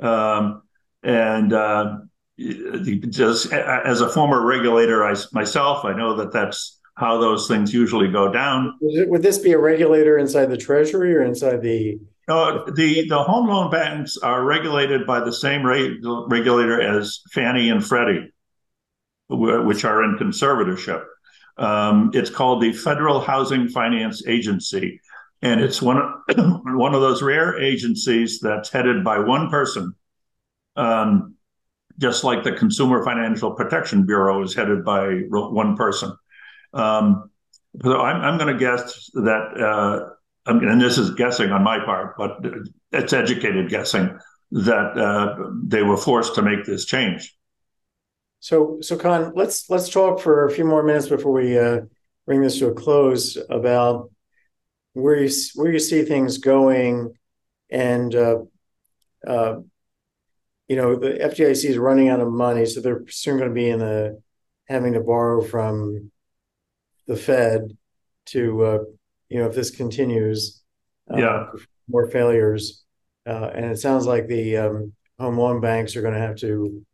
um, 0.00 0.62
and 1.02 1.52
uh, 1.52 1.96
just 2.38 3.52
as 3.52 4.00
a 4.00 4.08
former 4.08 4.44
regulator 4.44 5.04
I, 5.04 5.14
myself, 5.32 5.84
I 5.84 5.92
know 5.92 6.16
that 6.16 6.32
that's 6.32 6.80
how 6.96 7.18
those 7.18 7.48
things 7.48 7.72
usually 7.72 8.08
go 8.08 8.30
down. 8.30 8.76
Would 8.80 9.22
this 9.22 9.38
be 9.38 9.52
a 9.52 9.58
regulator 9.58 10.18
inside 10.18 10.46
the 10.46 10.56
Treasury 10.56 11.14
or 11.14 11.22
inside 11.22 11.62
the? 11.62 11.98
No, 12.26 12.64
the 12.64 13.06
the 13.08 13.22
home 13.22 13.48
loan 13.48 13.70
banks 13.70 14.16
are 14.16 14.44
regulated 14.44 15.06
by 15.06 15.20
the 15.20 15.32
same 15.32 15.64
regulator 15.64 16.80
as 16.80 17.20
Fannie 17.32 17.68
and 17.68 17.84
Freddie, 17.84 18.32
which 19.28 19.84
are 19.84 20.02
in 20.04 20.16
conservatorship. 20.16 21.04
Um, 21.58 22.10
it's 22.14 22.30
called 22.30 22.62
the 22.62 22.72
Federal 22.72 23.20
Housing 23.20 23.68
Finance 23.68 24.26
Agency, 24.26 25.00
and 25.42 25.60
it's 25.60 25.82
one 25.82 25.98
of, 25.98 26.36
one 26.64 26.94
of 26.94 27.00
those 27.00 27.22
rare 27.22 27.60
agencies 27.60 28.40
that's 28.40 28.70
headed 28.70 29.04
by 29.04 29.18
one 29.18 29.50
person. 29.50 29.94
Um, 30.76 31.33
just 31.98 32.24
like 32.24 32.42
the 32.42 32.52
Consumer 32.52 33.04
Financial 33.04 33.52
Protection 33.52 34.04
Bureau 34.04 34.42
is 34.42 34.54
headed 34.54 34.84
by 34.84 35.22
one 35.28 35.76
person. 35.76 36.16
Um, 36.72 37.30
so 37.82 38.00
I'm, 38.00 38.20
I'm 38.20 38.38
going 38.38 38.52
to 38.52 38.58
guess 38.58 39.10
that, 39.14 39.60
uh, 39.60 40.10
and 40.46 40.80
this 40.80 40.98
is 40.98 41.10
guessing 41.14 41.50
on 41.50 41.62
my 41.62 41.78
part, 41.84 42.16
but 42.18 42.38
it's 42.92 43.12
educated 43.12 43.68
guessing 43.68 44.18
that 44.50 44.98
uh, 44.98 45.50
they 45.64 45.82
were 45.82 45.96
forced 45.96 46.34
to 46.36 46.42
make 46.42 46.64
this 46.64 46.84
change. 46.84 47.34
So, 48.40 48.78
so 48.82 48.96
Con, 48.96 49.32
let's 49.34 49.70
let's 49.70 49.88
talk 49.88 50.20
for 50.20 50.44
a 50.44 50.50
few 50.50 50.66
more 50.66 50.82
minutes 50.82 51.08
before 51.08 51.32
we 51.32 51.58
uh, 51.58 51.80
bring 52.26 52.42
this 52.42 52.58
to 52.58 52.68
a 52.68 52.74
close 52.74 53.38
about 53.48 54.10
where 54.92 55.16
you 55.16 55.30
where 55.54 55.72
you 55.72 55.78
see 55.78 56.02
things 56.02 56.38
going, 56.38 57.14
and 57.70 58.14
uh, 58.14 58.38
uh, 59.26 59.56
you 60.68 60.76
know, 60.76 60.96
the 60.96 61.10
FDIC 61.10 61.64
is 61.64 61.78
running 61.78 62.08
out 62.08 62.20
of 62.20 62.30
money, 62.30 62.64
so 62.66 62.80
they're 62.80 63.04
soon 63.08 63.36
going 63.38 63.48
to 63.48 63.54
be 63.54 63.68
in 63.68 63.80
the 63.80 64.20
having 64.66 64.94
to 64.94 65.00
borrow 65.00 65.42
from 65.42 66.10
the 67.06 67.16
Fed 67.16 67.76
to, 68.26 68.64
uh, 68.64 68.78
you 69.28 69.38
know, 69.38 69.46
if 69.46 69.54
this 69.54 69.70
continues, 69.70 70.62
uh, 71.12 71.18
yeah, 71.18 71.46
more 71.88 72.10
failures, 72.10 72.84
uh, 73.26 73.50
and 73.54 73.66
it 73.66 73.78
sounds 73.78 74.06
like 74.06 74.26
the 74.26 74.56
um, 74.56 74.92
home 75.18 75.38
loan 75.38 75.60
banks 75.60 75.96
are 75.96 76.02
going 76.02 76.14
to 76.14 76.20
have 76.20 76.36
to. 76.36 76.84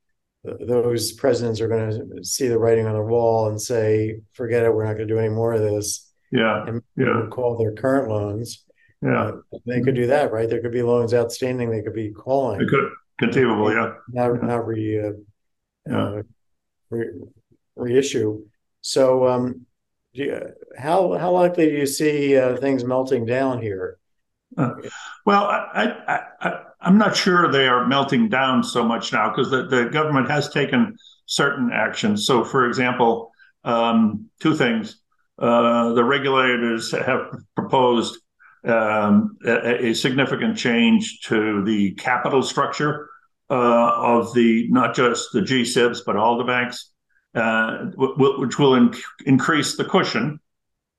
Those 0.42 1.12
presidents 1.12 1.60
are 1.60 1.68
going 1.68 1.90
to 1.90 2.24
see 2.24 2.48
the 2.48 2.58
writing 2.58 2.86
on 2.86 2.94
the 2.94 3.02
wall 3.02 3.48
and 3.48 3.60
say, 3.60 4.20
"Forget 4.32 4.64
it, 4.64 4.74
we're 4.74 4.86
not 4.86 4.94
going 4.94 5.06
to 5.06 5.14
do 5.14 5.18
any 5.18 5.28
more 5.28 5.52
of 5.52 5.60
this." 5.60 6.10
Yeah, 6.32 6.64
and 6.66 6.82
yeah. 6.96 7.26
call 7.30 7.56
their 7.56 7.72
current 7.72 8.08
loans. 8.08 8.64
Yeah, 9.02 9.22
uh, 9.22 9.32
they 9.66 9.80
could 9.80 9.94
do 9.94 10.08
that, 10.08 10.32
right? 10.32 10.48
There 10.48 10.60
could 10.60 10.72
be 10.72 10.82
loans 10.82 11.14
outstanding. 11.14 11.70
They 11.70 11.82
could 11.82 11.94
be 11.94 12.10
calling. 12.10 12.58
They 12.58 12.66
could 12.66 12.90
Conceivable, 13.20 13.72
yeah. 13.72 13.92
Not, 14.08 14.42
not 14.42 14.66
re, 14.66 14.98
uh, 14.98 15.12
yeah. 15.86 15.96
uh, 15.96 16.22
re, 16.88 17.06
reissue. 17.76 18.44
So, 18.80 19.28
um, 19.28 19.66
you, 20.12 20.40
how 20.76 21.16
how 21.18 21.30
likely 21.30 21.66
do 21.68 21.76
you 21.76 21.86
see 21.86 22.36
uh, 22.36 22.56
things 22.56 22.82
melting 22.82 23.26
down 23.26 23.60
here? 23.60 23.98
Uh, 24.56 24.72
well, 25.24 25.44
I, 25.44 25.94
I, 26.08 26.20
I, 26.40 26.62
I'm 26.80 26.98
not 26.98 27.14
sure 27.14 27.52
they 27.52 27.68
are 27.68 27.86
melting 27.86 28.28
down 28.28 28.64
so 28.64 28.82
much 28.82 29.12
now 29.12 29.28
because 29.28 29.50
the, 29.50 29.66
the 29.66 29.84
government 29.90 30.30
has 30.30 30.48
taken 30.48 30.96
certain 31.26 31.70
actions. 31.72 32.26
So, 32.26 32.42
for 32.42 32.66
example, 32.66 33.30
um, 33.64 34.30
two 34.40 34.56
things. 34.56 34.96
Uh, 35.38 35.92
the 35.92 36.04
regulators 36.04 36.90
have 36.92 37.30
proposed 37.54 38.18
um, 38.64 39.38
a, 39.44 39.86
a, 39.86 39.94
significant 39.94 40.56
change 40.56 41.20
to 41.22 41.64
the 41.64 41.92
capital 41.92 42.42
structure 42.42 43.08
uh, 43.48 43.92
of 43.94 44.34
the 44.34 44.68
not 44.70 44.94
just 44.94 45.32
the 45.32 45.40
GSIBs 45.40 46.00
but 46.04 46.16
all 46.16 46.36
the 46.36 46.44
banks, 46.44 46.90
uh, 47.34 47.86
w- 47.96 48.40
which 48.40 48.58
will 48.58 48.74
in- 48.74 48.94
increase 49.24 49.76
the 49.76 49.84
cushion 49.84 50.40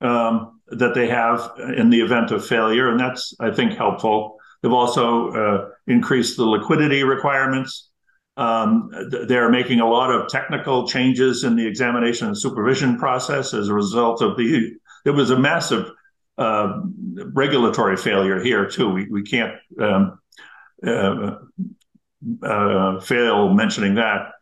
um, 0.00 0.60
that 0.68 0.94
they 0.94 1.06
have 1.08 1.52
in 1.76 1.90
the 1.90 2.00
event 2.00 2.32
of 2.32 2.44
failure, 2.44 2.88
and 2.88 2.98
that's 2.98 3.32
I 3.38 3.52
think 3.52 3.74
helpful. 3.74 4.38
They've 4.62 4.72
also 4.72 5.30
uh, 5.30 5.68
increased 5.86 6.36
the 6.36 6.44
liquidity 6.44 7.04
requirements. 7.04 7.90
Um, 8.36 8.90
they're 9.28 9.50
making 9.50 9.80
a 9.80 9.88
lot 9.88 10.10
of 10.10 10.28
technical 10.28 10.88
changes 10.88 11.44
in 11.44 11.54
the 11.54 11.66
examination 11.66 12.28
and 12.28 12.38
supervision 12.38 12.98
process 12.98 13.54
as 13.54 13.68
a 13.68 13.74
result 13.74 14.22
of 14.22 14.36
the. 14.36 14.72
There 15.04 15.12
was 15.12 15.30
a 15.30 15.38
massive 15.38 15.90
uh, 16.38 16.80
regulatory 17.32 17.96
failure 17.96 18.42
here 18.42 18.66
too. 18.66 18.90
We 18.90 19.08
we 19.10 19.22
can't 19.22 19.54
um, 19.80 20.18
uh, 20.86 21.36
uh, 22.42 23.00
fail 23.00 23.52
mentioning 23.52 23.96
that. 23.96 24.32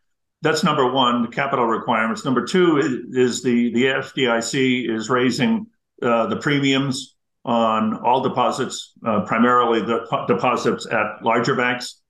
that's 0.43 0.65
number 0.65 0.91
one, 0.91 1.23
the 1.23 1.29
capital 1.29 1.67
requirements. 1.67 2.25
Number 2.25 2.45
two 2.47 2.79
is, 2.79 3.17
is 3.17 3.43
the 3.43 3.73
the 3.73 3.85
FDIC 3.85 4.89
is 4.89 5.11
raising 5.11 5.67
uh, 6.03 6.27
the 6.27 6.37
premiums 6.37 7.17
on 7.45 7.97
all 8.05 8.23
deposits, 8.23 8.93
uh, 9.07 9.23
primarily 9.23 9.81
the 9.81 10.25
deposits 10.29 10.87
at 10.87 11.23
larger 11.23 11.55
banks. 11.55 12.01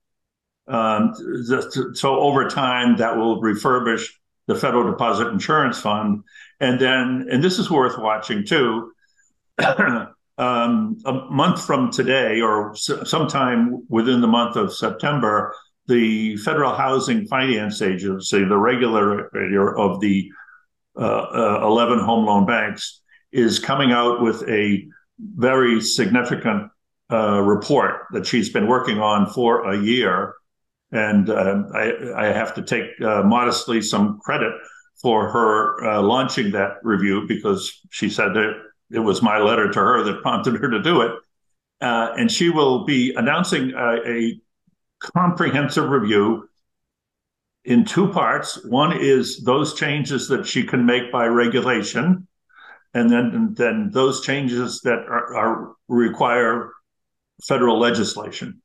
Um, 0.67 1.13
so 1.93 2.19
over 2.19 2.47
time, 2.49 2.97
that 2.97 3.17
will 3.17 3.41
refurbish 3.41 4.07
the 4.47 4.55
Federal 4.55 4.89
Deposit 4.89 5.27
Insurance 5.27 5.79
Fund, 5.79 6.23
and 6.59 6.79
then, 6.79 7.27
and 7.31 7.43
this 7.43 7.59
is 7.59 7.69
worth 7.69 7.97
watching 7.97 8.45
too. 8.45 8.91
um, 10.37 10.97
a 11.05 11.13
month 11.29 11.65
from 11.65 11.91
today, 11.91 12.41
or 12.41 12.75
sometime 12.75 13.85
within 13.89 14.21
the 14.21 14.27
month 14.27 14.55
of 14.55 14.73
September, 14.73 15.53
the 15.87 16.37
Federal 16.37 16.73
Housing 16.73 17.25
Finance 17.27 17.81
Agency, 17.81 18.43
the 18.45 18.57
regulator 18.57 19.77
of 19.77 19.99
the 19.99 20.31
uh, 20.97 21.59
uh, 21.59 21.59
11 21.63 21.99
home 21.99 22.25
loan 22.25 22.45
banks, 22.45 23.01
is 23.31 23.59
coming 23.59 23.91
out 23.91 24.21
with 24.21 24.47
a 24.49 24.85
very 25.19 25.81
significant 25.81 26.71
uh, 27.11 27.41
report 27.41 28.05
that 28.11 28.25
she's 28.25 28.49
been 28.49 28.67
working 28.67 28.99
on 28.99 29.29
for 29.29 29.71
a 29.71 29.77
year. 29.77 30.33
And 30.91 31.29
uh, 31.29 31.63
I, 31.73 31.93
I, 32.15 32.25
have 32.27 32.53
to 32.55 32.63
take 32.63 32.85
uh, 33.01 33.23
modestly 33.23 33.81
some 33.81 34.19
credit 34.19 34.51
for 35.01 35.29
her 35.29 35.85
uh, 35.85 36.01
launching 36.01 36.51
that 36.51 36.77
review 36.83 37.25
because 37.27 37.81
she 37.89 38.09
said 38.09 38.33
that 38.33 38.53
it 38.93 38.99
was 38.99 39.21
my 39.21 39.39
letter 39.39 39.71
to 39.71 39.79
her 39.79 40.03
that 40.03 40.21
prompted 40.21 40.55
her 40.55 40.69
to 40.69 40.81
do 40.81 41.01
it. 41.01 41.11
Uh, 41.81 42.13
and 42.17 42.31
she 42.31 42.49
will 42.49 42.85
be 42.85 43.13
announcing 43.15 43.71
a 43.75 44.39
comprehensive 44.99 45.89
review 45.89 46.47
in 47.65 47.85
two 47.85 48.07
parts. 48.09 48.63
One 48.65 48.95
is 48.97 49.43
those 49.43 49.73
changes 49.73 50.27
that 50.27 50.45
she 50.45 50.63
can 50.63 50.85
make 50.85 51.11
by 51.11 51.25
regulation, 51.25 52.27
and 52.93 53.09
then 53.09 53.53
then 53.57 53.89
those 53.91 54.21
changes 54.21 54.81
that 54.81 54.99
are, 54.99 55.35
are 55.35 55.73
require 55.87 56.71
federal 57.43 57.79
legislation. 57.79 58.61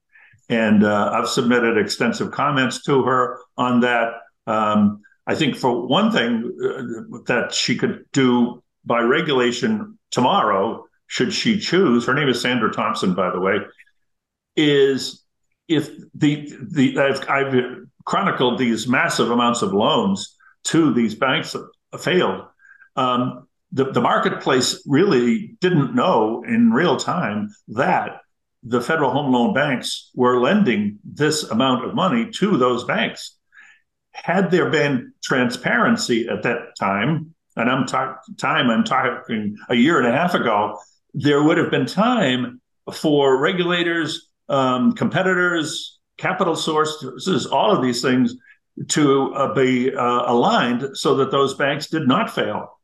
And 0.49 0.85
uh, 0.85 1.11
I've 1.13 1.29
submitted 1.29 1.77
extensive 1.77 2.31
comments 2.31 2.83
to 2.85 3.03
her 3.03 3.41
on 3.57 3.81
that. 3.81 4.13
Um, 4.47 5.03
I 5.27 5.35
think 5.35 5.57
for 5.57 5.87
one 5.87 6.13
thing 6.13 6.53
uh, 6.63 7.19
that 7.27 7.53
she 7.53 7.77
could 7.77 8.05
do 8.13 8.63
by 8.85 9.01
regulation 9.01 9.96
tomorrow, 10.11 10.87
should 11.07 11.33
she 11.33 11.59
choose, 11.59 12.07
her 12.07 12.15
name 12.15 12.29
is 12.29 12.41
Sandra 12.41 12.73
Thompson, 12.73 13.15
by 13.15 13.31
the 13.31 13.41
way, 13.41 13.59
is 14.57 15.25
if 15.69 15.91
the 16.15 16.53
the 16.71 16.99
I've, 16.99 17.29
I've 17.29 17.87
chronicled 18.05 18.59
these 18.59 18.89
massive 18.89 19.31
amounts 19.31 19.63
of 19.63 19.73
loans 19.73 20.37
to 20.65 20.93
these 20.93 21.15
banks 21.15 21.53
that 21.53 21.69
failed. 22.01 22.45
Um, 22.97 23.47
the, 23.73 23.93
the 23.93 24.01
marketplace 24.01 24.83
really 24.87 25.57
didn't 25.61 25.95
know 25.95 26.43
in 26.47 26.73
real 26.73 26.97
time 26.97 27.51
that 27.69 28.21
the 28.63 28.81
federal 28.81 29.11
home 29.11 29.33
loan 29.33 29.55
banks 29.55 30.11
were 30.15 30.41
lending 30.41 30.99
this 31.05 31.45
amount 31.45 31.85
of 31.85 31.95
money 31.95 32.31
to 32.31 32.57
those 32.57 32.85
banks. 32.85 33.37
Had 34.13 34.51
there 34.51 34.71
been 34.71 35.13
transparency 35.23 36.29
at 36.29 36.43
that 36.45 36.75
time, 36.79 37.35
and 37.57 37.71
I'm 37.71 37.87
talking 37.87 38.37
time 38.37 38.71
I'm 38.71 38.85
talking 38.85 39.57
a 39.69 39.75
year 39.75 39.99
and 39.99 40.07
a 40.07 40.13
half 40.13 40.35
ago, 40.35 40.79
there 41.15 41.43
would 41.43 41.59
have 41.59 41.71
been 41.71 41.87
time 41.87 42.61
for 42.93 43.39
regulators 43.39 44.29
um, 44.49 44.93
competitors, 44.93 45.99
capital 46.19 46.57
sources, 46.57 47.47
all 47.47 47.75
of 47.75 47.83
these 47.83 48.03
things 48.03 48.35
to 48.89 49.35
uh, 49.35 49.55
be 49.55 49.95
uh, 49.95 50.33
aligned 50.33 50.97
so 50.97 51.17
that 51.17 51.31
those 51.31 51.55
banks 51.55 51.89
did 51.89 52.07
not 52.07 52.35
fail. 52.35 52.79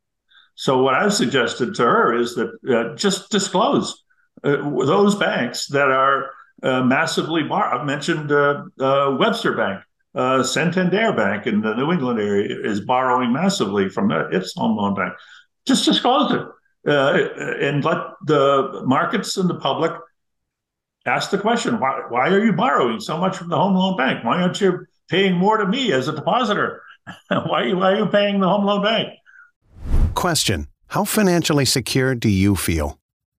So 0.55 0.83
what 0.83 0.95
I've 0.95 1.15
suggested 1.15 1.75
to 1.77 1.83
her 1.83 2.15
is 2.15 2.35
that 2.35 2.51
uh, 2.69 2.95
just 2.97 3.31
disclose 3.31 4.03
uh, 4.45 4.57
those 4.57 5.15
banks 5.15 5.67
that 5.69 5.91
are 5.91 6.31
uh, 6.63 6.83
massively. 6.83 7.43
I've 7.51 7.87
mentioned 7.87 8.33
uh, 8.33 8.65
Webster 9.19 9.55
Bank, 9.55 9.83
Uh, 10.15 10.43
Santander 10.43 11.13
Bank 11.13 11.47
in 11.47 11.63
the 11.63 11.75
New 11.75 11.91
England 11.91 12.21
area 12.21 12.57
is 12.63 12.81
borrowing 12.81 13.33
massively 13.33 13.89
from 13.89 14.11
its 14.11 14.55
home 14.55 14.77
loan 14.77 14.95
bank. 14.95 15.15
Just 15.67 15.85
disclose 15.85 16.33
uh, 16.33 17.13
it 17.15 17.63
and 17.63 17.85
let 17.85 17.99
the 18.27 18.83
markets 18.85 19.37
and 19.37 19.49
the 19.49 19.55
public 19.55 19.93
ask 21.07 21.31
the 21.31 21.39
question 21.39 21.81
why, 21.81 22.03
why 22.09 22.29
are 22.29 22.45
you 22.45 22.53
borrowing 22.53 23.01
so 23.01 23.17
much 23.17 23.37
from 23.37 23.49
the 23.49 23.57
home 23.57 23.75
loan 23.75 23.97
bank? 23.97 24.25
Why 24.25 24.43
aren't 24.43 24.61
you 24.61 24.87
paying 25.09 25.35
more 25.35 25.57
to 25.57 25.67
me 25.67 25.93
as 25.93 26.09
a 26.09 26.13
depositor? 26.13 26.83
why, 27.29 27.73
why 27.73 27.93
are 27.93 27.97
you 27.97 28.07
paying 28.07 28.41
the 28.41 28.49
home 28.49 28.65
loan 28.65 28.83
bank? 28.83 29.09
Question 30.15 30.69
How 30.89 31.05
financially 31.05 31.65
secure 31.65 32.15
do 32.15 32.29
you 32.29 32.55
feel? 32.55 32.99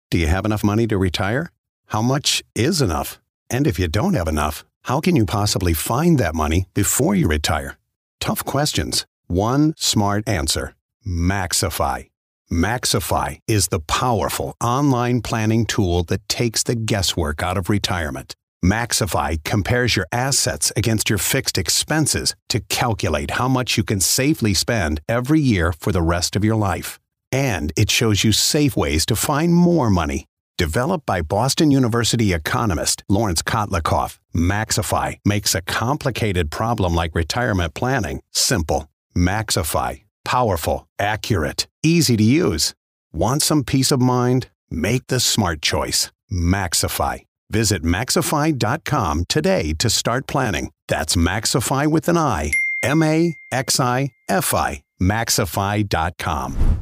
Do 0.09 0.17
you 0.17 0.27
have 0.27 0.45
enough 0.45 0.63
money 0.63 0.87
to 0.87 0.97
retire? 0.97 1.51
How 1.87 2.01
much 2.01 2.43
is 2.55 2.81
enough? 2.81 3.19
And 3.49 3.67
if 3.67 3.77
you 3.77 3.87
don't 3.87 4.15
have 4.15 4.27
enough, 4.27 4.65
how 4.83 4.99
can 4.99 5.15
you 5.15 5.25
possibly 5.25 5.73
find 5.73 6.17
that 6.19 6.35
money 6.35 6.67
before 6.73 7.15
you 7.15 7.27
retire? 7.27 7.77
Tough 8.19 8.45
questions. 8.45 9.05
One 9.27 9.73
smart 9.77 10.27
answer 10.27 10.75
MaxiFi. 11.05 12.09
MaxiFi 12.51 13.39
is 13.47 13.67
the 13.69 13.79
powerful 13.79 14.55
online 14.61 15.21
planning 15.21 15.65
tool 15.65 16.03
that 16.03 16.27
takes 16.29 16.63
the 16.63 16.75
guesswork 16.75 17.41
out 17.41 17.57
of 17.57 17.69
retirement. 17.69 18.35
MaxiFi 18.63 19.43
compares 19.43 19.95
your 19.95 20.07
assets 20.11 20.71
against 20.75 21.09
your 21.09 21.17
fixed 21.17 21.57
expenses 21.57 22.35
to 22.49 22.61
calculate 22.61 23.31
how 23.31 23.47
much 23.47 23.77
you 23.77 23.83
can 23.83 23.99
safely 23.99 24.53
spend 24.53 25.01
every 25.09 25.41
year 25.41 25.73
for 25.73 25.91
the 25.91 26.01
rest 26.01 26.35
of 26.35 26.45
your 26.45 26.55
life. 26.55 26.99
And 27.31 27.73
it 27.75 27.89
shows 27.89 28.23
you 28.23 28.31
safe 28.31 28.77
ways 28.77 29.05
to 29.07 29.15
find 29.15 29.53
more 29.53 29.89
money. 29.89 30.25
Developed 30.57 31.05
by 31.05 31.21
Boston 31.21 31.71
University 31.71 32.33
economist 32.33 33.03
Laurence 33.09 33.41
Kotlikoff, 33.41 34.19
MaxiFi 34.35 35.17
makes 35.25 35.55
a 35.55 35.61
complicated 35.61 36.51
problem 36.51 36.93
like 36.95 37.15
retirement 37.15 37.73
planning 37.73 38.21
simple. 38.31 38.89
MaxiFi 39.15 40.03
Powerful, 40.25 40.87
accurate, 40.99 41.67
easy 41.83 42.17
to 42.17 42.23
use. 42.23 42.73
Want 43.11 43.41
some 43.41 43.63
peace 43.63 43.91
of 43.91 44.01
mind? 44.01 44.49
Make 44.69 45.07
the 45.07 45.19
smart 45.19 45.61
choice. 45.61 46.11
MaxiFi. 46.31 47.25
Visit 47.49 47.83
MaxiFi.com 47.83 49.25
today 49.29 49.73
to 49.79 49.89
start 49.89 50.25
planning. 50.25 50.71
That's 50.87 51.15
MaxiFi 51.15 51.87
with 51.87 52.09
an 52.09 52.17
I. 52.17 52.51
M 52.81 53.03
A 53.03 53.35
X 53.51 53.79
I 53.79 54.09
F 54.27 54.53
I. 54.53 54.81
MaxiFi.com. 55.01 56.81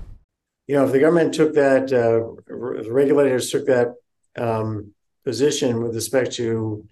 You 0.72 0.78
know, 0.78 0.86
if 0.86 0.94
the 0.94 1.00
government 1.00 1.34
took 1.34 1.54
that, 1.56 1.92
uh, 1.92 2.32
the 2.48 2.92
regulators 2.94 3.52
took 3.52 3.66
that 3.66 3.94
um, 4.38 4.94
position 5.26 5.84
with 5.84 5.94
respect 5.94 6.32
to 6.36 6.88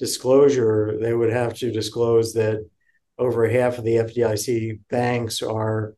disclosure, 0.00 0.98
they 1.00 1.14
would 1.14 1.30
have 1.30 1.54
to 1.58 1.70
disclose 1.70 2.32
that 2.32 2.68
over 3.18 3.48
half 3.48 3.78
of 3.78 3.84
the 3.84 3.94
FDIC 3.98 4.80
banks 4.90 5.42
are 5.42 5.94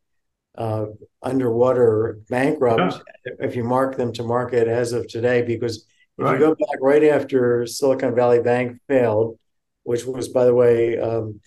uh, 0.59 0.89
underwater 1.23 2.19
bankrupt 2.29 3.03
yeah. 3.25 3.33
if 3.41 3.57
you 3.57 3.65
mark 3.65 3.97
them 3.97 4.13
to 4.13 4.23
market 4.23 4.69
as 4.69 4.93
of 4.93 5.09
today. 5.09 5.41
Because 5.41 5.87
if 6.19 6.27
right. 6.27 6.35
you 6.35 6.39
go 6.39 6.55
back 6.55 6.81
right 6.83 7.05
after 7.05 7.65
Silicon 7.65 8.15
Valley 8.15 8.43
Bank 8.43 8.79
failed, 8.89 9.39
which 9.85 10.05
was, 10.05 10.29
by 10.29 10.45
the 10.45 10.55
way, 10.55 10.99
um, 10.99 11.41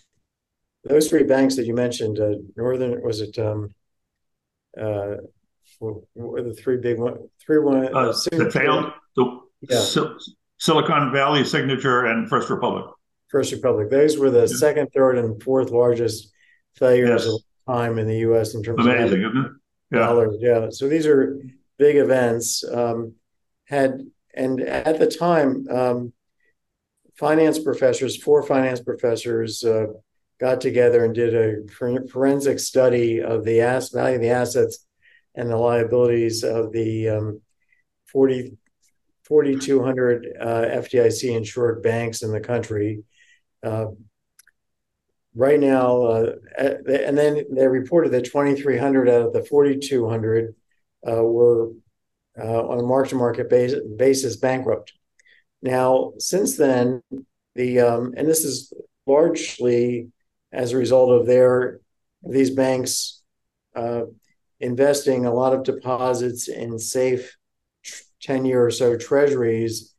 those 0.83 1.09
three 1.09 1.25
banks 1.25 1.57
that 1.57 1.67
you 1.67 1.75
mentioned, 1.75 2.19
uh, 2.19 2.37
Northern, 2.55 3.03
was 3.03 3.21
it? 3.21 3.37
Um, 3.37 3.69
uh, 4.75 5.17
were 5.79 6.41
the 6.41 6.53
three 6.53 6.77
big 6.77 6.99
one? 6.99 7.29
Three 7.45 7.59
one. 7.59 7.87
Uh, 7.95 8.13
that 8.31 8.51
failed. 8.53 8.91
The 9.15 9.39
yeah. 9.61 10.17
Silicon 10.57 11.11
Valley 11.11 11.43
Signature 11.43 12.05
and 12.05 12.29
First 12.29 12.49
Republic. 12.49 12.85
First 13.29 13.51
Republic. 13.51 13.89
Those 13.89 14.17
were 14.17 14.29
the 14.29 14.41
yeah. 14.41 14.57
second, 14.57 14.89
third, 14.93 15.17
and 15.17 15.41
fourth 15.41 15.71
largest 15.71 16.31
failures 16.75 17.25
yes. 17.25 17.33
of 17.33 17.41
time 17.67 17.97
in 17.99 18.07
the 18.07 18.17
U.S. 18.19 18.53
in 18.53 18.63
terms 18.63 18.79
Amazing, 18.85 19.23
of 19.23 19.31
isn't 19.31 19.45
it? 19.45 19.51
Yeah. 19.91 19.99
dollars. 19.99 20.35
Yeah. 20.39 20.69
So 20.69 20.87
these 20.87 21.05
are 21.05 21.39
big 21.77 21.97
events. 21.97 22.63
Um, 22.63 23.13
had 23.65 24.01
and 24.33 24.61
at 24.61 24.99
the 24.99 25.07
time, 25.07 25.65
um, 25.69 26.13
finance 27.17 27.59
professors, 27.59 28.21
four 28.21 28.43
finance 28.43 28.81
professors, 28.81 29.63
uh, 29.63 29.87
got 30.39 30.59
together 30.59 31.05
and 31.05 31.15
did 31.15 31.33
a 31.33 32.07
forensic 32.09 32.59
study 32.59 33.21
of 33.21 33.45
the 33.45 33.61
ass 33.61 33.89
value 33.89 34.15
of 34.15 34.21
the 34.21 34.29
assets 34.29 34.84
and 35.35 35.49
the 35.49 35.57
liabilities 35.57 36.43
of 36.43 36.71
the 36.71 37.09
um, 37.09 37.41
40 38.07 38.57
4,200 39.25 40.37
uh, 40.39 40.45
FDIC 40.45 41.35
insured 41.35 41.81
banks 41.81 42.21
in 42.21 42.31
the 42.31 42.39
country. 42.39 43.03
Uh, 43.63 43.87
right 45.35 45.59
now, 45.59 46.03
uh, 46.03 46.33
and 46.57 47.17
then 47.17 47.43
they 47.51 47.67
reported 47.67 48.11
that 48.11 48.25
2,300 48.25 49.09
out 49.09 49.21
of 49.27 49.33
the 49.33 49.43
4,200 49.43 50.55
uh, 51.07 51.23
were 51.23 51.71
uh, 52.37 52.67
on 52.67 52.79
a 52.79 52.83
mark-to-market 52.83 53.49
basis, 53.49 53.81
basis 53.97 54.35
bankrupt. 54.37 54.93
Now, 55.61 56.13
since 56.19 56.57
then, 56.57 57.01
the 57.55 57.79
um, 57.79 58.13
and 58.17 58.27
this 58.27 58.43
is 58.43 58.73
largely 59.07 60.09
as 60.51 60.71
a 60.71 60.77
result 60.77 61.09
of 61.09 61.25
their 61.25 61.79
these 62.21 62.51
banks 62.51 63.23
uh, 63.75 64.03
investing 64.59 65.25
a 65.25 65.33
lot 65.33 65.53
of 65.53 65.63
deposits 65.63 66.47
in 66.47 66.79
safe 66.79 67.35
10 68.21 68.45
year 68.45 68.65
or 68.65 68.71
so 68.71 68.97
treasuries 68.97 69.93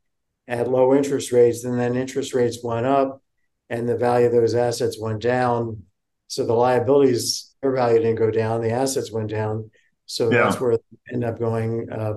at 0.48 0.70
low 0.70 0.94
interest 0.94 1.32
rates, 1.32 1.64
and 1.64 1.78
then 1.78 1.96
interest 1.96 2.34
rates 2.34 2.62
went 2.62 2.86
up 2.86 3.22
and 3.68 3.88
the 3.88 3.96
value 3.96 4.26
of 4.26 4.32
those 4.32 4.54
assets 4.54 4.98
went 4.98 5.20
down. 5.20 5.82
So 6.28 6.44
the 6.44 6.54
liabilities, 6.54 7.54
their 7.62 7.72
value 7.72 7.98
didn't 7.98 8.16
go 8.16 8.30
down, 8.30 8.62
the 8.62 8.70
assets 8.70 9.12
went 9.12 9.30
down. 9.30 9.70
So 10.07 10.30
yeah. 10.30 10.44
that's 10.44 10.61
where 10.61 10.76
they 10.76 11.14
end 11.14 11.24
up 11.24 11.38
going 11.38 11.90
uh, 11.90 12.14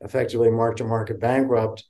effectively 0.00 0.50
mark 0.50 0.76
to 0.78 0.84
market 0.84 1.20
bankrupt. 1.20 1.84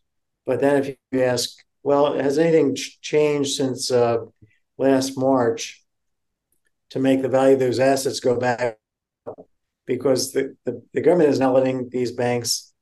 But 0.45 0.61
then 0.61 0.83
if 0.83 0.97
you 1.13 1.23
ask, 1.23 1.51
well, 1.83 2.15
has 2.19 2.39
anything 2.39 2.77
changed 3.01 3.57
since 3.57 3.91
uh, 3.91 4.19
last 4.77 5.17
March 5.17 5.83
to 6.91 6.99
make 6.99 7.23
the 7.23 7.29
value 7.29 7.55
of 7.55 7.61
those 7.61 7.79
assets 7.79 8.21
go 8.21 8.39
back? 8.39 8.80
Because 9.91 10.31
the, 10.31 10.55
the, 10.65 10.81
the 10.95 11.01
government 11.01 11.31
is 11.31 11.41
not 11.41 11.53
letting 11.53 11.89
these 11.91 12.13
banks 12.13 12.73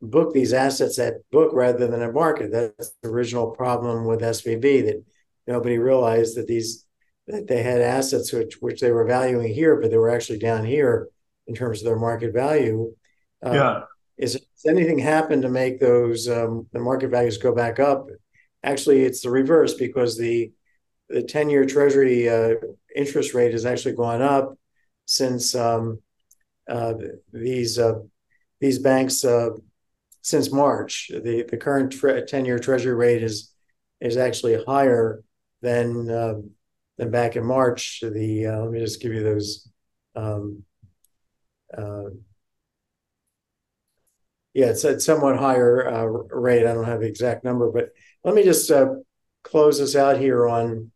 book 0.00 0.34
these 0.34 0.52
assets 0.52 0.98
at 0.98 1.14
book 1.30 1.52
rather 1.52 1.86
than 1.86 2.02
at 2.02 2.12
market. 2.12 2.50
That's 2.50 2.92
the 3.00 3.08
original 3.08 3.52
problem 3.52 4.06
with 4.06 4.20
SVB 4.20 4.86
that 4.86 5.04
nobody 5.46 5.78
realized 5.78 6.36
that 6.36 6.48
these 6.48 6.84
that 7.28 7.46
they 7.46 7.62
had 7.62 7.80
assets 7.80 8.32
which 8.32 8.56
which 8.60 8.80
they 8.80 8.90
were 8.90 9.06
valuing 9.06 9.54
here, 9.54 9.80
but 9.80 9.90
they 9.92 9.96
were 9.96 10.10
actually 10.10 10.40
down 10.40 10.64
here 10.64 11.08
in 11.46 11.54
terms 11.54 11.80
of 11.80 11.84
their 11.84 11.98
market 11.98 12.32
value. 12.32 12.92
Uh, 13.46 13.52
yeah. 13.52 13.80
Is, 14.18 14.34
has 14.34 14.66
anything 14.66 14.98
happened 14.98 15.42
to 15.42 15.48
make 15.48 15.78
those 15.78 16.28
um, 16.28 16.66
the 16.72 16.80
market 16.80 17.10
values 17.10 17.38
go 17.38 17.54
back 17.54 17.78
up? 17.78 18.08
Actually, 18.64 19.02
it's 19.02 19.22
the 19.22 19.30
reverse 19.30 19.74
because 19.74 20.18
the 20.18 20.50
the 21.08 21.22
ten 21.22 21.48
year 21.48 21.64
Treasury 21.64 22.28
uh, 22.28 22.54
interest 22.96 23.32
rate 23.32 23.52
has 23.52 23.64
actually 23.64 23.94
gone 23.94 24.22
up 24.22 24.58
since 25.06 25.54
um, 25.54 26.00
these 27.32 27.78
uh, 27.78 28.00
these 28.60 28.78
banks 28.78 29.24
uh, 29.24 29.50
since 30.22 30.52
March. 30.52 31.10
The 31.12 31.44
the 31.48 31.56
current 31.56 31.94
ten 32.28 32.44
year 32.44 32.58
Treasury 32.58 32.94
rate 32.94 33.22
is 33.22 33.52
is 34.00 34.16
actually 34.16 34.62
higher 34.64 35.22
than 35.60 36.10
um, 36.10 36.50
than 36.98 37.10
back 37.10 37.36
in 37.36 37.44
March. 37.44 38.00
The 38.02 38.46
uh, 38.46 38.60
let 38.60 38.70
me 38.70 38.80
just 38.80 39.00
give 39.00 39.12
you 39.12 39.22
those. 39.22 39.68
Um, 40.14 40.64
uh, 41.76 42.10
yeah, 44.54 44.66
it's 44.66 44.84
a 44.84 45.00
somewhat 45.00 45.38
higher 45.38 45.88
uh, 45.88 46.04
rate. 46.04 46.66
I 46.66 46.74
don't 46.74 46.84
have 46.84 47.00
the 47.00 47.06
exact 47.06 47.42
number, 47.42 47.70
but 47.70 47.90
let 48.22 48.34
me 48.34 48.42
just 48.42 48.70
uh, 48.70 48.94
close 49.42 49.78
this 49.78 49.96
out 49.96 50.18
here 50.18 50.46
on 50.46 50.90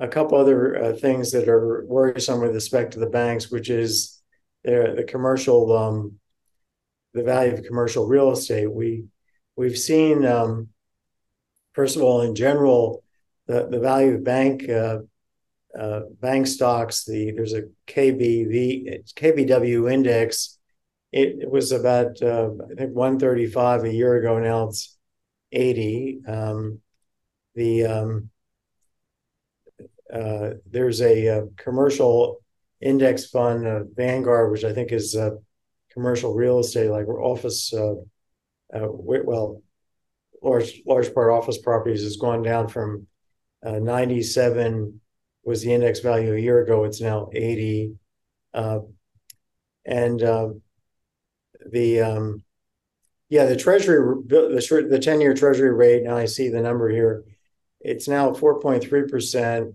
a 0.00 0.08
couple 0.08 0.38
other 0.38 0.82
uh, 0.82 0.92
things 0.94 1.30
that 1.32 1.48
are 1.48 1.84
worrisome 1.86 2.40
with 2.40 2.54
respect 2.54 2.94
to 2.94 2.98
the 2.98 3.06
banks, 3.08 3.50
which 3.50 3.70
is 3.70 4.19
the, 4.64 4.94
the 4.96 5.04
commercial, 5.04 5.76
um, 5.76 6.18
the 7.14 7.22
value 7.22 7.54
of 7.54 7.64
commercial 7.64 8.06
real 8.06 8.32
estate. 8.32 8.70
We 8.70 9.04
we've 9.56 9.78
seen, 9.78 10.24
um, 10.24 10.68
first 11.72 11.96
of 11.96 12.02
all, 12.02 12.22
in 12.22 12.34
general, 12.34 13.02
the, 13.46 13.68
the 13.68 13.80
value 13.80 14.14
of 14.14 14.24
bank 14.24 14.68
uh, 14.68 14.98
uh, 15.78 16.00
bank 16.20 16.46
stocks. 16.46 17.04
The 17.04 17.32
there's 17.32 17.54
a 17.54 17.64
KBV 17.86 19.12
KBW 19.14 19.92
index. 19.92 20.58
It, 21.12 21.40
it 21.42 21.50
was 21.50 21.72
about 21.72 22.22
uh, 22.22 22.50
I 22.70 22.74
think 22.74 22.94
135 22.94 23.84
a 23.84 23.92
year 23.92 24.16
ago. 24.16 24.38
Now 24.38 24.68
it's 24.68 24.96
80. 25.52 26.20
Um, 26.26 26.80
the 27.54 27.86
um, 27.86 28.30
uh, 30.12 30.50
there's 30.70 31.00
a, 31.00 31.26
a, 31.26 31.38
uh, 31.38 31.46
commercial 31.56 32.39
index 32.80 33.26
fund, 33.26 33.66
uh, 33.66 33.84
Vanguard, 33.94 34.50
which 34.50 34.64
I 34.64 34.72
think 34.72 34.92
is 34.92 35.16
uh, 35.16 35.30
commercial 35.92 36.34
real 36.34 36.58
estate, 36.58 36.90
like 36.90 37.08
office. 37.08 37.72
Uh, 37.72 37.94
well, 38.72 39.62
large 40.42 40.80
large 40.86 41.12
part 41.12 41.32
office 41.32 41.58
properties 41.58 42.02
has 42.02 42.16
gone 42.16 42.42
down 42.42 42.68
from 42.68 43.06
uh, 43.64 43.78
97 43.78 45.00
was 45.44 45.62
the 45.62 45.72
index 45.72 46.00
value 46.00 46.34
a 46.34 46.38
year 46.38 46.62
ago. 46.62 46.84
It's 46.84 47.00
now 47.00 47.28
80. 47.32 47.94
Uh, 48.52 48.80
and 49.84 50.22
uh, 50.22 50.50
the 51.70 52.00
um, 52.00 52.44
yeah, 53.28 53.46
the 53.46 53.56
treasury 53.56 54.22
the 54.26 54.86
the 54.88 54.98
10 54.98 55.20
year 55.20 55.34
treasury 55.34 55.72
rate. 55.72 56.02
Now 56.02 56.16
I 56.16 56.26
see 56.26 56.48
the 56.48 56.60
number 56.60 56.88
here. 56.88 57.24
It's 57.80 58.08
now 58.08 58.30
4.3 58.30 59.08
percent. 59.10 59.74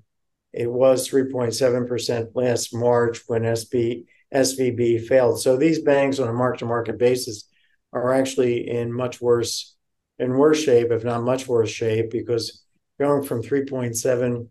It 0.55 0.71
was 0.71 1.09
3.7 1.09 1.87
percent 1.87 2.29
last 2.33 2.73
March 2.73 3.21
when 3.27 3.43
SB 3.43 4.05
SVB 4.33 5.05
failed. 5.05 5.41
So 5.41 5.57
these 5.57 5.81
banks 5.81 6.19
on 6.19 6.29
a 6.29 6.33
mark 6.33 6.57
to 6.59 6.65
market 6.65 6.97
basis 6.97 7.49
are 7.93 8.13
actually 8.13 8.69
in 8.69 8.91
much 8.91 9.21
worse 9.21 9.75
in 10.17 10.33
worse 10.33 10.61
shape, 10.63 10.91
if 10.91 11.03
not 11.03 11.23
much 11.23 11.47
worse 11.47 11.69
shape, 11.69 12.09
because 12.09 12.63
going 12.99 13.23
from 13.23 13.41
3.7% 13.41 14.47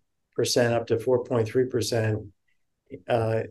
up 0.73 0.87
to 0.87 0.97
4.3%, 0.97 2.29
uh, 3.09 3.43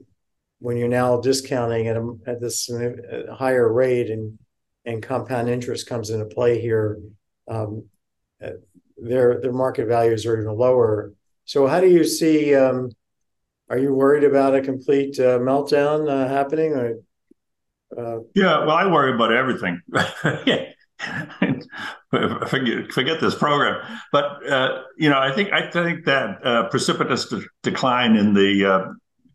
when 0.60 0.78
you're 0.78 0.88
now 0.88 1.20
discounting 1.20 1.88
at, 1.88 1.97
a, 1.97 2.14
at 2.28 2.39
this 2.39 2.70
higher 3.34 3.72
rate 3.72 4.10
and, 4.10 4.38
and 4.86 5.01
compound 5.01 5.49
interest 5.49 5.88
comes 5.88 6.10
into 6.12 6.26
play 6.26 6.62
here, 6.62 6.99
um, 7.47 7.86
uh, 8.43 8.51
their, 8.97 9.41
their 9.41 9.51
market 9.51 9.88
values 9.88 10.26
are 10.26 10.39
even 10.39 10.56
lower. 10.56 11.14
So 11.46 11.68
how 11.68 11.82
do 11.82 11.89
you 11.89 12.04
see, 12.04 12.56
um, 12.56 12.91
are 13.70 13.78
you 13.78 13.94
worried 13.94 14.24
about 14.24 14.56
a 14.56 14.62
complete 14.62 15.20
uh, 15.20 15.39
meltdown 15.39 16.10
uh, 16.10 16.28
happening 16.28 16.74
or 16.74 17.00
uh, 17.98 18.20
yeah, 18.34 18.60
well, 18.60 18.72
I 18.72 18.91
worry 18.91 19.14
about 19.14 19.32
everything. 19.32 19.82
forget, 22.48 22.91
forget 22.91 23.22
this 23.22 23.36
program. 23.36 24.00
But 24.12 24.50
uh, 24.50 24.82
you 24.98 25.10
know, 25.10 25.20
I 25.20 25.34
think 25.34 25.52
I 25.52 25.70
think 25.70 26.06
that 26.06 26.46
uh, 26.46 26.70
precipitous 26.70 27.28
de- 27.28 27.44
decline 27.62 28.16
in 28.16 28.34
the 28.34 28.66
uh, 28.66 28.86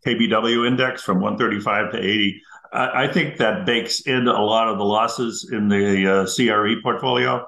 KBW 0.06 0.66
index 0.66 1.02
from 1.02 1.20
135 1.20 1.92
to 1.92 1.98
80. 1.98 2.42
I, 2.70 3.08
think 3.08 3.38
that 3.38 3.64
bakes 3.64 4.02
in 4.02 4.28
a 4.28 4.44
lot 4.44 4.68
of 4.68 4.76
the 4.76 4.84
losses 4.84 5.48
in 5.50 5.68
the 5.68 6.30
CRE 6.36 6.82
portfolio. 6.82 7.46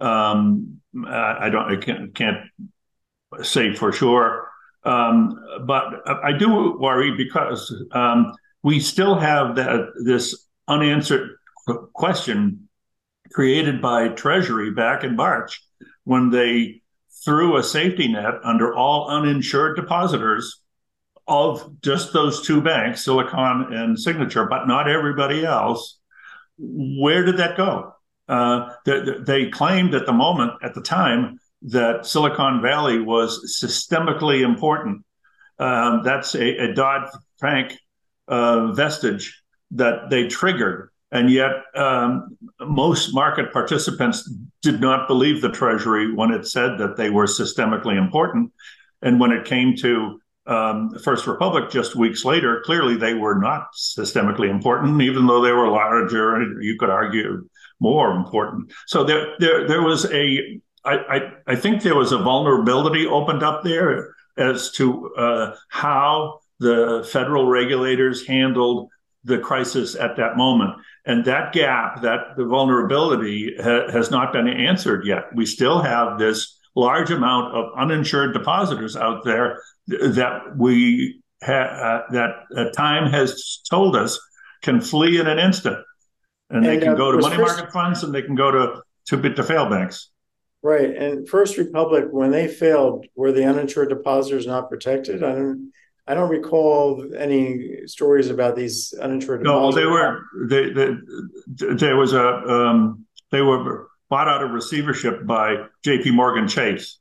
Um, 0.00 0.80
I 1.06 1.50
don't, 1.50 1.70
I 1.70 1.76
can't, 1.76 2.14
can't 2.14 2.38
say 3.42 3.74
for 3.74 3.92
sure, 3.92 4.48
um, 4.84 5.38
but 5.66 5.84
I 6.06 6.32
do 6.32 6.76
worry 6.78 7.16
because 7.16 7.74
um, 7.92 8.32
we 8.62 8.80
still 8.80 9.14
have 9.14 9.56
that 9.56 9.92
this 10.04 10.46
unanswered 10.68 11.30
question 11.92 12.68
created 13.32 13.80
by 13.80 14.08
Treasury 14.08 14.70
back 14.70 15.04
in 15.04 15.16
March 15.16 15.62
when 16.04 16.30
they 16.30 16.82
threw 17.24 17.56
a 17.56 17.62
safety 17.62 18.08
net 18.08 18.34
under 18.42 18.74
all 18.74 19.08
uninsured 19.08 19.76
depositors 19.76 20.60
of 21.26 21.80
just 21.80 22.12
those 22.12 22.46
two 22.46 22.60
banks, 22.60 23.04
Silicon 23.04 23.72
and 23.72 23.98
Signature, 23.98 24.46
but 24.46 24.66
not 24.66 24.90
everybody 24.90 25.44
else. 25.44 25.98
Where 26.58 27.24
did 27.24 27.38
that 27.38 27.56
go? 27.56 27.94
Uh, 28.28 28.70
they, 28.84 29.00
they 29.20 29.48
claimed 29.48 29.94
at 29.94 30.06
the 30.06 30.12
moment, 30.12 30.52
at 30.62 30.74
the 30.74 30.82
time, 30.82 31.38
that 31.64 32.06
Silicon 32.06 32.60
Valley 32.62 33.00
was 33.00 33.58
systemically 33.62 34.42
important. 34.42 35.04
Um, 35.58 36.02
that's 36.02 36.34
a, 36.34 36.70
a 36.70 36.74
Dodd 36.74 37.08
Frank 37.38 37.76
uh, 38.28 38.72
vestige 38.72 39.42
that 39.70 40.10
they 40.10 40.28
triggered 40.28 40.90
and 41.14 41.30
yet, 41.30 41.52
um, 41.76 42.36
most 42.60 43.14
market 43.14 43.52
participants 43.52 44.28
did 44.62 44.80
not 44.80 45.06
believe 45.06 45.40
the 45.40 45.48
Treasury 45.48 46.12
when 46.12 46.32
it 46.32 46.44
said 46.44 46.76
that 46.78 46.96
they 46.96 47.08
were 47.08 47.26
systemically 47.26 47.96
important. 47.96 48.52
And 49.00 49.20
when 49.20 49.30
it 49.30 49.44
came 49.44 49.76
to 49.76 50.20
um, 50.46 50.90
First 51.04 51.28
Republic 51.28 51.70
just 51.70 51.94
weeks 51.94 52.24
later, 52.24 52.62
clearly 52.64 52.96
they 52.96 53.14
were 53.14 53.38
not 53.38 53.68
systemically 53.76 54.50
important, 54.50 55.00
even 55.02 55.28
though 55.28 55.40
they 55.40 55.52
were 55.52 55.68
larger, 55.68 56.42
you 56.60 56.76
could 56.80 56.90
argue 56.90 57.48
more 57.78 58.10
important. 58.10 58.72
So 58.88 59.04
there, 59.04 59.36
there, 59.38 59.68
there 59.68 59.82
was 59.82 60.10
a, 60.12 60.60
I, 60.84 60.96
I, 60.96 61.32
I 61.46 61.56
think 61.56 61.82
there 61.82 61.94
was 61.94 62.12
a 62.12 62.18
vulnerability 62.18 63.06
opened 63.06 63.42
up 63.42 63.64
there 63.64 64.14
as 64.36 64.70
to 64.72 65.14
uh, 65.14 65.56
how 65.68 66.40
the 66.60 67.08
federal 67.10 67.46
regulators 67.46 68.26
handled 68.26 68.90
the 69.24 69.38
crisis 69.38 69.94
at 69.94 70.16
that 70.16 70.36
moment. 70.36 70.74
And 71.06 71.24
that 71.24 71.52
gap, 71.52 72.02
that 72.02 72.36
the 72.36 72.44
vulnerability 72.44 73.54
ha- 73.58 73.90
has 73.90 74.10
not 74.10 74.32
been 74.32 74.48
answered 74.48 75.06
yet. 75.06 75.24
We 75.34 75.46
still 75.46 75.80
have 75.80 76.18
this 76.18 76.58
large 76.76 77.10
amount 77.10 77.54
of 77.54 77.66
uninsured 77.76 78.34
depositors 78.34 78.96
out 78.96 79.24
there 79.24 79.62
that 79.86 80.56
we 80.56 81.22
ha- 81.42 81.52
uh, 81.52 82.02
that 82.12 82.30
uh, 82.56 82.70
time 82.70 83.10
has 83.10 83.60
told 83.70 83.96
us 83.96 84.20
can 84.62 84.80
flee 84.80 85.20
in 85.20 85.26
an 85.26 85.38
instant, 85.38 85.76
and, 86.50 86.58
and 86.58 86.66
they 86.66 86.78
can 86.78 86.94
uh, 86.94 86.94
go 86.94 87.12
to 87.12 87.18
money 87.18 87.36
market 87.36 87.70
funds 87.72 88.02
and 88.02 88.14
they 88.14 88.22
can 88.22 88.34
go 88.34 88.50
to 88.50 88.82
to 89.06 89.34
to 89.34 89.42
fail 89.44 89.68
banks. 89.68 90.10
Right. 90.64 90.96
And 90.96 91.28
First 91.28 91.58
Republic, 91.58 92.06
when 92.10 92.30
they 92.30 92.48
failed, 92.48 93.04
were 93.14 93.32
the 93.32 93.44
uninsured 93.44 93.90
depositors 93.90 94.46
not 94.46 94.70
protected? 94.70 95.22
I 95.22 95.32
don't 95.32 95.72
I 96.06 96.14
don't 96.14 96.30
recall 96.30 97.04
any 97.16 97.86
stories 97.86 98.30
about 98.30 98.56
these 98.56 98.94
uninsured 99.00 99.42
No, 99.42 99.70
depositors. 99.70 99.84
they 99.84 99.86
were 99.86 100.20
they, 100.48 100.70
they 100.72 101.74
there 101.74 101.96
was 101.96 102.14
a 102.14 102.26
um, 102.26 103.04
they 103.30 103.42
were 103.42 103.88
bought 104.08 104.26
out 104.26 104.42
of 104.42 104.52
receivership 104.52 105.26
by 105.26 105.66
J.P. 105.82 106.12
Morgan 106.12 106.48
Chase. 106.48 106.98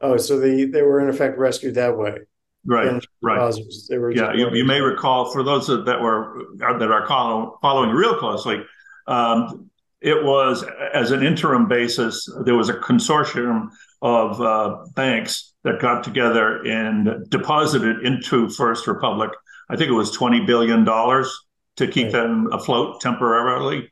Oh, 0.00 0.16
so 0.16 0.40
they 0.40 0.64
they 0.64 0.82
were 0.82 1.00
in 1.00 1.08
effect 1.08 1.38
rescued 1.38 1.76
that 1.76 1.96
way. 1.96 2.18
Right, 2.66 3.00
right. 3.22 3.34
depositors. 3.36 3.86
They 3.88 3.98
were 3.98 4.10
Yeah, 4.10 4.32
you, 4.34 4.50
you 4.52 4.64
may 4.64 4.80
recall 4.80 5.30
for 5.32 5.44
those 5.44 5.68
that 5.68 5.84
that 5.86 6.00
were 6.00 6.42
that 6.56 6.82
are 6.82 7.06
follow, 7.06 7.58
following 7.62 7.90
real 7.90 8.16
closely, 8.18 8.64
um, 9.06 9.70
it 10.04 10.22
was 10.22 10.64
as 10.92 11.10
an 11.12 11.24
interim 11.24 11.66
basis. 11.66 12.28
There 12.44 12.54
was 12.54 12.68
a 12.68 12.74
consortium 12.74 13.70
of 14.02 14.38
uh, 14.40 14.84
banks 14.94 15.54
that 15.64 15.80
got 15.80 16.04
together 16.04 16.62
and 16.66 17.28
deposited 17.30 18.04
into 18.04 18.50
First 18.50 18.86
Republic. 18.86 19.30
I 19.70 19.76
think 19.76 19.88
it 19.88 19.94
was 19.94 20.10
twenty 20.10 20.44
billion 20.44 20.84
dollars 20.84 21.34
to 21.76 21.88
keep 21.88 22.04
Right. 22.04 22.12
them 22.12 22.52
afloat 22.52 23.00
temporarily. 23.00 23.90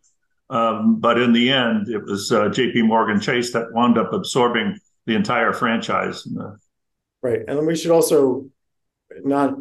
Um, 0.51 1.01
but 1.01 1.19
in 1.19 1.33
the 1.33 1.51
end, 1.51 1.89
it 1.89 2.05
was 2.05 2.31
uh, 2.31 2.51
J.P. 2.51 2.83
Morgan 2.83 3.19
Chase 3.19 3.55
that 3.55 3.73
wound 3.73 3.97
up 3.97 4.13
absorbing 4.13 4.79
the 5.07 5.15
entire 5.15 5.55
franchise. 5.55 6.29
Right. 7.23 7.41
And 7.49 7.67
we 7.67 7.75
should 7.75 7.91
also 7.91 8.51
not, 9.25 9.55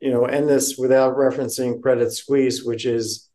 you 0.00 0.10
know, 0.10 0.26
end 0.26 0.46
this 0.46 0.76
without 0.76 1.16
referencing 1.16 1.80
Credit 1.80 2.12
Suisse, 2.12 2.62
which 2.62 2.84
is 2.84 3.30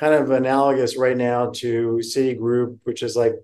kind 0.00 0.14
of 0.14 0.30
analogous 0.30 0.96
right 0.96 1.16
now 1.16 1.50
to 1.50 2.00
Citigroup, 2.02 2.78
which 2.84 3.02
is 3.02 3.14
like, 3.14 3.34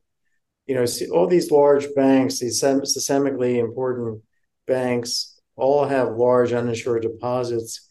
you 0.67 0.75
know, 0.75 0.87
all 1.13 1.27
these 1.27 1.51
large 1.51 1.87
banks, 1.95 2.39
these 2.39 2.63
systemically 2.63 3.59
important 3.59 4.23
banks, 4.67 5.39
all 5.55 5.85
have 5.85 6.17
large 6.17 6.55
uninsured 6.55 7.03
deposits, 7.03 7.87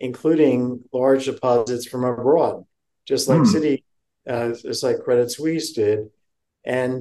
including 0.00 0.82
large 0.92 1.26
deposits 1.26 1.86
from 1.86 2.02
abroad, 2.02 2.64
just 3.06 3.28
like 3.28 3.38
Hmm. 3.38 3.44
Citi, 3.44 3.84
uh, 4.28 4.50
just 4.54 4.82
like 4.82 5.04
Credit 5.04 5.30
Suisse 5.30 5.72
did. 5.72 6.00
And 6.64 7.00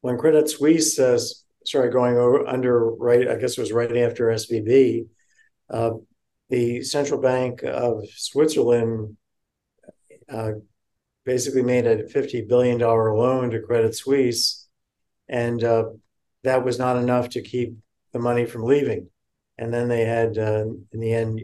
when 0.00 0.16
Credit 0.16 0.48
Suisse 0.48 0.96
uh, 0.96 1.18
started 1.64 1.92
going 1.92 2.16
over, 2.16 2.46
under 2.46 2.88
right, 2.88 3.26
I 3.28 3.34
guess 3.34 3.58
it 3.58 3.60
was 3.60 3.72
right 3.72 3.96
after 3.96 4.30
SVB, 4.30 5.06
uh, 5.68 5.90
the 6.50 6.82
Central 6.82 7.20
Bank 7.20 7.64
of 7.64 8.08
Switzerland 8.14 9.16
uh, 10.30 10.52
basically 11.24 11.62
made 11.62 11.86
a 11.86 12.04
$50 12.04 12.48
billion 12.48 12.78
loan 12.78 13.50
to 13.50 13.60
Credit 13.60 13.94
Suisse, 13.94 14.68
and 15.28 15.62
uh, 15.62 15.84
that 16.44 16.64
was 16.64 16.78
not 16.78 16.96
enough 16.96 17.28
to 17.30 17.42
keep 17.42 17.74
the 18.12 18.18
money 18.18 18.46
from 18.46 18.64
leaving. 18.64 19.08
And 19.58 19.72
then 19.72 19.88
they 19.88 20.04
had, 20.04 20.38
uh, 20.38 20.64
in 20.92 21.00
the 21.00 21.12
end, 21.12 21.42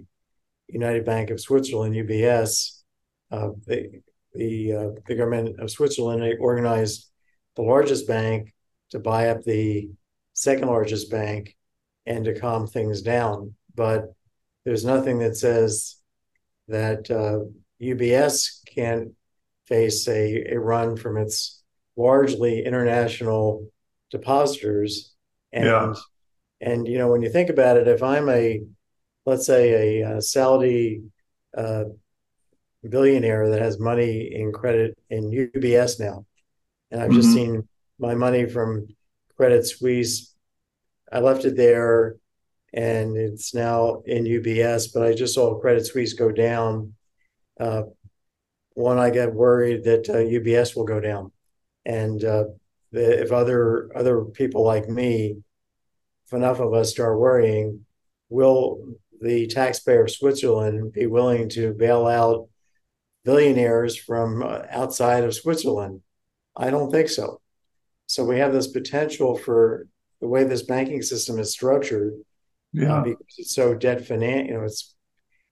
United 0.68 1.04
Bank 1.04 1.30
of 1.30 1.40
Switzerland, 1.40 1.94
UBS, 1.94 2.82
uh, 3.30 3.50
the 3.66 4.02
the, 4.36 4.72
uh, 4.72 4.88
the 5.06 5.14
government 5.14 5.58
of 5.60 5.70
Switzerland 5.70 6.22
organized 6.40 7.10
the 7.56 7.62
largest 7.62 8.06
bank 8.06 8.54
to 8.90 8.98
buy 8.98 9.28
up 9.28 9.42
the 9.42 9.90
second 10.34 10.68
largest 10.68 11.10
bank 11.10 11.56
and 12.04 12.24
to 12.24 12.38
calm 12.38 12.66
things 12.66 13.02
down. 13.02 13.54
But 13.74 14.12
there's 14.64 14.84
nothing 14.84 15.18
that 15.20 15.36
says 15.36 15.96
that 16.68 17.10
uh, 17.10 17.50
UBS 17.80 18.62
can't 18.74 19.12
face 19.66 20.06
a, 20.08 20.52
a 20.54 20.58
run 20.58 20.96
from 20.96 21.16
its 21.16 21.62
largely 21.96 22.64
international 22.64 23.68
depositors. 24.10 25.14
And 25.52 25.66
Yeah. 25.66 25.94
and 26.60 26.88
you 26.88 26.98
know 26.98 27.08
when 27.10 27.22
you 27.22 27.30
think 27.30 27.50
about 27.50 27.76
it, 27.76 27.88
if 27.88 28.02
I'm 28.02 28.28
a 28.28 28.62
let's 29.26 29.46
say 29.46 30.00
a, 30.00 30.16
uh 30.16 30.20
Saudi 30.20 31.02
uh, 31.56 31.84
billionaire 32.88 33.50
that 33.50 33.60
has 33.60 33.78
money 33.78 34.32
in 34.34 34.52
credit 34.52 34.96
in 35.10 35.30
UBS 35.30 35.98
now, 35.98 36.24
and 36.90 37.00
I've 37.00 37.12
just 37.12 37.30
Mhm. 37.30 37.34
seen 37.34 37.68
my 37.98 38.14
money 38.14 38.46
from 38.48 38.88
Credit 39.36 39.66
Suisse. 39.66 40.34
I 41.12 41.20
left 41.20 41.44
it 41.44 41.56
there, 41.56 42.16
and 42.72 43.16
it's 43.16 43.54
now 43.54 44.02
in 44.06 44.26
UBS. 44.26 44.88
But 44.88 45.04
I 45.04 45.14
just 45.14 45.34
saw 45.34 45.58
Credit 45.58 45.86
Suisse 45.86 46.12
go 46.14 46.30
down. 46.32 46.94
Uh, 47.58 47.82
one, 48.74 48.98
I 48.98 49.10
get 49.10 49.32
worried 49.32 49.84
that 49.84 50.08
uh, 50.08 50.16
UBS 50.16 50.76
will 50.76 50.84
go 50.84 51.00
down, 51.00 51.32
and 51.84 52.22
uh, 52.22 52.44
the, 52.92 53.22
if 53.22 53.32
other 53.32 53.90
other 53.96 54.24
people 54.24 54.64
like 54.64 54.88
me, 54.88 55.38
if 56.26 56.32
enough 56.32 56.60
of 56.60 56.74
us 56.74 56.90
start 56.90 57.18
worrying, 57.18 57.86
will 58.28 58.96
the 59.20 59.46
taxpayer 59.46 60.04
of 60.04 60.10
Switzerland 60.10 60.92
be 60.92 61.06
willing 61.06 61.48
to 61.50 61.72
bail 61.72 62.06
out 62.06 62.48
billionaires 63.24 63.96
from 63.96 64.42
uh, 64.42 64.62
outside 64.70 65.24
of 65.24 65.34
Switzerland? 65.34 66.02
I 66.56 66.70
don't 66.70 66.90
think 66.90 67.08
so. 67.08 67.40
So 68.06 68.24
we 68.24 68.38
have 68.38 68.52
this 68.52 68.68
potential 68.68 69.36
for 69.36 69.88
the 70.20 70.28
way 70.28 70.44
this 70.44 70.62
banking 70.62 71.02
system 71.02 71.38
is 71.38 71.52
structured 71.52 72.14
yeah, 72.72 73.02
because 73.02 73.34
it's 73.38 73.54
so 73.54 73.74
debt 73.74 74.02
finan, 74.02 74.46
you 74.46 74.54
know, 74.54 74.64
it's 74.64 74.95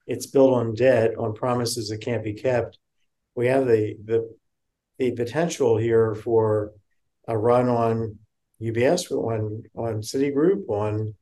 it's 0.07 0.27
built 0.27 0.53
on 0.53 0.75
debt, 0.75 1.17
on 1.17 1.33
promises 1.33 1.89
that 1.89 2.01
can't 2.01 2.23
be 2.23 2.33
kept. 2.33 2.77
We 3.35 3.47
have 3.47 3.67
the 3.67 3.97
the 4.03 4.35
the 4.97 5.11
potential 5.11 5.77
here 5.77 6.15
for 6.15 6.71
a 7.27 7.37
run 7.37 7.67
on 7.67 8.19
UBS, 8.61 9.11
on 9.11 9.63
on 9.75 10.01
Citigroup, 10.01 10.69
on 10.69 11.15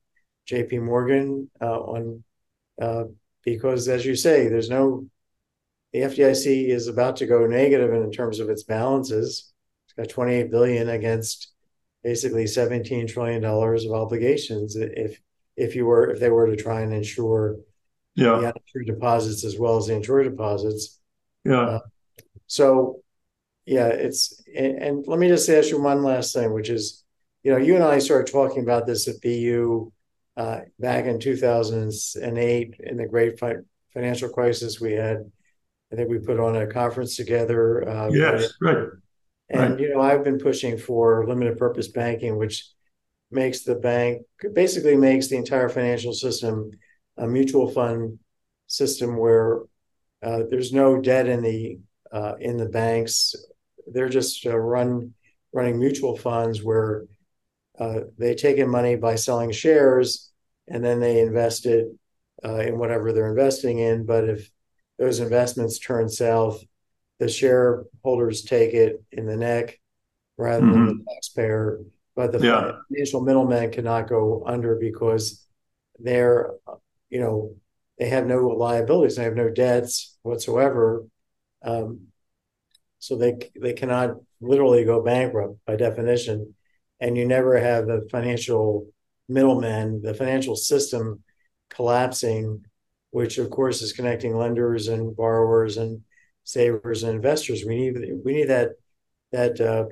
J.P. 0.46 0.80
Morgan, 0.80 1.50
uh, 1.62 1.80
on 1.80 2.24
uh, 2.82 3.06
because 3.44 3.88
as 3.88 4.06
you 4.06 4.16
say, 4.16 4.48
there's 4.48 4.70
no 4.70 5.06
the 5.92 6.00
FDIC 6.00 6.70
is 6.70 6.88
about 6.88 7.18
to 7.18 7.28
go 7.28 7.46
negative 7.46 7.94
in 7.94 8.12
terms 8.12 8.40
of 8.40 8.50
its 8.50 8.64
balances. 8.64 9.54
It's 9.86 9.94
got 9.94 10.10
28 10.10 10.50
billion 10.50 10.90
against 10.90 11.52
basically 12.04 12.48
17 12.48 13.08
trillion 13.08 13.42
dollars 13.42 13.86
of 13.86 13.94
obligations. 13.94 14.76
If 14.76 15.20
if 15.56 15.76
you 15.76 15.86
were 15.86 16.10
if 16.10 16.20
they 16.20 16.30
were 16.30 16.48
to 16.48 16.56
try 16.56 16.82
and 16.82 16.94
insure 16.94 17.58
yeah, 18.16 18.40
the 18.40 18.54
uninsured 18.54 18.86
deposits 18.88 19.44
as 19.46 19.58
well 19.58 19.78
as 19.78 19.88
the 19.88 19.94
insured 19.96 20.26
deposits. 20.30 21.00
yeah. 21.44 21.80
So 22.48 23.02
yeah, 23.66 23.88
it's 23.88 24.44
and, 24.56 24.78
and 24.78 25.08
let 25.08 25.20
me 25.20 25.28
just 25.28 25.50
ask 25.50 25.70
you 25.70 25.82
one 25.82 26.04
last 26.04 26.34
thing, 26.34 26.54
which 26.54 26.70
is, 26.70 27.04
you 27.44 27.52
know, 27.52 27.58
you 27.58 27.76
and 27.76 27.84
I 27.84 28.00
started 28.00 28.32
talking 28.32 28.62
about 28.64 28.86
this 28.86 29.08
at 29.08 29.22
BU 29.22 29.92
uh, 30.36 30.62
back 30.80 31.06
in 31.06 31.20
2008 31.20 32.76
in 32.80 32.98
the 32.98 33.08
great 33.08 33.40
fi- 33.40 33.56
financial 33.94 34.30
crisis 34.30 34.82
we 34.82 34.94
had. 34.94 35.32
I 35.92 35.96
think 35.96 36.10
we 36.10 36.20
put 36.20 36.40
on 36.40 36.56
a 36.56 36.68
conference 36.68 37.16
together. 37.16 37.88
Uh, 37.88 38.10
Yes, 38.10 38.54
right. 38.60 38.88
and 39.50 39.72
Right. 39.72 39.80
you 39.80 39.94
know, 39.94 40.02
I've 40.02 40.24
been 40.24 40.40
pushing 40.40 40.78
for 40.78 41.26
limited 41.28 41.58
purpose 41.58 41.88
banking, 41.88 42.38
which 42.38 42.68
makes 43.32 43.64
the 43.64 43.76
bank 43.76 44.24
basically 44.54 44.96
makes 44.96 45.28
the 45.28 45.38
entire 45.38 45.70
financial 45.70 46.14
system 46.14 46.72
a 47.18 47.28
mutual 47.28 47.70
fund 47.70 48.20
system 48.68 49.18
where 49.18 49.62
uh, 50.24 50.44
there's 50.50 50.74
no 50.74 51.00
debt 51.00 51.28
in 51.28 51.42
the 51.42 51.80
uh, 52.12 52.36
in 52.40 52.58
the 52.58 52.70
banks. 52.70 53.36
They're 53.88 54.10
just 54.10 54.46
uh, 54.46 54.58
run 54.58 55.14
running 55.54 55.80
mutual 55.80 56.18
funds 56.18 56.64
where 56.64 57.04
uh, 57.80 58.02
they 58.18 58.36
take 58.36 58.58
in 58.58 58.70
money 58.70 58.96
by 58.96 59.16
selling 59.16 59.52
shares 59.52 60.32
and 60.68 60.84
then 60.84 61.00
they 61.00 61.20
invest 61.20 61.66
it 61.66 61.88
uh, 62.46 62.60
in 62.60 62.78
whatever 62.78 63.12
they're 63.12 63.30
investing 63.30 63.80
in. 63.80 64.06
But 64.06 64.30
if 64.30 64.50
those 64.98 65.20
investments 65.20 65.80
turn 65.80 66.10
south, 66.10 66.64
the 67.20 67.28
shareholders 67.28 68.44
take 68.44 68.74
it 68.74 69.04
in 69.12 69.26
the 69.26 69.38
neck 69.38 69.80
rather 70.38 70.66
than 70.66 70.86
the 70.86 71.06
taxpayer. 71.14 71.80
But 72.16 72.32
the 72.32 72.40
Yeah. 72.40 72.72
financial 72.90 73.22
middlemen 73.22 73.72
cannot 73.72 74.08
go 74.08 74.44
under 74.46 74.76
because 74.76 75.46
they're, 76.00 76.52
you 77.14 77.20
know, 77.20 77.54
they 78.00 78.10
have 78.10 78.26
no 78.26 78.48
liabilities, 78.48 79.18
they 79.18 79.24
have 79.24 79.36
no 79.36 79.52
debts 79.52 80.18
whatsoever. 80.24 81.06
Um, 81.64 82.08
so 82.98 83.16
they 83.18 83.34
they 83.62 83.74
cannot 83.74 84.16
literally 84.42 84.84
go 84.84 85.04
bankrupt 85.04 85.60
by 85.68 85.76
definition, 85.76 86.56
and 87.00 87.16
you 87.16 87.28
never 87.28 87.60
have 87.60 87.86
the 87.86 88.08
financial 88.10 88.88
middlemen, 89.30 90.02
the 90.02 90.16
financial 90.16 90.56
system 90.56 91.22
collapsing, 91.70 92.66
which 93.12 93.38
of 93.38 93.52
course 93.52 93.84
is 93.84 93.94
connecting 93.94 94.36
lenders 94.36 94.88
and 94.88 95.16
borrowers 95.16 95.78
and 95.78 96.02
savers 96.44 97.04
and 97.04 97.14
investors. 97.16 97.64
We 97.64 97.76
need 97.76 97.94
we 98.26 98.34
need 98.34 98.50
that 98.50 98.70
that 99.32 99.62
uh, 99.62 99.86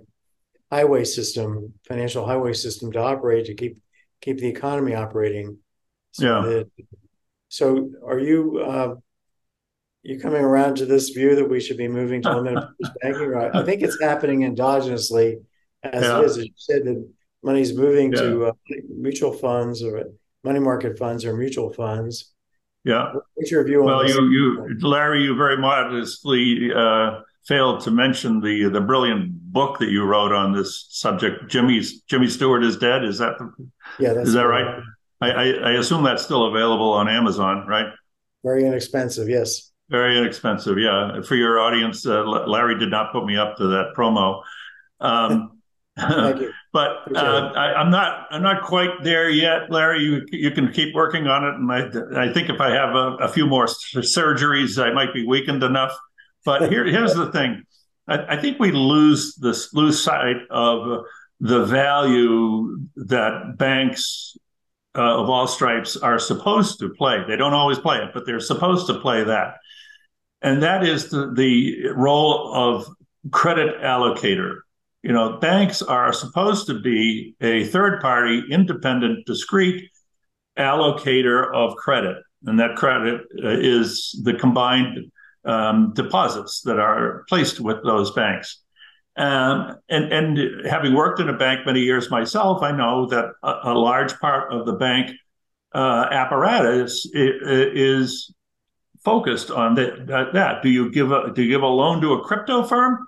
highway 0.71 1.03
system, 1.03 1.73
financial 1.87 2.25
highway 2.25 2.53
system, 2.53 2.91
to 2.93 2.99
operate 2.99 3.45
to 3.45 3.53
keep 3.53 3.77
keep 4.21 4.39
the 4.39 4.49
economy 4.49 4.95
operating. 4.95 5.59
So 6.13 6.25
Yeah. 6.25 6.41
that- 6.49 6.71
so 7.51 7.91
are 8.07 8.17
you 8.17 8.59
uh, 8.59 8.95
you 10.03 10.17
coming 10.21 10.41
around 10.41 10.75
to 10.75 10.85
this 10.85 11.09
view 11.09 11.35
that 11.35 11.49
we 11.49 11.59
should 11.59 11.75
be 11.75 11.89
moving 11.89 12.21
to 12.21 12.33
limited 12.33 12.61
purpose 12.81 12.95
banking? 13.01 13.35
I 13.35 13.61
think 13.63 13.81
it's 13.81 14.01
happening 14.01 14.39
endogenously 14.39 15.41
as 15.83 16.01
yeah. 16.01 16.19
it 16.19 16.25
is. 16.25 16.37
As 16.37 16.45
you 16.45 16.51
said, 16.55 16.85
the 16.85 17.11
money's 17.43 17.73
moving 17.73 18.13
yeah. 18.13 18.21
to 18.21 18.45
uh, 18.45 18.51
mutual 18.87 19.33
funds 19.33 19.83
or 19.83 20.01
money 20.45 20.61
market 20.61 20.97
funds 20.97 21.25
or 21.25 21.35
mutual 21.35 21.73
funds. 21.73 22.31
Yeah. 22.85 23.11
What's 23.33 23.51
your 23.51 23.65
view 23.65 23.81
on 23.81 23.85
well, 23.87 24.07
you, 24.07 24.29
you, 24.29 24.77
Larry, 24.79 25.23
you 25.23 25.35
very 25.35 25.57
modestly 25.57 26.71
uh, 26.73 27.19
failed 27.45 27.81
to 27.81 27.91
mention 27.91 28.39
the 28.39 28.69
the 28.69 28.79
brilliant 28.79 29.29
book 29.51 29.77
that 29.79 29.89
you 29.89 30.05
wrote 30.05 30.31
on 30.31 30.53
this 30.53 30.87
subject. 30.89 31.49
Jimmy's 31.49 31.99
Jimmy 32.03 32.27
Stewart 32.27 32.63
is 32.63 32.77
dead. 32.77 33.03
Is 33.03 33.17
that 33.17 33.37
the, 33.39 33.51
yeah? 33.99 34.13
is 34.13 34.31
that 34.31 34.43
right? 34.43 34.81
I, 35.21 35.29
I, 35.29 35.45
I 35.45 35.71
assume 35.73 36.03
that's 36.03 36.23
still 36.23 36.45
available 36.45 36.91
on 36.93 37.07
Amazon, 37.07 37.65
right? 37.67 37.87
Very 38.43 38.65
inexpensive. 38.65 39.29
Yes. 39.29 39.71
Very 39.89 40.17
inexpensive. 40.17 40.77
Yeah. 40.79 41.21
For 41.21 41.35
your 41.35 41.59
audience, 41.59 42.05
uh, 42.05 42.23
Larry 42.23 42.79
did 42.79 42.89
not 42.89 43.11
put 43.11 43.25
me 43.25 43.37
up 43.37 43.57
to 43.57 43.67
that 43.67 43.93
promo. 43.95 44.41
Um, 44.99 45.61
Thank 45.99 46.39
you. 46.39 46.53
but 46.73 47.15
uh, 47.15 47.51
I, 47.55 47.81
am 47.81 47.91
not 47.91 48.27
I'm 48.31 48.41
not 48.41 48.63
quite 48.63 49.03
there 49.03 49.29
yet, 49.29 49.69
Larry. 49.69 50.01
You 50.01 50.25
you 50.31 50.51
can 50.51 50.71
keep 50.71 50.95
working 50.95 51.27
on 51.27 51.43
it, 51.43 51.55
and 51.55 51.71
I 51.71 52.29
I 52.29 52.33
think 52.33 52.49
if 52.49 52.61
I 52.61 52.71
have 52.71 52.95
a, 52.95 53.17
a 53.19 53.27
few 53.27 53.45
more 53.45 53.65
surgeries, 53.65 54.81
I 54.81 54.93
might 54.93 55.13
be 55.13 55.25
weakened 55.27 55.63
enough. 55.63 55.95
But 56.45 56.71
here 56.71 56.85
here's 56.85 57.13
the 57.13 57.29
thing: 57.31 57.63
I, 58.07 58.35
I 58.35 58.41
think 58.41 58.57
we 58.57 58.71
lose 58.71 59.35
this 59.35 59.73
lose 59.73 60.01
sight 60.01 60.37
of 60.49 61.05
the 61.41 61.65
value 61.65 62.77
that 62.95 63.57
banks 63.57 64.37
uh, 64.95 65.21
of 65.21 65.29
all 65.29 65.47
stripes 65.47 65.95
are 65.97 66.19
supposed 66.19 66.79
to 66.79 66.89
play. 66.89 67.23
They 67.27 67.35
don't 67.35 67.53
always 67.53 67.79
play 67.79 67.97
it, 67.97 68.09
but 68.13 68.25
they're 68.25 68.39
supposed 68.39 68.87
to 68.87 68.99
play 68.99 69.23
that, 69.23 69.55
and 70.41 70.63
that 70.63 70.83
is 70.83 71.09
the 71.09 71.31
the 71.33 71.89
role 71.95 72.53
of 72.53 72.87
credit 73.31 73.79
allocator 73.81 74.61
you 75.03 75.11
know, 75.11 75.37
banks 75.37 75.81
are 75.81 76.13
supposed 76.13 76.67
to 76.67 76.79
be 76.79 77.35
a 77.41 77.63
third 77.65 78.01
party, 78.01 78.43
independent, 78.49 79.25
discrete 79.25 79.89
allocator 80.57 81.53
of 81.53 81.75
credit. 81.75 82.17
And 82.45 82.59
that 82.59 82.75
credit 82.75 83.21
uh, 83.43 83.49
is 83.49 84.19
the 84.23 84.33
combined 84.33 85.11
um, 85.43 85.93
deposits 85.93 86.61
that 86.65 86.79
are 86.79 87.23
placed 87.29 87.59
with 87.59 87.83
those 87.83 88.11
banks. 88.11 88.60
Um, 89.17 89.77
and, 89.89 90.11
and 90.11 90.65
having 90.65 90.93
worked 90.93 91.19
in 91.19 91.27
a 91.29 91.37
bank 91.37 91.65
many 91.65 91.81
years 91.81 92.09
myself, 92.09 92.63
I 92.63 92.71
know 92.71 93.07
that 93.07 93.25
a, 93.43 93.71
a 93.71 93.73
large 93.73 94.17
part 94.19 94.53
of 94.53 94.65
the 94.65 94.73
bank 94.73 95.11
uh, 95.73 96.07
apparatus 96.11 97.07
is 97.13 98.33
focused 99.03 99.51
on 99.51 99.75
that, 99.75 100.31
that. 100.33 100.63
Do 100.63 100.69
you 100.69 100.91
give 100.91 101.11
a 101.11 101.31
do 101.33 101.43
you 101.43 101.49
give 101.49 101.61
a 101.61 101.67
loan 101.67 102.01
to 102.01 102.13
a 102.13 102.21
crypto 102.21 102.63
firm? 102.63 102.99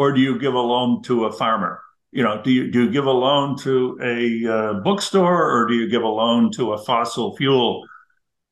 or 0.00 0.12
do 0.12 0.20
you 0.22 0.38
give 0.38 0.54
a 0.54 0.58
loan 0.58 1.02
to 1.02 1.26
a 1.26 1.32
farmer? 1.32 1.78
You 2.10 2.22
know, 2.22 2.40
do 2.42 2.50
you 2.50 2.70
do 2.70 2.84
you 2.84 2.90
give 2.90 3.04
a 3.04 3.12
loan 3.12 3.56
to 3.58 3.98
a 4.02 4.46
uh, 4.46 4.72
bookstore 4.80 5.50
or 5.52 5.66
do 5.66 5.74
you 5.74 5.90
give 5.90 6.02
a 6.02 6.08
loan 6.08 6.50
to 6.52 6.72
a 6.72 6.78
fossil 6.78 7.36
fuel 7.36 7.86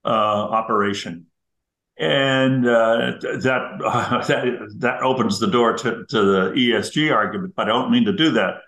uh, 0.04 0.08
operation? 0.08 1.24
And 1.98 2.66
uh, 2.66 3.18
that 3.20 3.80
uh, 3.84 4.26
that 4.28 4.74
that 4.78 5.02
opens 5.02 5.40
the 5.40 5.48
door 5.48 5.76
to, 5.78 6.04
to 6.06 6.22
the 6.22 6.52
ESG 6.56 7.12
argument. 7.12 7.54
But 7.56 7.68
I 7.68 7.72
don't 7.72 7.90
mean 7.90 8.04
to 8.04 8.12
do 8.12 8.30
that. 8.32 8.60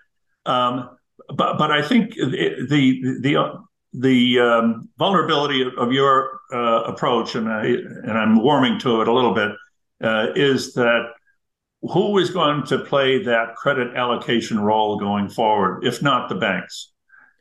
Um, 0.45 0.89
but 1.29 1.57
but 1.57 1.71
I 1.71 1.81
think 1.81 2.15
the 2.15 2.65
the 2.69 3.01
the 3.21 3.63
the 3.93 4.39
um, 4.39 4.89
vulnerability 4.97 5.65
of, 5.77 5.91
your 5.91 6.39
uh, 6.53 6.83
approach, 6.83 7.35
and 7.35 7.49
I 7.49 7.65
and 7.65 8.11
I'm 8.11 8.41
warming 8.41 8.79
to 8.79 9.01
it 9.01 9.07
a 9.07 9.13
little 9.13 9.33
bit, 9.33 9.51
uh, 10.01 10.27
is 10.35 10.73
that 10.73 11.11
who 11.81 12.17
is 12.17 12.29
going 12.29 12.63
to 12.67 12.79
play 12.79 13.23
that 13.23 13.55
credit 13.55 13.95
allocation 13.95 14.59
role 14.59 14.97
going 14.97 15.29
forward, 15.29 15.85
if 15.85 16.01
not 16.01 16.29
the 16.29 16.35
banks? 16.35 16.91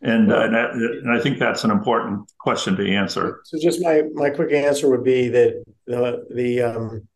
And, 0.02 0.32
uh, 0.32 0.40
and, 0.40 0.56
I, 0.56 0.70
and, 0.70 1.12
I, 1.12 1.20
think 1.20 1.38
that's 1.38 1.62
an 1.62 1.70
important 1.70 2.32
question 2.38 2.74
to 2.76 2.90
answer. 2.90 3.42
So, 3.44 3.58
just 3.60 3.82
my 3.82 4.02
my 4.14 4.30
quick 4.30 4.50
answer 4.50 4.88
would 4.88 5.04
be 5.04 5.28
that 5.28 5.62
the 5.90 6.26
the 6.34 6.62
um, 6.62 7.08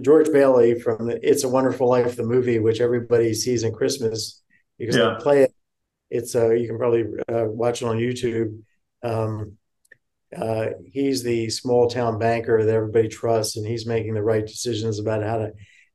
George 0.00 0.30
Bailey 0.32 0.78
from 0.78 1.06
the 1.06 1.28
"It's 1.28 1.44
a 1.44 1.48
Wonderful 1.48 1.88
Life" 1.88 2.16
the 2.16 2.22
movie, 2.22 2.58
which 2.58 2.80
everybody 2.80 3.34
sees 3.34 3.62
in 3.62 3.72
Christmas 3.72 4.42
because 4.78 4.96
yeah. 4.96 5.14
they 5.16 5.22
play 5.22 5.42
it. 5.42 5.54
It's 6.10 6.34
uh, 6.36 6.50
you 6.50 6.68
can 6.68 6.78
probably 6.78 7.04
uh, 7.28 7.46
watch 7.46 7.82
it 7.82 7.86
on 7.86 7.98
YouTube. 7.98 8.60
Um, 9.02 9.56
uh, 10.36 10.68
he's 10.84 11.22
the 11.22 11.50
small 11.50 11.88
town 11.88 12.18
banker 12.18 12.64
that 12.64 12.74
everybody 12.74 13.08
trusts, 13.08 13.56
and 13.56 13.66
he's 13.66 13.86
making 13.86 14.14
the 14.14 14.22
right 14.22 14.46
decisions 14.46 14.98
about 14.98 15.22
how 15.22 15.38
to 15.38 15.52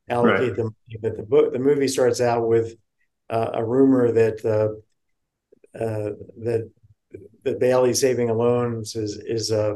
allocate 0.09 0.49
right. 0.49 0.55
the 0.55 0.64
money. 0.64 0.97
But 1.01 1.18
the 1.18 1.24
book, 1.24 1.53
the 1.53 1.59
movie 1.59 1.88
starts 1.88 2.20
out 2.20 2.47
with 2.47 2.76
uh, 3.30 3.51
a 3.53 3.64
rumor 3.64 4.12
that 4.12 4.43
uh, 4.45 5.78
uh, 5.78 6.12
that 6.43 6.70
the 7.43 7.53
Bailey 7.53 7.93
saving 7.93 8.30
loans 8.30 8.95
is 8.95 9.18
is 9.18 9.51
uh, 9.51 9.76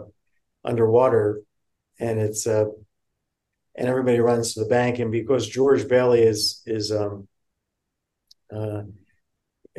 underwater, 0.65 1.41
and 1.99 2.19
it's 2.19 2.47
uh, 2.47 2.65
and 3.75 3.87
everybody 3.87 4.19
runs 4.19 4.53
to 4.53 4.61
the 4.61 4.69
bank, 4.69 4.99
and 4.99 5.11
because 5.11 5.47
George 5.47 5.87
Bailey 5.87 6.21
is 6.21 6.61
is 6.65 6.91
um, 6.91 7.27
uh, 8.53 8.83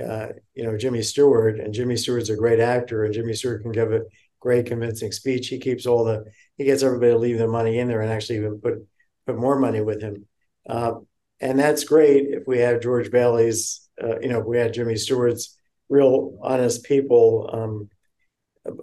uh, 0.02 0.28
you 0.54 0.64
know 0.64 0.76
Jimmy 0.76 1.02
Stewart, 1.02 1.58
and 1.58 1.72
Jimmy 1.72 1.96
Stewart's 1.96 2.30
a 2.30 2.36
great 2.36 2.60
actor, 2.60 3.04
and 3.04 3.14
Jimmy 3.14 3.34
Stewart 3.34 3.62
can 3.62 3.72
give 3.72 3.92
a 3.92 4.02
great 4.40 4.66
convincing 4.66 5.12
speech. 5.12 5.48
He 5.48 5.58
keeps 5.58 5.86
all 5.86 6.04
the 6.04 6.24
he 6.56 6.64
gets 6.64 6.82
everybody 6.82 7.12
to 7.12 7.18
leave 7.18 7.38
their 7.38 7.48
money 7.48 7.78
in 7.78 7.88
there 7.88 8.00
and 8.00 8.12
actually 8.12 8.36
even 8.36 8.60
put 8.60 8.86
put 9.26 9.36
more 9.36 9.58
money 9.58 9.80
with 9.80 10.00
him. 10.00 10.26
Uh, 10.68 10.94
and 11.40 11.58
that's 11.58 11.84
great 11.84 12.28
if 12.28 12.46
we 12.46 12.58
have 12.58 12.80
George 12.80 13.10
Bailey's, 13.10 13.88
uh, 14.02 14.18
you 14.20 14.28
know, 14.28 14.40
if 14.40 14.46
we 14.46 14.58
had 14.58 14.72
Jimmy 14.72 14.96
Stewart's 14.96 15.56
real 15.88 16.38
honest 16.42 16.84
people, 16.84 17.50
um, 17.52 17.90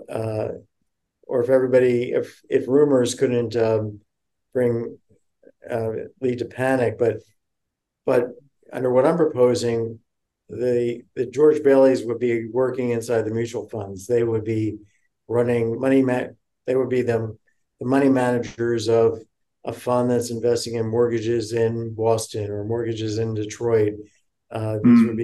uh, 0.10 0.50
or 1.28 1.44
if 1.44 1.50
everybody, 1.50 2.12
if 2.12 2.42
if 2.50 2.68
rumors 2.68 3.16
couldn't 3.16 3.56
um, 3.56 4.00
bring 4.54 4.98
uh, 5.70 5.92
lead 6.22 6.40
to 6.40 6.46
panic, 6.46 6.98
but 6.98 7.18
but 8.06 8.30
under 8.72 8.92
what 8.92 9.06
I'm 9.06 9.18
proposing, 9.18 10.00
the 10.50 11.04
the 11.16 11.26
George 11.26 11.64
Baileys 11.64 12.06
would 12.06 12.20
be 12.20 12.48
working 12.50 12.90
inside 12.90 13.24
the 13.24 13.32
mutual 13.32 13.68
funds. 13.70 14.08
They 14.08 14.24
would 14.24 14.44
be 14.44 14.78
running 15.28 15.80
money. 15.80 16.02
Ma- 16.02 16.34
they 16.66 16.76
would 16.76 16.90
be 16.90 17.02
them 17.02 17.38
the 17.80 17.86
money 17.86 18.10
managers 18.10 18.88
of 18.88 19.20
a 19.66 19.74
fund 19.74 20.10
that's 20.10 20.30
investing 20.30 20.76
in 20.76 20.88
mortgages 20.88 21.54
in 21.54 21.94
Boston 21.94 22.52
or 22.52 22.64
mortgages 22.64 23.18
in 23.18 23.34
Detroit. 23.34 23.94
Uh, 24.52 24.78
these 24.84 25.00
mm. 25.00 25.08
would 25.08 25.18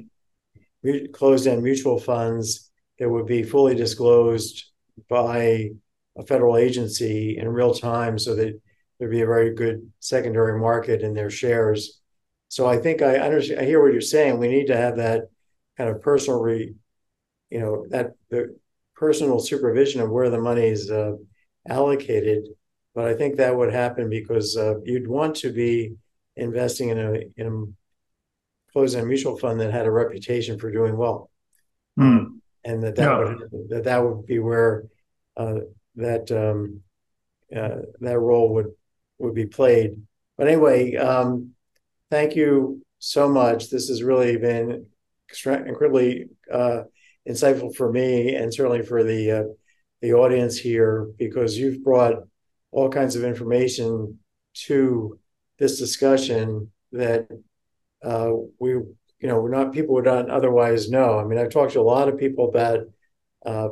be 0.83 1.07
closed-end 1.09 1.61
mutual 1.61 1.99
funds 1.99 2.71
that 2.97 3.09
would 3.09 3.25
be 3.25 3.43
fully 3.43 3.75
disclosed 3.75 4.65
by 5.09 5.69
a 6.17 6.25
federal 6.25 6.57
agency 6.57 7.37
in 7.37 7.47
real 7.47 7.73
time, 7.73 8.17
so 8.17 8.35
that 8.35 8.59
there'd 8.97 9.11
be 9.11 9.21
a 9.21 9.27
very 9.27 9.53
good 9.53 9.91
secondary 9.99 10.59
market 10.59 11.01
in 11.01 11.13
their 11.13 11.29
shares. 11.29 12.01
So 12.49 12.67
I 12.67 12.77
think 12.77 13.01
I 13.01 13.17
understand. 13.17 13.61
I 13.61 13.65
hear 13.65 13.81
what 13.81 13.93
you're 13.93 14.01
saying. 14.01 14.37
We 14.37 14.47
need 14.47 14.67
to 14.67 14.77
have 14.77 14.97
that 14.97 15.29
kind 15.77 15.89
of 15.89 16.01
personal, 16.01 16.41
re, 16.41 16.73
you 17.49 17.59
know, 17.59 17.85
that 17.89 18.11
the 18.29 18.57
personal 18.95 19.39
supervision 19.39 20.01
of 20.01 20.09
where 20.09 20.29
the 20.29 20.41
money 20.41 20.67
is 20.67 20.91
uh, 20.91 21.13
allocated 21.67 22.45
but 22.95 23.07
I 23.07 23.13
think 23.13 23.37
that 23.37 23.55
would 23.55 23.73
happen 23.73 24.09
because 24.09 24.57
uh, 24.57 24.75
you'd 24.83 25.07
want 25.07 25.35
to 25.37 25.53
be 25.53 25.95
investing 26.35 26.89
in 26.89 26.99
a 26.99 27.13
in 27.37 27.47
a 27.47 28.71
closed-end 28.73 29.07
mutual 29.07 29.37
fund 29.37 29.59
that 29.59 29.71
had 29.71 29.85
a 29.85 29.91
reputation 29.91 30.59
for 30.59 30.71
doing 30.71 30.97
well, 30.97 31.29
mm. 31.97 32.25
and 32.65 32.83
that 32.83 32.95
that 32.95 33.09
yeah. 33.09 33.17
would 33.19 33.69
that 33.69 33.83
that 33.85 34.03
would 34.03 34.25
be 34.25 34.39
where 34.39 34.85
uh, 35.37 35.59
that 35.95 36.31
um, 36.31 36.81
uh, 37.55 37.83
that 37.99 38.19
role 38.19 38.53
would 38.53 38.71
would 39.17 39.33
be 39.33 39.45
played. 39.45 40.01
But 40.37 40.47
anyway, 40.47 40.95
um, 40.95 41.51
thank 42.09 42.35
you 42.35 42.81
so 42.99 43.27
much. 43.27 43.69
This 43.69 43.89
has 43.89 44.03
really 44.03 44.37
been 44.37 44.85
incredibly 45.45 46.27
uh, 46.51 46.83
insightful 47.27 47.75
for 47.75 47.91
me, 47.91 48.35
and 48.35 48.53
certainly 48.53 48.81
for 48.83 49.03
the 49.03 49.31
uh, 49.31 49.43
the 50.01 50.13
audience 50.13 50.57
here, 50.57 51.09
because 51.17 51.57
you've 51.57 51.83
brought 51.83 52.15
all 52.71 52.89
kinds 52.89 53.15
of 53.15 53.23
information 53.23 54.19
to 54.53 55.19
this 55.57 55.77
discussion 55.77 56.71
that 56.91 57.27
uh, 58.03 58.31
we, 58.59 58.71
you 58.71 58.95
know, 59.21 59.39
we're 59.39 59.49
not 59.49 59.73
people 59.73 59.95
would 59.95 60.05
not 60.05 60.29
otherwise 60.29 60.89
know. 60.89 61.19
I 61.19 61.25
mean, 61.25 61.37
I've 61.37 61.49
talked 61.49 61.73
to 61.73 61.81
a 61.81 61.81
lot 61.81 62.07
of 62.07 62.17
people 62.17 62.47
about 62.47 62.79
uh, 63.45 63.69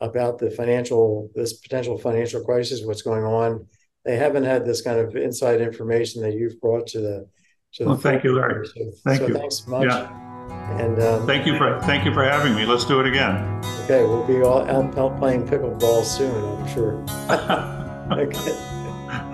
about 0.00 0.38
the 0.38 0.50
financial, 0.50 1.30
this 1.34 1.54
potential 1.54 1.98
financial 1.98 2.42
crisis, 2.42 2.82
what's 2.84 3.02
going 3.02 3.24
on. 3.24 3.66
They 4.04 4.16
haven't 4.16 4.44
had 4.44 4.64
this 4.64 4.80
kind 4.80 4.98
of 4.98 5.14
inside 5.14 5.60
information 5.60 6.22
that 6.22 6.34
you've 6.34 6.60
brought 6.60 6.86
to 6.88 7.00
the. 7.00 7.28
To 7.74 7.84
well, 7.84 7.94
the 7.94 8.02
thank 8.02 8.24
you, 8.24 8.34
Larry. 8.34 8.66
So, 8.66 8.90
thank 9.04 9.20
so 9.20 9.28
you. 9.28 9.34
Thanks 9.34 9.66
much. 9.66 9.86
Yeah. 9.86 10.78
And 10.80 11.00
um, 11.00 11.26
thank 11.26 11.46
you 11.46 11.56
for 11.56 11.80
thank 11.82 12.04
you 12.04 12.12
for 12.12 12.24
having 12.24 12.54
me. 12.54 12.64
Let's 12.64 12.84
do 12.84 13.00
it 13.00 13.06
again. 13.06 13.60
Okay, 13.84 14.02
we'll 14.02 14.26
be 14.26 14.42
all 14.42 14.62
out 14.68 15.18
playing 15.18 15.46
pickleball 15.46 16.04
soon. 16.04 16.44
I'm 16.44 16.68
sure. 16.68 17.04
okay. 18.18 18.76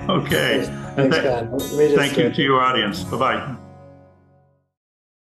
Okay. 0.08 0.64
Thanks, 0.94 1.16
Thanks, 1.16 1.94
Thank 1.94 2.16
you 2.16 2.32
to 2.32 2.42
your 2.42 2.60
audience. 2.60 3.04
Bye 3.04 3.16
bye. 3.18 3.56